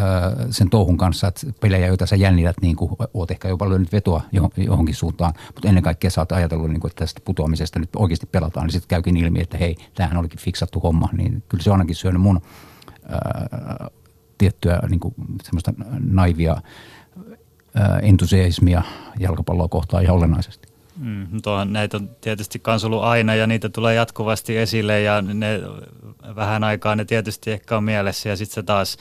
sen 0.49 0.69
touhun 0.69 0.97
kanssa, 0.97 1.27
että 1.27 1.47
pelejä, 1.61 1.87
joita 1.87 2.05
sä 2.05 2.15
jännität, 2.15 2.55
niin 2.61 2.75
kuin, 2.75 2.91
oot 3.13 3.31
ehkä 3.31 3.47
jopa 3.47 3.69
löynyt 3.69 3.91
vetoa 3.91 4.21
johonkin 4.57 4.95
suuntaan, 4.95 5.33
mutta 5.55 5.67
ennen 5.67 5.83
kaikkea 5.83 6.09
sä 6.09 6.21
oot 6.21 6.31
ajatellut, 6.31 6.69
niin 6.69 6.79
kuin, 6.79 6.89
että 6.89 6.99
tästä 7.05 7.21
putoamisesta 7.25 7.79
nyt 7.79 7.89
oikeasti 7.95 8.25
pelataan, 8.25 8.65
niin 8.65 8.73
sitten 8.73 8.89
käykin 8.89 9.17
ilmi, 9.17 9.41
että 9.41 9.57
hei, 9.57 9.75
tämähän 9.95 10.17
olikin 10.17 10.39
fiksattu 10.39 10.79
homma, 10.79 11.09
niin 11.11 11.43
kyllä 11.49 11.63
se 11.63 11.69
on 11.69 11.73
ainakin 11.73 11.95
syönyt 11.95 12.21
mun 12.21 12.41
tiettyä 14.37 14.79
niin 14.89 14.99
kuin, 14.99 15.15
semmoista 15.43 15.73
naivia 15.99 16.61
ää, 17.75 17.99
entusiasmia 17.99 18.81
jalkapalloa 19.19 19.67
kohtaan 19.67 20.03
ihan 20.03 20.15
olennaisesti. 20.15 20.67
Mm, 20.97 21.41
tuohon, 21.43 21.73
näitä 21.73 21.97
on 21.97 22.09
tietysti 22.21 22.59
kans 22.59 22.85
ollut 22.85 23.03
aina 23.03 23.35
ja 23.35 23.47
niitä 23.47 23.69
tulee 23.69 23.95
jatkuvasti 23.95 24.57
esille 24.57 25.01
ja 25.01 25.21
ne 25.21 25.61
vähän 26.35 26.63
aikaa 26.63 26.95
ne 26.95 27.05
tietysti 27.05 27.51
ehkä 27.51 27.77
on 27.77 27.83
mielessä 27.83 28.29
ja 28.29 28.35
sitten 28.35 28.55
se 28.55 28.63
taas 28.63 28.97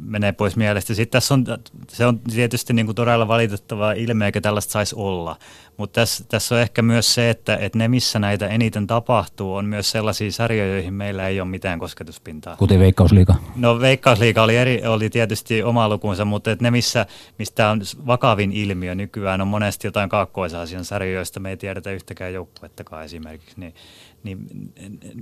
menee 0.00 0.32
pois 0.32 0.56
mielestä. 0.56 0.94
Sitten 0.94 1.12
tässä 1.12 1.34
on, 1.34 1.44
se 1.88 2.06
on 2.06 2.18
tietysti 2.18 2.72
niin 2.72 2.86
kuin 2.86 2.96
todella 2.96 3.28
valitettava 3.28 3.92
ilme, 3.92 4.26
eikä 4.26 4.40
tällaista 4.40 4.72
saisi 4.72 4.94
olla. 4.98 5.36
Mutta 5.76 6.00
tässä, 6.00 6.24
tässä 6.28 6.54
on 6.54 6.60
ehkä 6.60 6.82
myös 6.82 7.14
se, 7.14 7.30
että, 7.30 7.56
että 7.56 7.78
ne, 7.78 7.88
missä 7.88 8.18
näitä 8.18 8.46
eniten 8.46 8.86
tapahtuu, 8.86 9.54
on 9.54 9.64
myös 9.64 9.90
sellaisia 9.90 10.32
sarjoja, 10.32 10.72
joihin 10.72 10.94
meillä 10.94 11.28
ei 11.28 11.40
ole 11.40 11.48
mitään 11.48 11.78
kosketuspintaa. 11.78 12.56
Kuten 12.56 12.78
Veikkausliiga? 12.78 13.34
No 13.56 13.80
Veikkausliiga 13.80 14.42
oli, 14.42 14.56
eri, 14.56 14.86
oli 14.86 15.10
tietysti 15.10 15.62
oma 15.62 15.88
lukunsa, 15.88 16.24
mutta 16.24 16.50
että 16.50 16.62
ne, 16.62 16.70
missä, 16.70 17.06
mistä 17.38 17.70
on 17.70 17.80
vakavin 18.06 18.52
ilmiö 18.52 18.94
nykyään, 18.94 19.40
on 19.40 19.48
monesti 19.48 19.86
jotain 19.86 20.08
kaakkoisasian 20.08 20.84
sarjoja, 20.84 21.16
joista 21.16 21.40
me 21.40 21.50
ei 21.50 21.56
tiedetä 21.56 21.90
yhtäkään 21.90 22.34
joukkuettakaan 22.34 23.04
esimerkiksi. 23.04 23.60
Niin, 23.60 23.74
niin 24.22 24.72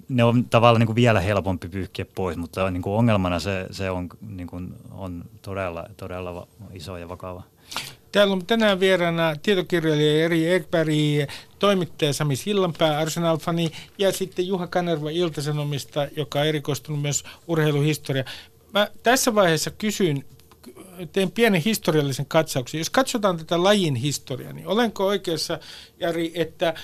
ne 0.08 0.24
on 0.24 0.44
tavallaan 0.44 0.80
niin 0.80 0.86
kuin 0.86 0.96
vielä 0.96 1.20
helpompi 1.20 1.68
pyyhkiä 1.68 2.04
pois, 2.14 2.36
mutta 2.36 2.70
niin 2.70 2.82
kuin 2.82 2.94
ongelmana 2.94 3.40
se, 3.40 3.66
se 3.70 3.90
on, 3.90 4.08
niin 4.20 4.46
kuin, 4.46 4.74
on 4.90 5.24
todella, 5.42 5.86
todella 5.96 6.46
iso 6.72 6.96
ja 6.96 7.08
vakava. 7.08 7.42
Täällä 8.12 8.32
on 8.32 8.46
tänään 8.46 8.80
vieraana 8.80 9.36
tietokirjailija 9.42 10.24
Eri 10.24 10.52
Ekberg, 10.52 10.90
toimittaja 11.58 12.12
Sami 12.12 12.36
Sillanpää, 12.36 12.98
Arsenal-fani 12.98 13.70
ja 13.98 14.12
sitten 14.12 14.46
Juha 14.46 14.66
Kanerva 14.66 15.10
Iltasanomista, 15.10 16.08
joka 16.16 16.40
on 16.40 16.46
erikoistunut 16.46 17.02
myös 17.02 17.24
urheiluhistoria. 17.46 18.24
Mä 18.74 18.88
tässä 19.02 19.34
vaiheessa 19.34 19.70
kysyn, 19.70 20.24
teen 21.12 21.30
pienen 21.30 21.62
historiallisen 21.64 22.26
katsauksen. 22.26 22.78
Jos 22.78 22.90
katsotaan 22.90 23.36
tätä 23.36 23.62
lajin 23.62 23.94
historiaa, 23.94 24.52
niin 24.52 24.66
olenko 24.66 25.06
oikeassa, 25.06 25.58
Jari, 26.00 26.32
että 26.34 26.74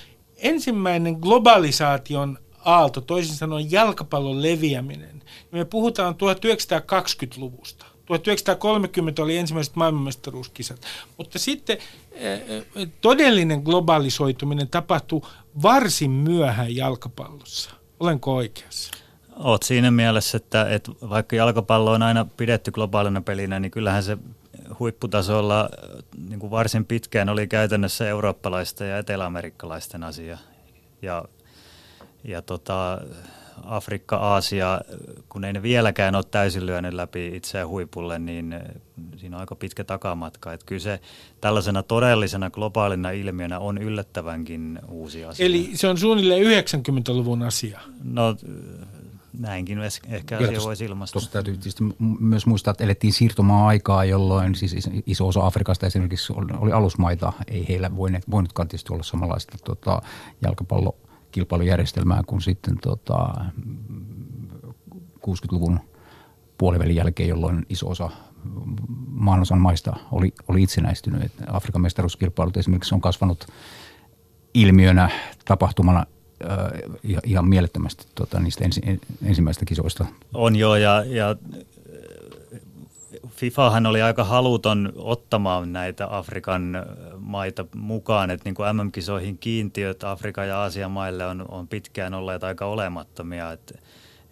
ensimmäinen 0.42 1.14
globalisaation 1.14 2.38
aalto, 2.64 3.00
toisin 3.00 3.36
sanoen 3.36 3.72
jalkapallon 3.72 4.42
leviäminen, 4.42 5.18
niin 5.18 5.58
me 5.60 5.64
puhutaan 5.64 6.14
1920-luvusta. 6.14 7.86
1930 8.06 9.22
oli 9.22 9.36
ensimmäiset 9.36 9.76
maailmanmestaruuskisat. 9.76 10.80
Mutta 11.18 11.38
sitten 11.38 11.78
eh, 12.12 12.42
eh, 12.48 12.88
todellinen 13.00 13.62
globalisoituminen 13.64 14.68
tapahtui 14.68 15.20
varsin 15.62 16.10
myöhään 16.10 16.76
jalkapallossa. 16.76 17.70
Olenko 18.00 18.34
oikeassa? 18.34 18.90
Oot 19.36 19.62
siinä 19.62 19.90
mielessä, 19.90 20.36
että, 20.36 20.68
että 20.68 20.92
vaikka 21.10 21.36
jalkapallo 21.36 21.92
on 21.92 22.02
aina 22.02 22.26
pidetty 22.36 22.70
globaalina 22.70 23.20
pelinä, 23.20 23.60
niin 23.60 23.70
kyllähän 23.70 24.02
se 24.02 24.18
huipputasolla 24.82 25.68
niin 26.28 26.40
kuin 26.40 26.50
varsin 26.50 26.84
pitkään 26.84 27.28
oli 27.28 27.46
käytännössä 27.46 28.08
eurooppalaisten 28.08 28.88
ja 28.88 28.98
eteläamerikkalaisten 28.98 30.02
asia. 30.02 30.38
Ja, 31.02 31.24
ja 32.24 32.42
tota, 32.42 33.00
Afrikka, 33.64 34.16
Aasia, 34.16 34.80
kun 35.28 35.44
ei 35.44 35.52
ne 35.52 35.62
vieläkään 35.62 36.14
ole 36.14 36.24
täysin 36.30 36.66
lyönyt 36.66 36.94
läpi 36.94 37.36
itseään 37.36 37.68
huipulle, 37.68 38.18
niin 38.18 38.60
siinä 39.16 39.36
on 39.36 39.40
aika 39.40 39.54
pitkä 39.54 39.84
takamatka. 39.84 40.52
Että 40.52 40.66
kyllä 40.66 40.80
se 40.80 41.00
tällaisena 41.40 41.82
todellisena 41.82 42.50
globaalina 42.50 43.10
ilmiönä 43.10 43.58
on 43.58 43.78
yllättävänkin 43.78 44.78
uusi 44.88 45.24
asia. 45.24 45.46
Eli 45.46 45.70
se 45.74 45.88
on 45.88 45.98
suunnilleen 45.98 46.64
90-luvun 46.64 47.42
asia? 47.42 47.80
No 48.04 48.36
näinkin 49.38 49.78
ehkä 50.08 50.38
asia 50.38 50.60
voisi 50.62 50.84
ilmaista. 50.84 51.12
Tuossa 51.12 51.32
täytyy 51.32 51.54
tietysti 51.54 51.84
myös 52.20 52.46
muistaa, 52.46 52.70
että 52.70 52.84
elettiin 52.84 53.12
siirtomaa-aikaa, 53.12 54.04
jolloin 54.04 54.54
siis 54.54 54.90
iso 55.06 55.28
osa 55.28 55.46
Afrikasta 55.46 55.86
esimerkiksi 55.86 56.32
oli 56.58 56.72
alusmaita. 56.72 57.32
Ei 57.48 57.68
heillä 57.68 57.96
voineet, 57.96 58.30
voinutkaan 58.30 58.68
tietysti 58.68 58.92
olla 58.92 59.02
samanlaista 59.02 59.58
tota, 59.64 60.02
jalkapallokilpailujärjestelmää 60.42 62.22
kuin 62.26 62.40
sitten 62.40 62.78
tota, 62.78 63.34
60-luvun 65.26 65.80
puolivälin 66.58 66.96
jälkeen, 66.96 67.28
jolloin 67.28 67.66
iso 67.68 67.88
osa 67.88 68.10
maanosan 69.08 69.60
maista 69.60 69.96
oli, 70.12 70.34
oli 70.48 70.62
itsenäistynyt. 70.62 71.32
Afrikan 71.46 71.82
mestaruuskilpailut 71.82 72.56
esimerkiksi 72.56 72.94
on 72.94 73.00
kasvanut 73.00 73.46
ilmiönä, 74.54 75.10
tapahtumana 75.44 76.06
ihan, 77.02 77.22
ihan 77.24 77.48
mielettömästi 77.48 78.06
tota, 78.14 78.40
niistä 78.40 78.64
ensi, 78.64 78.80
ensimmäistä 79.24 79.64
kisoista. 79.64 80.06
On 80.34 80.56
joo, 80.56 80.76
ja, 80.76 81.04
ja 81.06 81.36
FIFAhan 83.28 83.86
oli 83.86 84.02
aika 84.02 84.24
haluton 84.24 84.92
ottamaan 84.96 85.72
näitä 85.72 86.16
Afrikan 86.16 86.86
maita 87.18 87.66
mukaan, 87.74 88.30
että 88.30 88.44
niin 88.44 88.54
kuin 88.54 88.76
MM-kisoihin 88.76 89.38
kiintiöt 89.38 90.04
Afrikan 90.04 90.48
ja 90.48 90.58
Aasian 90.58 90.90
maille 90.90 91.26
on, 91.26 91.44
on 91.48 91.68
pitkään 91.68 92.14
olleet 92.14 92.44
aika 92.44 92.66
olemattomia, 92.66 93.52
että, 93.52 93.78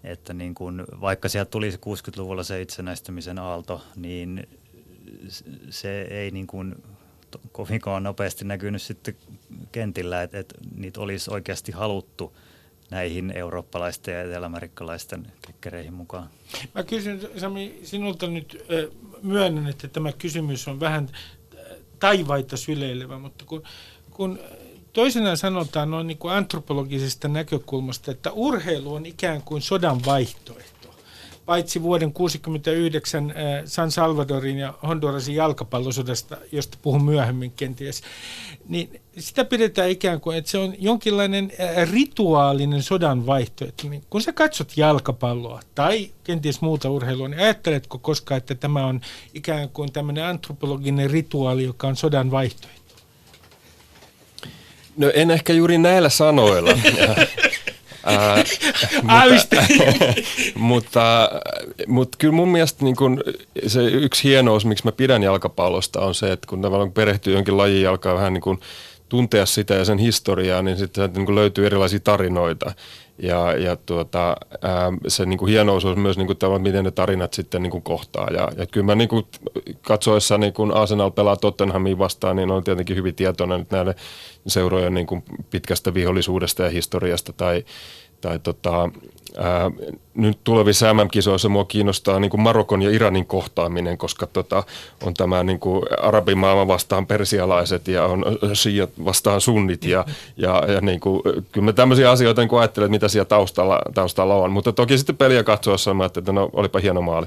että 0.05 0.35
niin 0.35 0.55
kuin, 0.55 0.85
vaikka 1.01 1.29
sieltä 1.29 1.51
tulisi 1.51 1.79
60-luvulla 1.79 2.43
se 2.43 2.61
itsenäistymisen 2.61 3.39
aalto, 3.39 3.83
niin 3.97 4.49
se 5.71 6.03
ei 6.03 6.31
niin 6.31 6.47
kuin 6.47 6.75
kovinkaan 7.53 8.03
nopeasti 8.03 8.45
näkynyt 8.45 8.83
sitten 8.83 9.17
kentillä, 9.73 10.23
että, 10.23 10.39
että 10.39 10.55
niitä 10.77 11.01
olisi 11.01 11.31
oikeasti 11.31 11.73
haluttu 11.73 12.37
näihin 12.91 13.33
eurooppalaisten 13.37 14.15
ja 14.15 14.23
eteläamerikkalaisten 14.23 15.33
kekkereihin 15.47 15.95
mukaan. 15.95 16.31
Mä 16.75 16.83
kysyn 16.83 17.21
Sami 17.37 17.81
sinulta 17.83 18.27
nyt, 18.27 18.65
myönnän, 19.23 19.67
että 19.67 19.89
tämä 19.89 20.13
kysymys 20.13 20.69
on 20.69 20.81
vähän 20.81 21.09
taivaita 21.99 22.57
syleilevä, 22.57 23.19
mutta 23.19 23.45
kun, 23.45 23.63
kun 24.11 24.39
toisenaan 24.93 25.37
sanotaan 25.37 25.91
noin 25.91 26.07
niin 26.07 26.19
kuin 26.19 26.35
antropologisesta 26.35 27.29
näkökulmasta, 27.29 28.11
että 28.11 28.33
urheilu 28.33 28.95
on 28.95 29.07
ikään 29.07 29.43
kuin 29.43 29.63
sodan 29.63 30.05
vaihtoehto 30.07 30.80
paitsi 31.47 31.83
vuoden 31.83 32.13
1969 32.13 33.31
äh, 33.31 33.37
San 33.65 33.91
Salvadorin 33.91 34.59
ja 34.59 34.75
Hondurasin 34.83 35.35
jalkapallosodasta, 35.35 36.37
josta 36.53 36.79
puhun 36.83 37.05
myöhemmin 37.05 37.53
kenties, 37.53 38.03
niin 38.69 39.01
sitä 39.19 39.45
pidetään 39.45 39.91
ikään 39.91 40.21
kuin, 40.21 40.37
että 40.37 40.51
se 40.51 40.59
on 40.59 40.75
jonkinlainen 40.79 41.53
rituaalinen 41.93 42.83
sodan 42.83 43.27
vaihtoehto. 43.27 43.89
Niin 43.89 44.03
kun 44.11 44.23
sä 44.23 44.33
katsot 44.33 44.77
jalkapalloa 44.77 45.61
tai 45.75 46.11
kenties 46.25 46.61
muuta 46.61 46.91
urheilua, 46.91 47.29
niin 47.29 47.41
ajatteletko 47.41 47.99
koskaan, 47.99 48.39
että 48.39 48.55
tämä 48.55 48.87
on 48.87 49.01
ikään 49.35 49.69
kuin 49.69 49.93
tämmöinen 49.93 50.25
antropologinen 50.25 51.11
rituaali, 51.11 51.65
joka 51.65 51.89
on 51.89 51.97
sodan 51.97 52.31
vaihtoehto? 52.31 52.81
No 54.97 55.11
en 55.15 55.31
ehkä 55.31 55.53
juuri 55.53 55.79
näillä 55.79 56.09
sanoilla. 56.09 56.71
Ää, 58.05 58.37
mutta, 59.03 59.57
mutta, 60.55 61.31
mutta 61.87 62.19
kyllä 62.19 62.35
mun 62.35 62.49
mielestä 62.49 62.85
niin 62.85 62.97
kun 62.97 63.23
se 63.67 63.85
yksi 63.85 64.25
hienous, 64.29 64.67
miksi 64.67 64.85
mä 64.85 64.93
pidän 64.93 65.23
jalkapallosta, 65.23 66.01
on 66.01 66.15
se, 66.15 66.33
että 66.33 66.47
kun 66.47 66.63
tavallaan 66.63 66.93
perehtyy 66.93 67.35
jonkin 67.35 67.57
lajin 67.57 67.83
ja 67.83 67.91
alkaa 67.91 68.15
vähän 68.15 68.33
niin 68.33 68.43
kuin 68.43 68.61
tuntea 69.09 69.47
sitä 69.47 69.75
ja 69.75 69.85
sen 69.85 69.99
historiaa, 69.99 70.63
niin 70.63 70.77
sitten 70.77 71.13
niin 71.13 71.35
löytyy 71.35 71.67
erilaisia 71.67 72.01
tarinoita. 72.01 72.73
Ja, 73.23 73.53
ja 73.53 73.77
tuota, 73.77 74.37
ää, 74.63 74.93
se 75.09 75.27
niin 75.27 75.39
kuin 75.39 75.51
hienous 75.51 75.85
on 75.85 76.01
myös, 76.01 76.17
niin 76.17 76.27
kuin, 76.27 76.37
tavallaan, 76.37 76.63
miten 76.63 76.85
ne 76.85 76.91
tarinat 76.91 77.35
sitten 77.35 77.63
niin 77.63 77.71
kuin 77.71 77.83
kohtaa. 77.83 78.29
Ja, 78.31 78.49
ja 78.57 78.67
kyllä 78.67 78.87
mä 78.87 78.95
niin 78.95 79.09
kuin, 79.09 79.27
katsoessa, 79.83 80.39
niin 80.39 80.53
kun 80.53 80.73
Arsenal 80.73 81.11
pelaa 81.11 81.37
Tottenhamiin 81.37 81.99
vastaan, 81.99 82.37
niin 82.37 82.51
on 82.51 82.65
tietenkin 82.65 82.97
hyvin 82.97 83.15
tietoinen 83.15 83.67
näiden 83.71 83.95
seurojen 84.47 84.95
niin 84.95 85.07
kuin 85.07 85.25
pitkästä 85.51 85.95
vihollisuudesta 85.95 86.63
ja 86.63 86.71
historiasta 86.71 87.33
tai, 87.33 87.65
tai 88.21 88.39
tota, 88.39 88.91
ää, 89.37 89.71
nyt 90.15 90.39
tulevissa 90.45 90.95
MM-kisoissa 90.95 91.49
mua 91.49 91.65
kiinnostaa 91.65 92.21
niin 92.21 92.31
kuin 92.31 92.41
Marokon 92.41 92.83
ja 92.83 92.91
Iranin 92.91 93.27
kohtaaminen, 93.27 93.99
koska 93.99 94.27
tota, 94.27 94.63
on 95.03 95.15
tämä 95.15 95.43
niin 95.43 95.61
kuin 95.61 95.83
arabimaailma 96.03 96.69
vastaan 96.69 97.07
persialaiset 97.07 97.89
ja 97.89 98.05
on 98.05 98.25
shiat 98.55 98.91
vastaan 99.05 99.41
sunnit 99.41 99.85
ja, 99.85 100.05
ja, 100.37 100.65
ja 100.73 100.81
niin 100.81 101.01
kuin, 101.01 101.23
kyllä 101.53 101.65
mä 101.65 101.73
tämmöisiä 101.73 102.11
asioita 102.11 102.43
niin 102.43 102.59
ajattelen, 102.59 102.91
mitä 102.91 103.09
siellä 103.09 103.29
taustalla, 103.29 103.81
taustalla 103.95 104.35
on, 104.35 104.53
mutta 104.53 104.73
toki 104.73 104.99
sitten 104.99 105.17
peliä 105.17 105.45
katsoessa 105.45 105.95
mä 105.95 106.05
että 106.05 106.33
no 106.33 106.51
olipa 106.53 106.79
hieno 106.79 107.03
maali. 107.03 107.27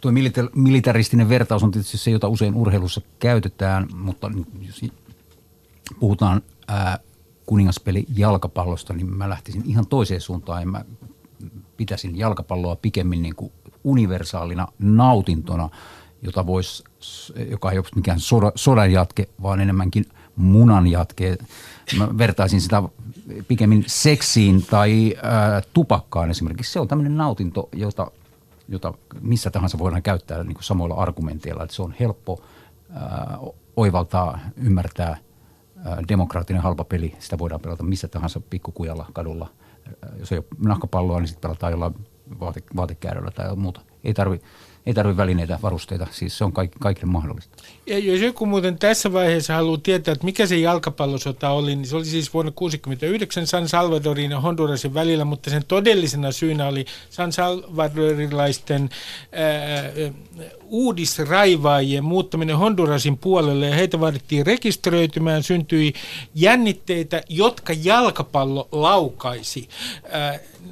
Tuo 0.00 0.12
militaristinen 0.54 1.28
vertaus 1.28 1.62
on 1.62 1.70
tietysti 1.70 1.98
se, 1.98 2.10
jota 2.10 2.28
usein 2.28 2.54
urheilussa 2.54 3.00
käytetään, 3.18 3.86
mutta 3.94 4.30
jos 4.66 4.84
puhutaan 6.00 6.42
ää, 6.68 6.98
kuningaspeli 7.50 8.06
jalkapallosta, 8.16 8.92
niin 8.92 9.16
mä 9.16 9.28
lähtisin 9.28 9.62
ihan 9.66 9.86
toiseen 9.86 10.20
suuntaan. 10.20 10.68
Mä 10.68 10.84
pitäisin 11.76 12.18
jalkapalloa 12.18 12.76
pikemmin 12.76 13.22
niin 13.22 13.34
kuin 13.34 13.52
universaalina 13.84 14.68
nautintona, 14.78 15.68
jota 16.22 16.46
vois, 16.46 16.84
joka 17.50 17.70
ei 17.70 17.78
ole 17.78 17.86
mikään 17.94 18.20
soda, 18.20 18.52
sodan 18.54 18.92
jatke, 18.92 19.28
vaan 19.42 19.60
enemmänkin 19.60 20.06
munan 20.36 20.86
jatke. 20.86 21.38
Mä 21.98 22.08
vertaisin 22.18 22.60
sitä 22.60 22.82
pikemmin 23.48 23.84
seksiin 23.86 24.66
tai 24.66 25.14
ää, 25.22 25.62
tupakkaan 25.72 26.30
esimerkiksi. 26.30 26.72
Se 26.72 26.80
on 26.80 26.88
tämmöinen 26.88 27.16
nautinto, 27.16 27.68
jota, 27.72 28.10
jota 28.68 28.94
missä 29.20 29.50
tahansa 29.50 29.78
voidaan 29.78 30.02
käyttää 30.02 30.44
niin 30.44 30.54
kuin 30.54 30.64
samoilla 30.64 30.94
argumenteilla. 30.94 31.62
Että 31.62 31.76
se 31.76 31.82
on 31.82 31.94
helppo 32.00 32.42
ää, 32.94 33.38
oivaltaa, 33.76 34.38
ymmärtää– 34.56 35.16
demokraattinen 36.08 36.62
halpa 36.62 36.84
peli. 36.84 37.14
Sitä 37.18 37.38
voidaan 37.38 37.60
pelata 37.60 37.82
missä 37.82 38.08
tahansa 38.08 38.40
pikkukujalla 38.40 39.06
kadulla. 39.12 39.48
Jos 40.18 40.32
ei 40.32 40.38
ole 40.38 40.46
nahkapalloa, 40.64 41.20
niin 41.20 41.28
sitten 41.28 41.48
pelataan 41.48 41.72
jollain 41.72 41.94
vaate, 42.40 42.60
tai 43.30 43.56
muuta. 43.56 43.80
Ei 44.04 44.14
tarvitse 44.14 44.46
ei 44.90 44.94
tarvitse 44.94 45.16
välineitä, 45.16 45.58
varusteita, 45.62 46.06
siis 46.10 46.38
se 46.38 46.44
on 46.44 46.52
kaik, 46.52 46.70
kaikille 46.80 47.12
mahdollista. 47.12 47.56
Ja 47.86 47.98
jos 47.98 48.20
joku 48.20 48.46
muuten 48.46 48.78
tässä 48.78 49.12
vaiheessa 49.12 49.54
haluaa 49.54 49.78
tietää, 49.82 50.12
että 50.12 50.24
mikä 50.24 50.46
se 50.46 50.56
jalkapallosota 50.56 51.50
oli, 51.50 51.76
niin 51.76 51.86
se 51.86 51.96
oli 51.96 52.04
siis 52.04 52.34
vuonna 52.34 52.50
1969 52.50 53.46
San 53.46 53.68
Salvadorin 53.68 54.30
ja 54.30 54.40
Hondurasin 54.40 54.94
välillä, 54.94 55.24
mutta 55.24 55.50
sen 55.50 55.64
todellisena 55.68 56.32
syynä 56.32 56.66
oli 56.66 56.84
San 57.10 57.32
Salvadorilaisten 57.32 58.90
ää, 59.32 59.90
uudisraivaajien 60.64 62.04
muuttaminen 62.04 62.58
Hondurasin 62.58 63.18
puolelle 63.18 63.66
ja 63.66 63.74
heitä 63.74 64.00
vaadittiin 64.00 64.46
rekisteröitymään, 64.46 65.42
syntyi 65.42 65.92
jännitteitä, 66.34 67.22
jotka 67.28 67.72
jalkapallo 67.82 68.68
laukaisi. 68.72 69.68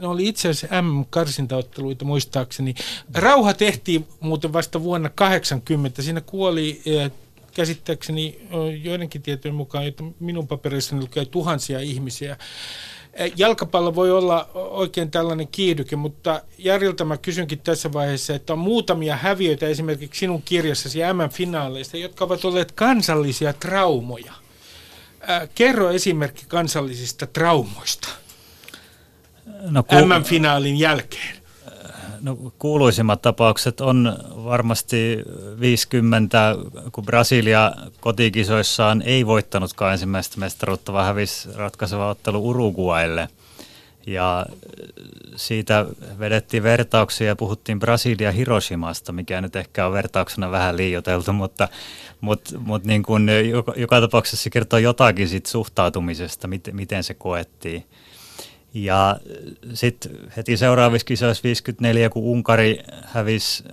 Ne 0.01 0.07
oli 0.07 0.29
itse 0.29 0.49
asiassa 0.49 0.83
M-karsintaotteluita 0.83 2.05
muistaakseni. 2.05 2.75
Rauha 3.15 3.55
tehtiin 3.55 4.07
muuten 4.21 4.53
vasta 4.53 4.83
vuonna 4.83 5.09
80. 5.09 6.03
Siinä 6.03 6.21
kuoli 6.21 6.83
käsittääkseni 7.55 8.41
joidenkin 8.83 9.23
tietojen 9.23 9.55
mukaan, 9.55 9.87
että 9.87 10.05
minun 10.21 10.49
papereissani 10.49 11.03
lukee 11.03 11.25
tuhansia 11.25 11.81
ihmisiä. 11.81 12.37
Jalkapallo 13.37 13.95
voi 13.95 14.11
olla 14.11 14.51
oikein 14.55 15.11
tällainen 15.11 15.49
kiihdyke, 15.49 15.97
mutta 15.97 16.43
Jarilta 16.59 17.05
mä 17.05 17.17
kysynkin 17.17 17.59
tässä 17.59 17.93
vaiheessa, 17.93 18.35
että 18.35 18.53
on 18.53 18.59
muutamia 18.59 19.17
häviöitä 19.17 19.67
esimerkiksi 19.67 20.19
sinun 20.19 20.43
kirjassasi 20.43 20.99
M-finaaleista, 20.99 21.97
jotka 21.97 22.25
ovat 22.25 22.45
olleet 22.45 22.73
kansallisia 22.73 23.53
traumoja. 23.53 24.33
Kerro 25.55 25.91
esimerkki 25.91 26.45
kansallisista 26.49 27.27
traumoista 27.27 28.09
no, 29.71 29.83
ku... 29.83 29.95
M-finaalin 29.97 30.79
jälkeen. 30.79 31.39
No, 32.21 32.37
kuuluisimmat 32.59 33.23
tapaukset 33.23 33.81
on 33.81 34.19
varmasti 34.45 35.19
50, 35.61 36.57
kun 36.93 37.05
Brasilia 37.05 37.73
kotikisoissaan 38.01 39.03
ei 39.03 39.27
voittanutkaan 39.27 39.93
ensimmäistä 39.93 40.41
mestaruutta, 40.41 40.93
vaan 40.93 41.07
hävisi 41.07 41.49
ratkaiseva 41.55 42.09
ottelu 42.09 42.49
Uruguaille. 42.49 43.29
Ja 44.07 44.47
siitä 45.37 45.87
vedettiin 46.19 46.63
vertauksia 46.63 47.27
ja 47.27 47.37
puhuttiin 47.37 47.79
Brasilia 47.79 48.33
Hiroshimasta, 48.33 49.13
mikä 49.13 49.41
nyt 49.41 49.57
ehkä 49.57 49.87
on 49.87 49.93
vertauksena 49.93 50.51
vähän 50.51 50.77
liioteltu, 50.77 51.33
mutta, 51.33 51.69
mutta, 52.21 52.59
mutta 52.59 52.89
niin 52.89 53.03
kuin 53.03 53.29
joka, 53.51 53.73
joka 53.77 54.01
tapauksessa 54.01 54.45
se 54.45 54.51
kertoo 54.51 54.79
jotakin 54.79 55.29
siitä 55.29 55.51
suhtautumisesta, 55.51 56.49
miten, 56.49 56.77
miten 56.77 57.05
se 57.05 57.15
koettiin. 57.15 57.85
Ja 58.75 59.17
sitten 59.75 60.13
heti 60.37 60.57
seuraavissa 60.57 61.05
kisoissa 61.07 61.43
54, 61.43 62.11
kun 62.11 62.23
Unkari 62.23 62.79
hävisi 63.05 63.65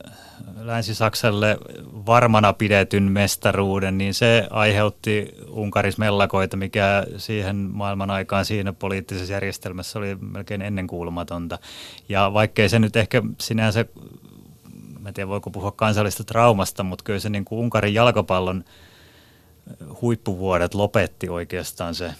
Länsi-Saksalle 0.61 1.57
varmana 2.05 2.53
pidetyn 2.53 3.03
mestaruuden, 3.03 3.97
niin 3.97 4.13
se 4.13 4.47
aiheutti 4.49 5.35
Unkaris 5.49 5.97
mellakoita, 5.97 6.57
mikä 6.57 7.05
siihen 7.17 7.55
maailman 7.55 8.11
aikaan 8.11 8.45
siinä 8.45 8.73
poliittisessa 8.73 9.33
järjestelmässä 9.33 9.99
oli 9.99 10.15
melkein 10.15 10.61
ennenkuulumatonta. 10.61 11.59
Ja 12.09 12.33
vaikkei 12.33 12.69
se 12.69 12.79
nyt 12.79 12.95
ehkä 12.95 13.21
sinänsä, 13.41 13.85
mä 14.99 15.09
en 15.09 15.13
tiedä 15.13 15.27
voiko 15.27 15.49
puhua 15.49 15.71
kansallista 15.71 16.23
traumasta, 16.23 16.83
mutta 16.83 17.03
kyllä 17.03 17.19
se 17.19 17.29
niin 17.29 17.45
kuin 17.45 17.59
Unkarin 17.59 17.93
jalkapallon 17.93 18.63
huippuvuodet 20.01 20.73
lopetti 20.73 21.29
oikeastaan 21.29 21.95
se 21.95 22.11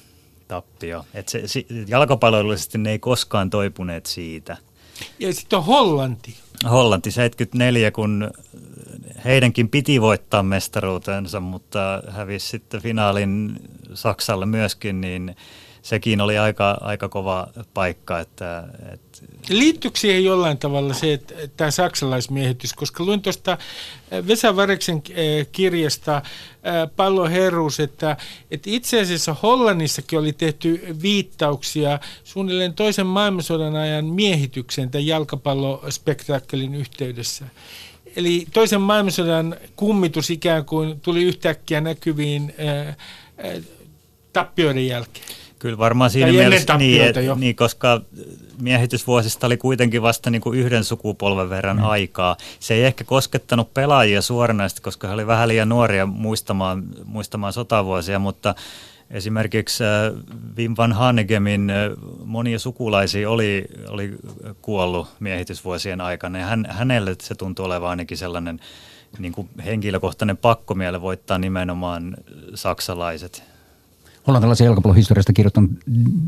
tappio. 0.47 1.05
Et 1.13 1.29
se, 1.29 1.47
se, 1.47 1.65
jalkapallollisesti 1.87 2.77
ne 2.77 2.91
ei 2.91 2.99
koskaan 2.99 3.49
toipuneet 3.49 4.05
siitä. 4.05 4.57
Ja 5.19 5.33
sitten 5.33 5.59
on 5.59 5.65
Hollanti. 5.65 6.35
Hollanti 6.69 7.11
74, 7.11 7.91
kun 7.91 8.31
heidänkin 9.25 9.69
piti 9.69 10.01
voittaa 10.01 10.43
mestaruutensa, 10.43 11.39
mutta 11.39 12.03
hävisi 12.09 12.47
sitten 12.47 12.81
finaalin 12.81 13.59
Saksalle 13.93 14.45
myöskin, 14.45 15.01
niin 15.01 15.35
sekin 15.85 16.21
oli 16.21 16.37
aika, 16.37 16.77
aika 16.81 17.09
kova 17.09 17.47
paikka. 17.73 18.19
Että, 18.19 18.67
että 18.93 19.19
Liittyykö 19.49 19.99
siihen 19.99 20.23
jollain 20.23 20.57
tavalla 20.57 20.93
se, 20.93 21.13
että 21.13 21.35
tämä 21.57 21.71
saksalaismiehitys, 21.71 22.73
koska 22.73 23.03
luin 23.03 23.21
tuosta 23.21 23.57
Vesa 24.27 24.55
Vareksen 24.55 25.03
kirjasta 25.51 26.21
Pallo 26.95 27.29
Herus, 27.29 27.79
että, 27.79 28.17
että 28.51 28.69
itse 28.69 29.01
asiassa 29.01 29.35
Hollannissakin 29.43 30.19
oli 30.19 30.33
tehty 30.33 30.95
viittauksia 31.01 31.99
suunnilleen 32.23 32.73
toisen 32.73 33.07
maailmansodan 33.07 33.75
ajan 33.75 34.05
miehitykseen 34.05 34.91
tämän 34.91 35.07
jalkapallospektaakkelin 35.07 36.75
yhteydessä. 36.75 37.45
Eli 38.15 38.45
toisen 38.53 38.81
maailmansodan 38.81 39.55
kummitus 39.75 40.29
ikään 40.29 40.65
kuin 40.65 40.99
tuli 41.01 41.23
yhtäkkiä 41.23 41.81
näkyviin 41.81 42.53
ää, 42.57 42.75
ää, 42.77 42.95
tappioiden 44.33 44.87
jälkeen. 44.87 45.25
Kyllä 45.65 45.77
varmaan 45.77 46.09
siinä 46.09 46.27
Tai 46.27 46.35
mielessä, 46.35 46.77
niin, 46.77 47.03
et, 47.03 47.15
niin, 47.35 47.55
koska 47.55 48.01
miehitysvuosista 48.61 49.47
oli 49.47 49.57
kuitenkin 49.57 50.01
vasta 50.01 50.29
niin 50.29 50.41
kuin 50.41 50.59
yhden 50.59 50.83
sukupolven 50.83 51.49
verran 51.49 51.77
Mm. 51.77 51.83
aikaa. 51.83 52.37
Se 52.59 52.73
ei 52.73 52.83
ehkä 52.83 53.03
koskettanut 53.03 53.73
pelaajia 53.73 54.21
suoranaisesti, 54.21 54.81
koska 54.81 55.07
he 55.07 55.13
oli 55.13 55.27
vähän 55.27 55.47
liian 55.47 55.69
nuoria 55.69 56.05
muistamaan, 56.05 56.83
muistamaan 57.05 57.53
sotavuosia, 57.53 58.19
mutta 58.19 58.55
esimerkiksi 59.09 59.83
äh, 59.83 59.89
Wim 60.57 60.73
van 60.77 60.93
Hanegemin 60.93 61.69
äh, 61.69 61.75
monia 62.25 62.59
sukulaisia 62.59 63.29
oli, 63.29 63.65
oli 63.89 64.15
kuollut 64.61 65.07
miehitysvuosien 65.19 66.01
aikana 66.01 66.39
ja 66.39 66.45
hän, 66.45 66.67
hänelle 66.69 67.15
se 67.21 67.35
tuntuu 67.35 67.65
olevan 67.65 67.89
ainakin 67.89 68.17
sellainen 68.17 68.59
niin 69.19 69.33
kuin 69.33 69.49
henkilökohtainen 69.65 70.37
pakkomiele 70.37 71.01
voittaa 71.01 71.37
nimenomaan 71.37 72.17
saksalaiset. 72.55 73.54
Hollantilaisen 74.27 74.65
jalkapallon 74.65 74.95
historiasta 74.95 75.33
kirjoittanut 75.33 75.71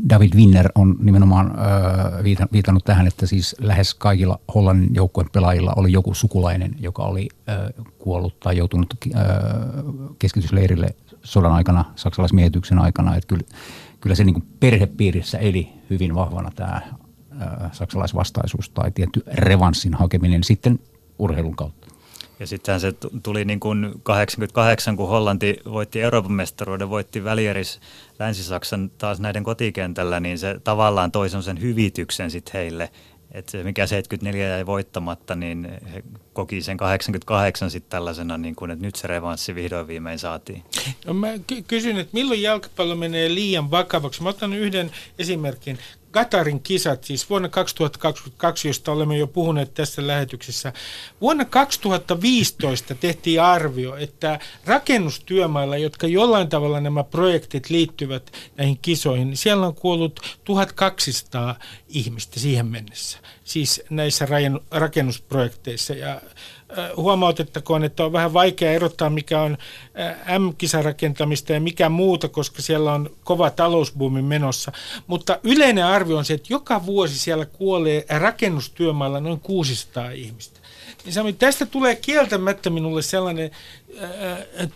David 0.08 0.34
Winner 0.34 0.68
on 0.74 0.96
nimenomaan 1.00 1.50
ö, 1.50 2.24
viitannut 2.52 2.84
tähän, 2.84 3.06
että 3.06 3.26
siis 3.26 3.56
lähes 3.60 3.94
kaikilla 3.94 4.40
Hollannin 4.54 4.94
joukkueen 4.94 5.30
pelaajilla 5.32 5.72
oli 5.76 5.92
joku 5.92 6.14
sukulainen, 6.14 6.76
joka 6.80 7.02
oli 7.02 7.28
ö, 7.48 7.82
kuollut 7.98 8.40
tai 8.40 8.56
joutunut 8.56 8.94
ö, 9.06 9.18
keskitysleirille 10.18 10.86
sodan 11.22 11.52
aikana, 11.52 11.84
saksalaismiehityksen 11.96 12.78
aikana. 12.78 13.16
Että 13.16 13.26
kyllä, 13.26 13.44
kyllä 14.00 14.16
se 14.16 14.24
niin 14.24 14.34
kuin 14.34 14.46
perhepiirissä 14.60 15.38
eli 15.38 15.68
hyvin 15.90 16.14
vahvana 16.14 16.50
tämä 16.54 16.80
ö, 17.32 17.44
saksalaisvastaisuus 17.72 18.70
tai 18.70 18.90
tietty 18.90 19.22
revanssin 19.26 19.94
hakeminen 19.94 20.44
sitten 20.44 20.78
urheilun 21.18 21.56
kautta. 21.56 21.77
Ja 22.40 22.46
sittenhän 22.46 22.80
se 22.80 22.92
tuli 23.22 23.44
niin 23.44 23.60
kuin 23.60 23.94
88, 24.02 24.96
kun 24.96 25.08
Hollanti 25.08 25.56
voitti 25.64 26.02
Euroopan 26.02 26.32
mestaruuden, 26.32 26.90
voitti 26.90 27.24
välieris 27.24 27.80
Länsi-Saksan 28.18 28.90
taas 28.98 29.20
näiden 29.20 29.44
kotikentällä, 29.44 30.20
niin 30.20 30.38
se 30.38 30.60
tavallaan 30.64 31.12
toi 31.12 31.30
sen 31.30 31.60
hyvityksen 31.60 32.30
sitten 32.30 32.52
heille. 32.52 32.90
Että 33.32 33.52
se 33.52 33.62
mikä 33.62 33.86
74 33.86 34.48
jäi 34.48 34.66
voittamatta, 34.66 35.34
niin 35.34 35.68
he 35.92 36.02
koki 36.32 36.62
sen 36.62 36.76
88 36.76 37.70
sitten 37.70 37.90
tällaisena, 37.90 38.38
niin 38.38 38.56
kuin, 38.56 38.70
että 38.70 38.86
nyt 38.86 38.96
se 38.96 39.08
revanssi 39.08 39.54
vihdoin 39.54 39.86
viimein 39.86 40.18
saatiin. 40.18 40.62
No 41.06 41.14
mä 41.14 41.28
ky- 41.46 41.62
kysyn, 41.62 41.96
että 41.96 42.14
milloin 42.14 42.42
jalkapallo 42.42 42.94
menee 42.94 43.34
liian 43.34 43.70
vakavaksi? 43.70 44.22
Mä 44.22 44.28
otan 44.28 44.54
yhden 44.54 44.90
esimerkin. 45.18 45.78
Katarin 46.10 46.62
kisat, 46.62 47.04
siis 47.04 47.30
vuonna 47.30 47.48
2022, 47.48 48.68
josta 48.68 48.92
olemme 48.92 49.18
jo 49.18 49.26
puhuneet 49.26 49.74
tässä 49.74 50.06
lähetyksessä. 50.06 50.72
Vuonna 51.20 51.44
2015 51.44 52.94
tehtiin 52.94 53.42
arvio, 53.42 53.96
että 53.96 54.38
rakennustyömailla, 54.66 55.76
jotka 55.76 56.06
jollain 56.06 56.48
tavalla 56.48 56.80
nämä 56.80 57.04
projektit 57.04 57.70
liittyvät 57.70 58.32
näihin 58.56 58.78
kisoihin, 58.82 59.36
siellä 59.36 59.66
on 59.66 59.74
kuollut 59.74 60.38
1200 60.44 61.56
ihmistä 61.88 62.40
siihen 62.40 62.66
mennessä. 62.66 63.18
Siis 63.44 63.82
näissä 63.90 64.26
rakennusprojekteissa. 64.70 65.94
Ja 65.94 66.20
huomautettakoon, 66.96 67.84
että 67.84 68.04
on 68.04 68.12
vähän 68.12 68.32
vaikea 68.32 68.72
erottaa, 68.72 69.10
mikä 69.10 69.40
on 69.40 69.58
äh, 70.00 70.38
M-kisarakentamista 70.38 71.52
ja 71.52 71.60
mikä 71.60 71.88
muuta, 71.88 72.28
koska 72.28 72.62
siellä 72.62 72.92
on 72.92 73.10
kova 73.24 73.50
talousbuumi 73.50 74.22
menossa. 74.22 74.72
Mutta 75.06 75.38
yleinen 75.42 75.84
arvio 75.84 76.16
on 76.16 76.24
se, 76.24 76.34
että 76.34 76.48
joka 76.50 76.86
vuosi 76.86 77.18
siellä 77.18 77.46
kuolee 77.46 78.04
rakennustyömailla 78.08 79.20
noin 79.20 79.40
600 79.40 80.10
ihmistä. 80.10 80.60
Niin 81.04 81.12
Sami, 81.12 81.32
tästä 81.32 81.66
tulee 81.66 81.96
kieltämättä 81.96 82.70
minulle 82.70 83.02
sellainen 83.02 83.50
äh, 84.02 84.68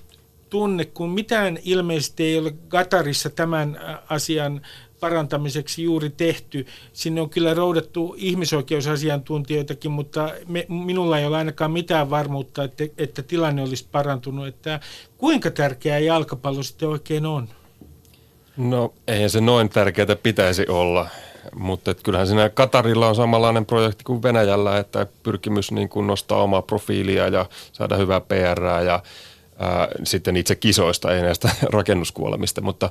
tunne, 0.50 0.84
kun 0.84 1.10
mitään 1.10 1.58
ilmeisesti 1.64 2.24
ei 2.24 2.38
ole 2.38 2.54
Gatarissa 2.68 3.30
tämän 3.30 3.78
äh, 3.88 3.98
asian 4.08 4.62
parantamiseksi 5.02 5.82
juuri 5.82 6.10
tehty. 6.10 6.66
Sinne 6.92 7.20
on 7.20 7.30
kyllä 7.30 7.54
roudattu 7.54 8.14
ihmisoikeusasiantuntijoitakin, 8.18 9.90
mutta 9.90 10.30
me, 10.48 10.66
minulla 10.68 11.18
ei 11.18 11.26
ole 11.26 11.36
ainakaan 11.36 11.70
mitään 11.70 12.10
varmuutta, 12.10 12.64
että, 12.64 12.84
että 12.98 13.22
tilanne 13.22 13.62
olisi 13.62 13.88
parantunut. 13.92 14.46
Että 14.46 14.80
kuinka 15.18 15.50
tärkeää 15.50 15.98
jalkapallo 15.98 16.62
sitten 16.62 16.88
oikein 16.88 17.26
on? 17.26 17.48
No 18.56 18.94
eihän 19.08 19.30
se 19.30 19.40
noin 19.40 19.68
tärkeää 19.68 20.16
pitäisi 20.22 20.66
olla, 20.68 21.08
mutta 21.54 21.94
kyllähän 21.94 22.26
siinä 22.26 22.48
Katarilla 22.48 23.08
on 23.08 23.14
samanlainen 23.14 23.66
projekti 23.66 24.04
kuin 24.04 24.22
Venäjällä, 24.22 24.78
että 24.78 25.06
pyrkimys 25.22 25.72
niin 25.72 25.88
kuin 25.88 26.06
nostaa 26.06 26.42
omaa 26.42 26.62
profiilia 26.62 27.28
ja 27.28 27.46
saada 27.72 27.96
hyvää 27.96 28.20
PR 28.20 28.62
ja 28.86 29.02
ää, 29.58 29.88
sitten 30.04 30.36
itse 30.36 30.54
kisoista, 30.54 31.14
ei 31.14 31.22
näistä 31.22 31.50
rakennuskuolemista, 31.76 32.60
mutta 32.60 32.90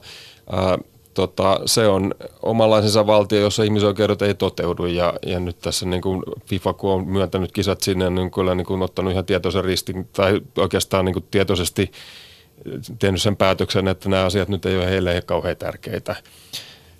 ää, 0.51 0.77
tota, 1.13 1.59
se 1.65 1.87
on 1.87 2.15
omanlaisensa 2.41 3.07
valtio, 3.07 3.39
jossa 3.39 3.63
ihmisoikeudet 3.63 4.21
ei 4.21 4.33
toteudu 4.33 4.85
ja, 4.85 5.13
ja 5.25 5.39
nyt 5.39 5.59
tässä 5.59 5.85
niin 5.85 6.01
kuin 6.01 6.23
FIFA, 6.45 6.73
kun 6.73 6.91
on 6.91 7.07
myöntänyt 7.07 7.51
kisat 7.51 7.81
sinne, 7.81 8.09
niin 8.09 8.31
kyllä 8.31 8.55
niin 8.55 8.65
kuin 8.65 8.81
ottanut 8.81 9.11
ihan 9.11 9.25
tietoisen 9.25 9.65
ristin 9.65 10.07
tai 10.13 10.41
oikeastaan 10.57 11.05
niin 11.05 11.13
kuin 11.13 11.25
tietoisesti 11.31 11.91
tehnyt 12.99 13.21
sen 13.21 13.37
päätöksen, 13.37 13.87
että 13.87 14.09
nämä 14.09 14.25
asiat 14.25 14.49
nyt 14.49 14.65
ei 14.65 14.77
ole 14.77 14.89
heille 14.89 15.21
kauhean 15.25 15.57
tärkeitä. 15.57 16.15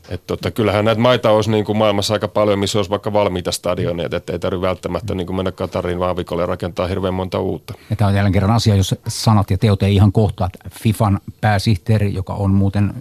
Et 0.09 0.27
tota, 0.27 0.51
kyllähän 0.51 0.85
näitä 0.85 1.01
maita 1.01 1.31
olisi 1.31 1.51
niin 1.51 1.65
kuin 1.65 1.77
maailmassa 1.77 2.13
aika 2.13 2.27
paljon, 2.27 2.59
missä 2.59 2.79
olisi 2.79 2.89
vaikka 2.89 3.13
valmiita 3.13 3.51
stadioneita, 3.51 4.17
että 4.17 4.33
ei 4.33 4.39
tarvitse 4.39 4.67
välttämättä 4.67 5.15
niin 5.15 5.27
kuin 5.27 5.35
mennä 5.35 5.51
Katariin 5.51 5.99
vaan 5.99 6.15
viikolle 6.15 6.45
rakentaa 6.45 6.87
hirveän 6.87 7.13
monta 7.13 7.39
uutta. 7.39 7.73
Ja 7.89 7.95
tämä 7.95 8.07
on 8.07 8.15
jälleen 8.15 8.33
kerran 8.33 8.51
asia, 8.51 8.75
jos 8.75 8.95
sanat 9.07 9.51
ja 9.51 9.57
teot 9.57 9.83
ei 9.83 9.95
ihan 9.95 10.11
kohtaa. 10.11 10.49
FIFAn 10.69 11.19
pääsihteeri, 11.41 12.13
joka 12.13 12.33
on 12.33 12.51
muuten 12.51 12.93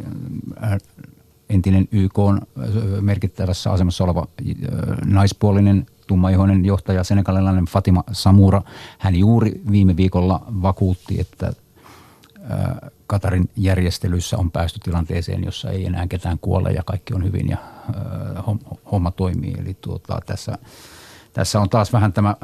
äh, 0.63 0.79
entinen 1.51 1.89
YK 1.93 2.19
on 2.19 2.41
merkittävässä 3.01 3.73
asemassa 3.73 4.05
oleva 4.05 4.21
äh, 4.21 4.57
naispuolinen 5.07 5.87
tummaihoinen 6.07 6.65
johtaja, 6.65 7.05
senegalilainen 7.05 7.65
Fatima 7.65 8.05
Samura, 8.13 8.63
hän 8.99 9.17
juuri 9.17 9.61
viime 9.71 9.97
viikolla 9.97 10.43
vakuutti, 10.63 11.21
että 11.21 11.47
äh, 11.47 12.91
Katarin 13.11 13.51
järjestelyissä 13.57 14.39
on 14.39 14.51
päästy 14.51 14.81
tilanteeseen, 14.83 15.45
jossa 15.45 15.71
ei 15.71 15.87
enää 15.87 16.07
ketään 16.07 16.39
kuole 16.39 16.73
ja 16.73 16.83
kaikki 16.83 17.15
on 17.15 17.25
hyvin 17.25 17.49
ja 17.49 17.57
homma 18.93 19.11
toimii. 19.11 19.55
Eli 19.59 19.77
tuota, 19.81 20.21
tässä, 20.27 20.59
tässä 21.33 21.61
on 21.61 21.69
taas 21.69 21.93
vähän 21.93 22.13
tämä 22.13 22.37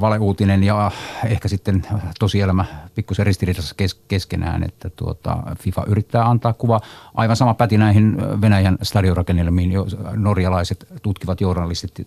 valeuutinen 0.00 0.62
ja 0.64 0.90
ehkä 1.26 1.48
sitten 1.48 1.86
tosielämä 2.18 2.64
pikkusen 2.94 3.26
ristiriidassa 3.26 3.74
kes- 3.74 4.00
keskenään, 4.08 4.62
että 4.62 4.90
tuota, 4.90 5.36
FIFA 5.58 5.84
yrittää 5.86 6.30
antaa 6.30 6.52
kuva. 6.52 6.80
Aivan 7.14 7.36
sama 7.36 7.54
päti 7.54 7.78
näihin 7.78 8.16
Venäjän 8.40 8.78
stadionrakennelmiin, 8.82 9.72
norjalaiset 10.16 10.86
tutkivat 11.02 11.40
journalistit 11.40 12.06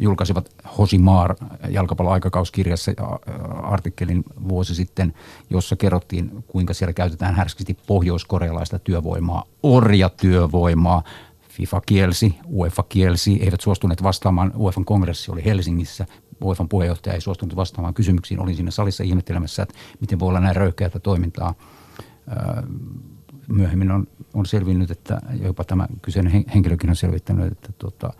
julkaisivat 0.00 0.50
Hosimar 0.78 1.36
jalkapalloaikakauskirjassa 1.68 2.92
artikkelin 3.62 4.24
vuosi 4.48 4.74
sitten, 4.74 5.14
jossa 5.50 5.76
kerrottiin, 5.76 6.44
kuinka 6.48 6.74
siellä 6.74 6.92
käytetään 6.92 7.34
härskisti 7.34 7.76
pohjoiskorealaista 7.86 8.78
työvoimaa, 8.78 9.44
orjatyövoimaa. 9.62 11.02
FIFA 11.48 11.80
kielsi, 11.80 12.38
UEFA 12.50 12.82
kielsi, 12.82 13.38
eivät 13.42 13.60
suostuneet 13.60 14.02
vastaamaan. 14.02 14.52
UEFan 14.56 14.84
kongressi 14.84 15.30
oli 15.30 15.44
Helsingissä. 15.44 16.06
UEFan 16.44 16.68
puheenjohtaja 16.68 17.14
ei 17.14 17.20
suostunut 17.20 17.56
vastaamaan 17.56 17.94
kysymyksiin. 17.94 18.40
Olin 18.40 18.56
siinä 18.56 18.70
salissa 18.70 19.04
ihmettelemässä, 19.04 19.62
että 19.62 19.74
miten 20.00 20.18
voi 20.18 20.28
olla 20.28 20.40
näin 20.40 20.56
röyhkeätä 20.56 20.98
toimintaa. 20.98 21.54
Myöhemmin 23.48 23.90
on, 23.90 24.06
on 24.34 24.46
selvinnyt, 24.46 24.90
että 24.90 25.20
jopa 25.42 25.64
tämä 25.64 25.86
kyseinen 26.02 26.44
henkilökin 26.54 26.90
on 26.90 26.96
selvittänyt, 26.96 27.52
että, 27.52 27.72
tuota, 27.78 28.12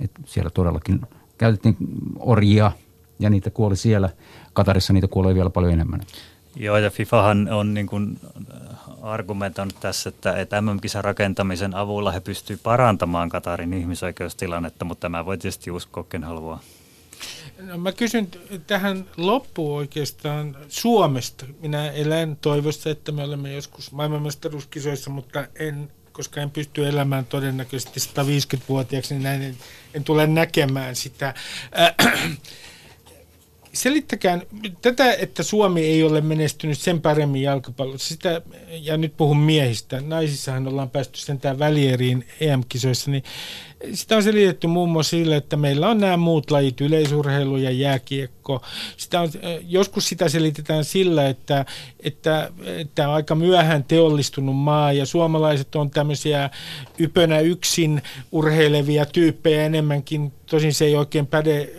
että 0.00 0.20
siellä 0.26 0.50
todellakin– 0.50 1.00
käytettiin 1.38 1.76
orjia 2.18 2.72
ja 3.18 3.30
niitä 3.30 3.50
kuoli 3.50 3.76
siellä. 3.76 4.10
Katarissa 4.52 4.92
niitä 4.92 5.08
kuolee 5.08 5.34
vielä 5.34 5.50
paljon 5.50 5.72
enemmän. 5.72 6.00
Joo, 6.56 6.76
ja 6.76 6.90
FIFAhan 6.90 7.48
on 7.52 7.74
niin 7.74 7.86
kuin 7.86 8.20
argumentoinut 9.02 9.80
tässä, 9.80 10.08
että, 10.08 10.36
että 10.36 10.60
MM-kisan 10.60 11.04
rakentamisen 11.04 11.74
avulla 11.74 12.12
he 12.12 12.20
pystyvät 12.20 12.62
parantamaan 12.62 13.28
Katarin 13.28 13.72
ihmisoikeustilannetta, 13.72 14.84
mutta 14.84 15.00
tämä 15.00 15.26
voi 15.26 15.38
tietysti 15.38 15.70
uskoa, 15.70 16.04
ken 16.04 16.24
haluaa. 16.24 16.60
No, 17.62 17.78
mä 17.78 17.92
kysyn 17.92 18.28
tähän 18.66 19.04
loppuun 19.16 19.78
oikeastaan 19.78 20.56
Suomesta. 20.68 21.46
Minä 21.60 21.90
elän 21.90 22.36
toivossa, 22.40 22.90
että 22.90 23.12
me 23.12 23.24
olemme 23.24 23.52
joskus 23.52 23.92
maailmanmestaruuskisoissa, 23.92 25.10
mutta 25.10 25.46
en 25.58 25.90
koska 26.18 26.40
en 26.40 26.50
pysty 26.50 26.88
elämään 26.88 27.26
todennäköisesti 27.26 28.00
150-vuotiaaksi, 28.00 29.14
niin 29.14 29.22
näin 29.22 29.42
en, 29.42 29.56
en 29.94 30.04
tule 30.04 30.26
näkemään 30.26 30.96
sitä. 30.96 31.34
Äh, 31.78 31.94
selittäkää 33.72 34.40
tätä, 34.82 35.12
että 35.12 35.42
Suomi 35.42 35.80
ei 35.80 36.02
ole 36.02 36.20
menestynyt 36.20 36.78
sen 36.78 37.00
paremmin 37.00 37.42
jalkapallossa. 37.42 38.08
Sitä, 38.08 38.42
ja 38.70 38.96
nyt 38.96 39.16
puhun 39.16 39.38
miehistä. 39.38 40.00
Naisissahan 40.00 40.68
ollaan 40.68 40.90
päästy 40.90 41.20
sentään 41.20 41.58
välieriin 41.58 42.26
EM-kisoissa, 42.40 43.10
niin 43.10 43.22
sitä 43.94 44.16
on 44.16 44.22
selitetty 44.22 44.66
muun 44.66 44.88
muassa 44.88 45.10
sillä, 45.10 45.36
että 45.36 45.56
meillä 45.56 45.88
on 45.88 45.98
nämä 45.98 46.16
muut 46.16 46.50
lajit, 46.50 46.80
yleisurheilu 46.80 47.56
ja 47.56 47.70
jääkiekko. 47.70 48.62
Sitä 48.96 49.20
on, 49.20 49.30
joskus 49.66 50.08
sitä 50.08 50.28
selitetään 50.28 50.84
sillä, 50.84 51.28
että, 51.28 51.64
että, 52.00 52.50
että 52.66 53.08
on 53.08 53.14
aika 53.14 53.34
myöhään 53.34 53.84
teollistunut 53.84 54.56
maa 54.56 54.92
ja 54.92 55.06
suomalaiset 55.06 55.76
on 55.76 55.90
tämmöisiä 55.90 56.50
ypönä 56.98 57.40
yksin 57.40 58.02
urheilevia 58.32 59.06
tyyppejä 59.06 59.64
enemmänkin. 59.64 60.32
Tosin 60.46 60.74
se 60.74 60.84
ei 60.84 60.96
oikein 60.96 61.26
päde 61.26 61.70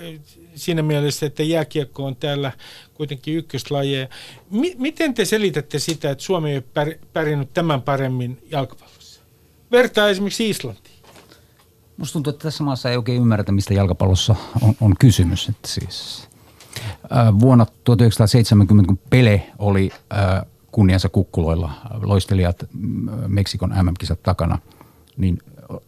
siinä 0.60 0.82
mielessä, 0.82 1.26
että 1.26 1.44
jääkiekko 1.44 2.06
on 2.06 2.16
täällä 2.16 2.52
kuitenkin 2.94 3.36
ykköslajeja. 3.36 4.08
M- 4.52 4.78
miten 4.78 5.14
te 5.14 5.26
selitätte 5.26 5.80
sitä, 5.80 6.12
että 6.12 6.24
Suomi 6.24 6.52
ei 6.52 6.64
ole 6.76 7.00
pärjännyt 7.14 7.54
tämän 7.54 7.82
paremmin 7.82 8.38
jalkapallossa? 8.52 9.22
Vertaa 9.72 10.10
esimerkiksi 10.10 10.50
Islantiin. 10.50 10.96
Musta 11.98 12.14
tuntuu, 12.14 12.32
että 12.32 12.44
tässä 12.44 12.64
maassa 12.64 12.90
ei 12.90 12.98
oikein 12.98 13.22
ymmärretä, 13.22 13.52
mistä 13.52 13.74
jalkapallossa 13.74 14.36
on, 14.62 14.76
on 14.82 14.96
kysymys. 15.00 15.50
Että 15.50 15.68
siis, 15.68 16.28
ää, 17.10 17.40
vuonna 17.40 17.66
1970, 17.84 18.88
kun 18.88 19.00
Pele 19.10 19.48
oli 19.58 19.92
ää, 20.10 20.46
kunniansa 20.72 21.10
kukkuloilla, 21.10 21.72
loistelijat 22.02 22.66
Meksikon 23.28 23.70
MM-kisat 23.70 24.24
takana, 24.24 24.60
niin 25.18 25.40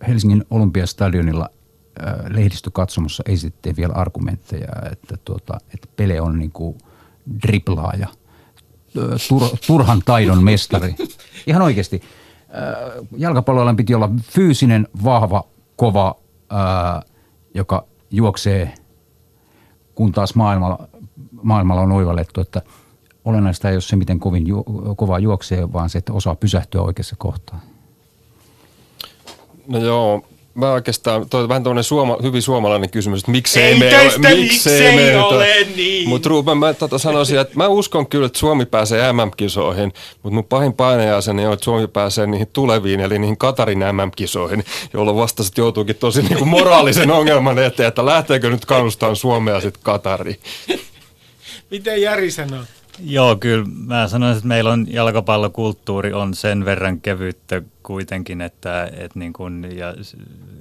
Helsingin 0.07 0.45
Olympiastadionilla– 0.49 1.49
lehdistökatsomossa 2.29 3.23
esitettiin 3.25 3.75
vielä 3.75 3.93
argumentteja, 3.93 4.67
että, 4.91 5.17
tuota, 5.25 5.57
että 5.73 5.87
Pele 5.95 6.21
on 6.21 6.39
niin 6.39 6.51
kuin 6.51 6.77
driplaaja, 7.47 8.07
tur, 9.29 9.41
turhan 9.67 10.01
taidon 10.05 10.43
mestari. 10.43 10.95
Ihan 11.47 11.61
oikeasti. 11.61 12.01
Jalkapalloilla 13.17 13.73
piti 13.73 13.95
olla 13.95 14.09
fyysinen, 14.23 14.87
vahva, 15.03 15.43
kova, 15.75 16.15
joka 17.53 17.85
juoksee, 18.11 18.73
kun 19.95 20.11
taas 20.11 20.35
maailmalla, 20.35 20.87
maailmalla 21.43 21.81
on 21.81 21.91
oivallettu, 21.91 22.41
että 22.41 22.61
olennaista 23.25 23.69
ei 23.69 23.75
ole 23.75 23.81
se, 23.81 23.95
miten 23.95 24.19
kovin 24.19 24.47
ju, 24.47 24.63
kovaa 24.97 25.19
juoksee, 25.19 25.73
vaan 25.73 25.89
se, 25.89 25.97
että 25.97 26.13
osaa 26.13 26.35
pysähtyä 26.35 26.81
oikeassa 26.81 27.15
kohtaa. 27.19 27.61
No 29.67 29.77
joo, 29.77 30.23
mä 30.53 30.71
oikeastaan, 30.71 31.29
toi 31.29 31.49
vähän 31.49 31.63
tämmöinen 31.63 31.83
suoma, 31.83 32.17
hyvin 32.23 32.41
suomalainen 32.41 32.89
kysymys, 32.89 33.19
että 33.19 33.31
miksei 33.31 33.63
ei 33.63 33.79
me, 33.79 33.89
miksei, 34.03 34.35
miksei 34.35 34.95
me 34.95 35.23
ole 35.23 35.67
niin. 35.75 36.09
Mutta 36.09 36.29
Ruben, 36.29 36.57
mä 36.57 36.73
tota 36.73 36.97
sanoisin, 36.97 37.39
että 37.39 37.53
mä 37.55 37.67
uskon 37.67 38.07
kyllä, 38.07 38.25
että 38.25 38.39
Suomi 38.39 38.65
pääsee 38.65 39.13
MM-kisoihin, 39.13 39.93
mutta 40.23 40.33
mun 40.35 40.43
pahin 40.43 40.73
painajaiseni 40.73 41.45
on, 41.45 41.53
että 41.53 41.63
Suomi 41.63 41.87
pääsee 41.87 42.27
niihin 42.27 42.47
tuleviin, 42.47 42.99
eli 42.99 43.19
niihin 43.19 43.37
Katarin 43.37 43.79
MM-kisoihin, 43.79 44.63
jolloin 44.93 45.17
vasta 45.17 45.43
sitten 45.43 45.63
joutuukin 45.63 45.95
tosi 45.95 46.21
niinku 46.21 46.45
moraalisen 46.45 47.11
ongelman 47.19 47.59
eteen, 47.59 47.87
että 47.87 48.05
lähteekö 48.05 48.49
nyt 48.49 48.65
kannustaa 48.65 49.15
Suomea 49.15 49.61
sitten 49.61 49.83
Katariin. 49.83 50.39
Miten 51.71 52.01
Jari 52.01 52.31
sanoo? 52.31 52.63
Joo, 53.03 53.35
kyllä. 53.35 53.65
Mä 53.85 54.07
sanoisin, 54.07 54.37
että 54.37 54.47
meillä 54.47 54.71
on 54.71 54.85
jalkapallokulttuuri 54.89 56.13
on 56.13 56.33
sen 56.33 56.65
verran 56.65 57.01
kevyttä 57.01 57.61
kuitenkin, 57.83 58.41
että, 58.41 58.83
että 58.83 59.19
niin 59.19 59.33
kuin, 59.33 59.77
ja 59.77 59.93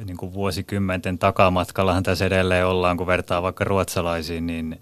niin 0.04 0.16
kuin 0.16 0.32
vuosikymmenten 0.32 1.18
takamatkallahan 1.18 2.02
tässä 2.02 2.26
edelleen 2.26 2.66
ollaan, 2.66 2.96
kun 2.96 3.06
vertaa 3.06 3.42
vaikka 3.42 3.64
ruotsalaisiin, 3.64 4.46
niin 4.46 4.80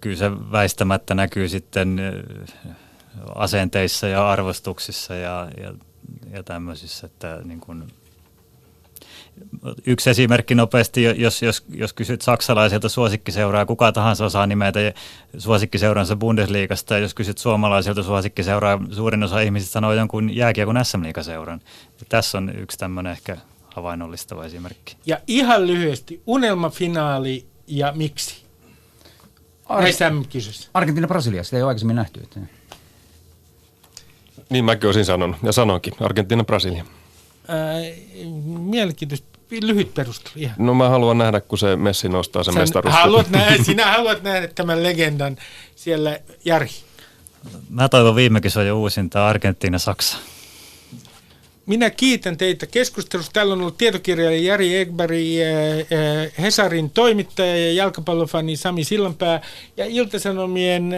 kyllä 0.00 0.16
se 0.16 0.30
väistämättä 0.52 1.14
näkyy 1.14 1.48
sitten 1.48 2.00
asenteissa 3.34 4.08
ja 4.08 4.30
arvostuksissa 4.30 5.14
ja, 5.14 5.48
ja, 5.60 5.74
ja 6.32 6.42
tämmöisissä, 6.42 7.06
että 7.06 7.40
niin 7.44 7.60
kuin, 7.60 7.84
Yksi 9.86 10.10
esimerkki 10.10 10.54
nopeasti, 10.54 11.02
jos, 11.02 11.42
jos, 11.42 11.64
jos 11.74 11.92
kysyt 11.92 12.22
saksalaisilta 12.22 12.88
suosikkiseuraa, 12.88 13.66
kuka 13.66 13.92
tahansa 13.92 14.24
osaa 14.24 14.46
nimetä 14.46 14.80
suosikkiseuransa 15.38 16.16
Bundesliigasta, 16.16 16.94
ja 16.94 17.00
jos 17.00 17.14
kysyt 17.14 17.38
suomalaisilta 17.38 18.02
suosikkiseuraa, 18.02 18.80
suurin 18.90 19.22
osa 19.22 19.40
ihmisistä 19.40 19.72
sanoo 19.72 19.92
jonkun 19.92 20.36
jääkiekon 20.36 20.84
sm 20.84 21.02
liigaseuran 21.02 21.60
Tässä 22.08 22.38
on 22.38 22.52
yksi 22.58 22.78
tämmöinen 22.78 23.12
ehkä 23.12 23.36
havainnollistava 23.74 24.44
esimerkki. 24.44 24.96
Ja 25.06 25.18
ihan 25.26 25.66
lyhyesti, 25.66 26.22
unelmafinaali 26.26 27.46
ja 27.66 27.92
miksi? 27.96 28.42
Ar- 29.66 29.82
Näissä 29.82 30.10
MM-kisoissa. 30.10 30.70
Argentiina-Brasilia, 30.74 31.44
sitä 31.44 31.56
ei 31.56 31.62
ole 31.62 31.68
aikaisemmin 31.68 31.96
nähty. 31.96 32.20
Että... 32.20 32.40
Niin 34.50 34.64
mäkin 34.64 34.86
olisin 34.86 35.04
sanonut, 35.04 35.36
ja 35.42 35.52
sanonkin, 35.52 35.92
Argentiina-Brasilia. 36.00 36.84
Äh, 37.50 37.98
mielenkiintoista 38.44 39.38
lyhyt 39.50 39.94
perustelu. 39.94 40.32
Ihan. 40.36 40.54
No 40.58 40.74
mä 40.74 40.88
haluan 40.88 41.18
nähdä, 41.18 41.40
kun 41.40 41.58
se 41.58 41.76
Messi 41.76 42.08
nostaa 42.08 42.42
sen 42.42 42.54
mestaruus. 42.54 42.94
Haluat 42.94 43.30
nähdä, 43.30 43.64
sinä 43.64 43.86
haluat 43.86 44.22
nähdä 44.22 44.48
tämän 44.48 44.82
legendan 44.82 45.36
siellä, 45.76 46.20
Jari. 46.44 46.68
Mä 47.70 47.88
toivon 47.88 48.16
viime 48.16 48.40
jo 48.66 48.80
uusinta 48.80 49.28
Argentiina-Saksa. 49.28 50.18
Minä 51.66 51.90
kiitän 51.90 52.36
teitä 52.36 52.66
keskustelusta. 52.66 53.32
Täällä 53.32 53.52
on 53.52 53.60
ollut 53.60 53.78
tietokirjailija 53.78 54.52
Jari 54.52 54.76
Egberg, 54.76 55.12
äh, 55.12 55.78
äh, 56.24 56.32
Hesarin 56.40 56.90
toimittaja 56.90 57.56
ja 57.56 57.72
jalkapallofani 57.72 58.56
Sami 58.56 58.84
Sillanpää 58.84 59.40
ja 59.76 59.86
Iltasanomien 59.86 60.94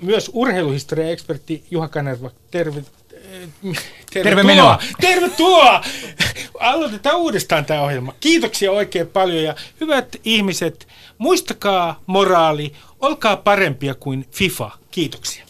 myös 0.00 0.30
urheiluhistoria-ekspertti 0.34 1.64
Juha 1.70 1.88
Kanerva. 1.88 2.30
Terve, 2.50 2.84
Terve 4.12 4.42
menoa. 4.42 4.78
Tervetuloa. 5.00 5.84
Aloitetaan 6.60 7.16
uudestaan 7.16 7.64
tämä 7.64 7.82
ohjelma. 7.82 8.14
Kiitoksia 8.20 8.72
oikein 8.72 9.06
paljon 9.06 9.44
ja 9.44 9.54
hyvät 9.80 10.16
ihmiset, 10.24 10.88
muistakaa 11.18 12.02
moraali, 12.06 12.72
olkaa 13.00 13.36
parempia 13.36 13.94
kuin 13.94 14.26
FIFA. 14.30 14.70
Kiitoksia. 14.90 15.45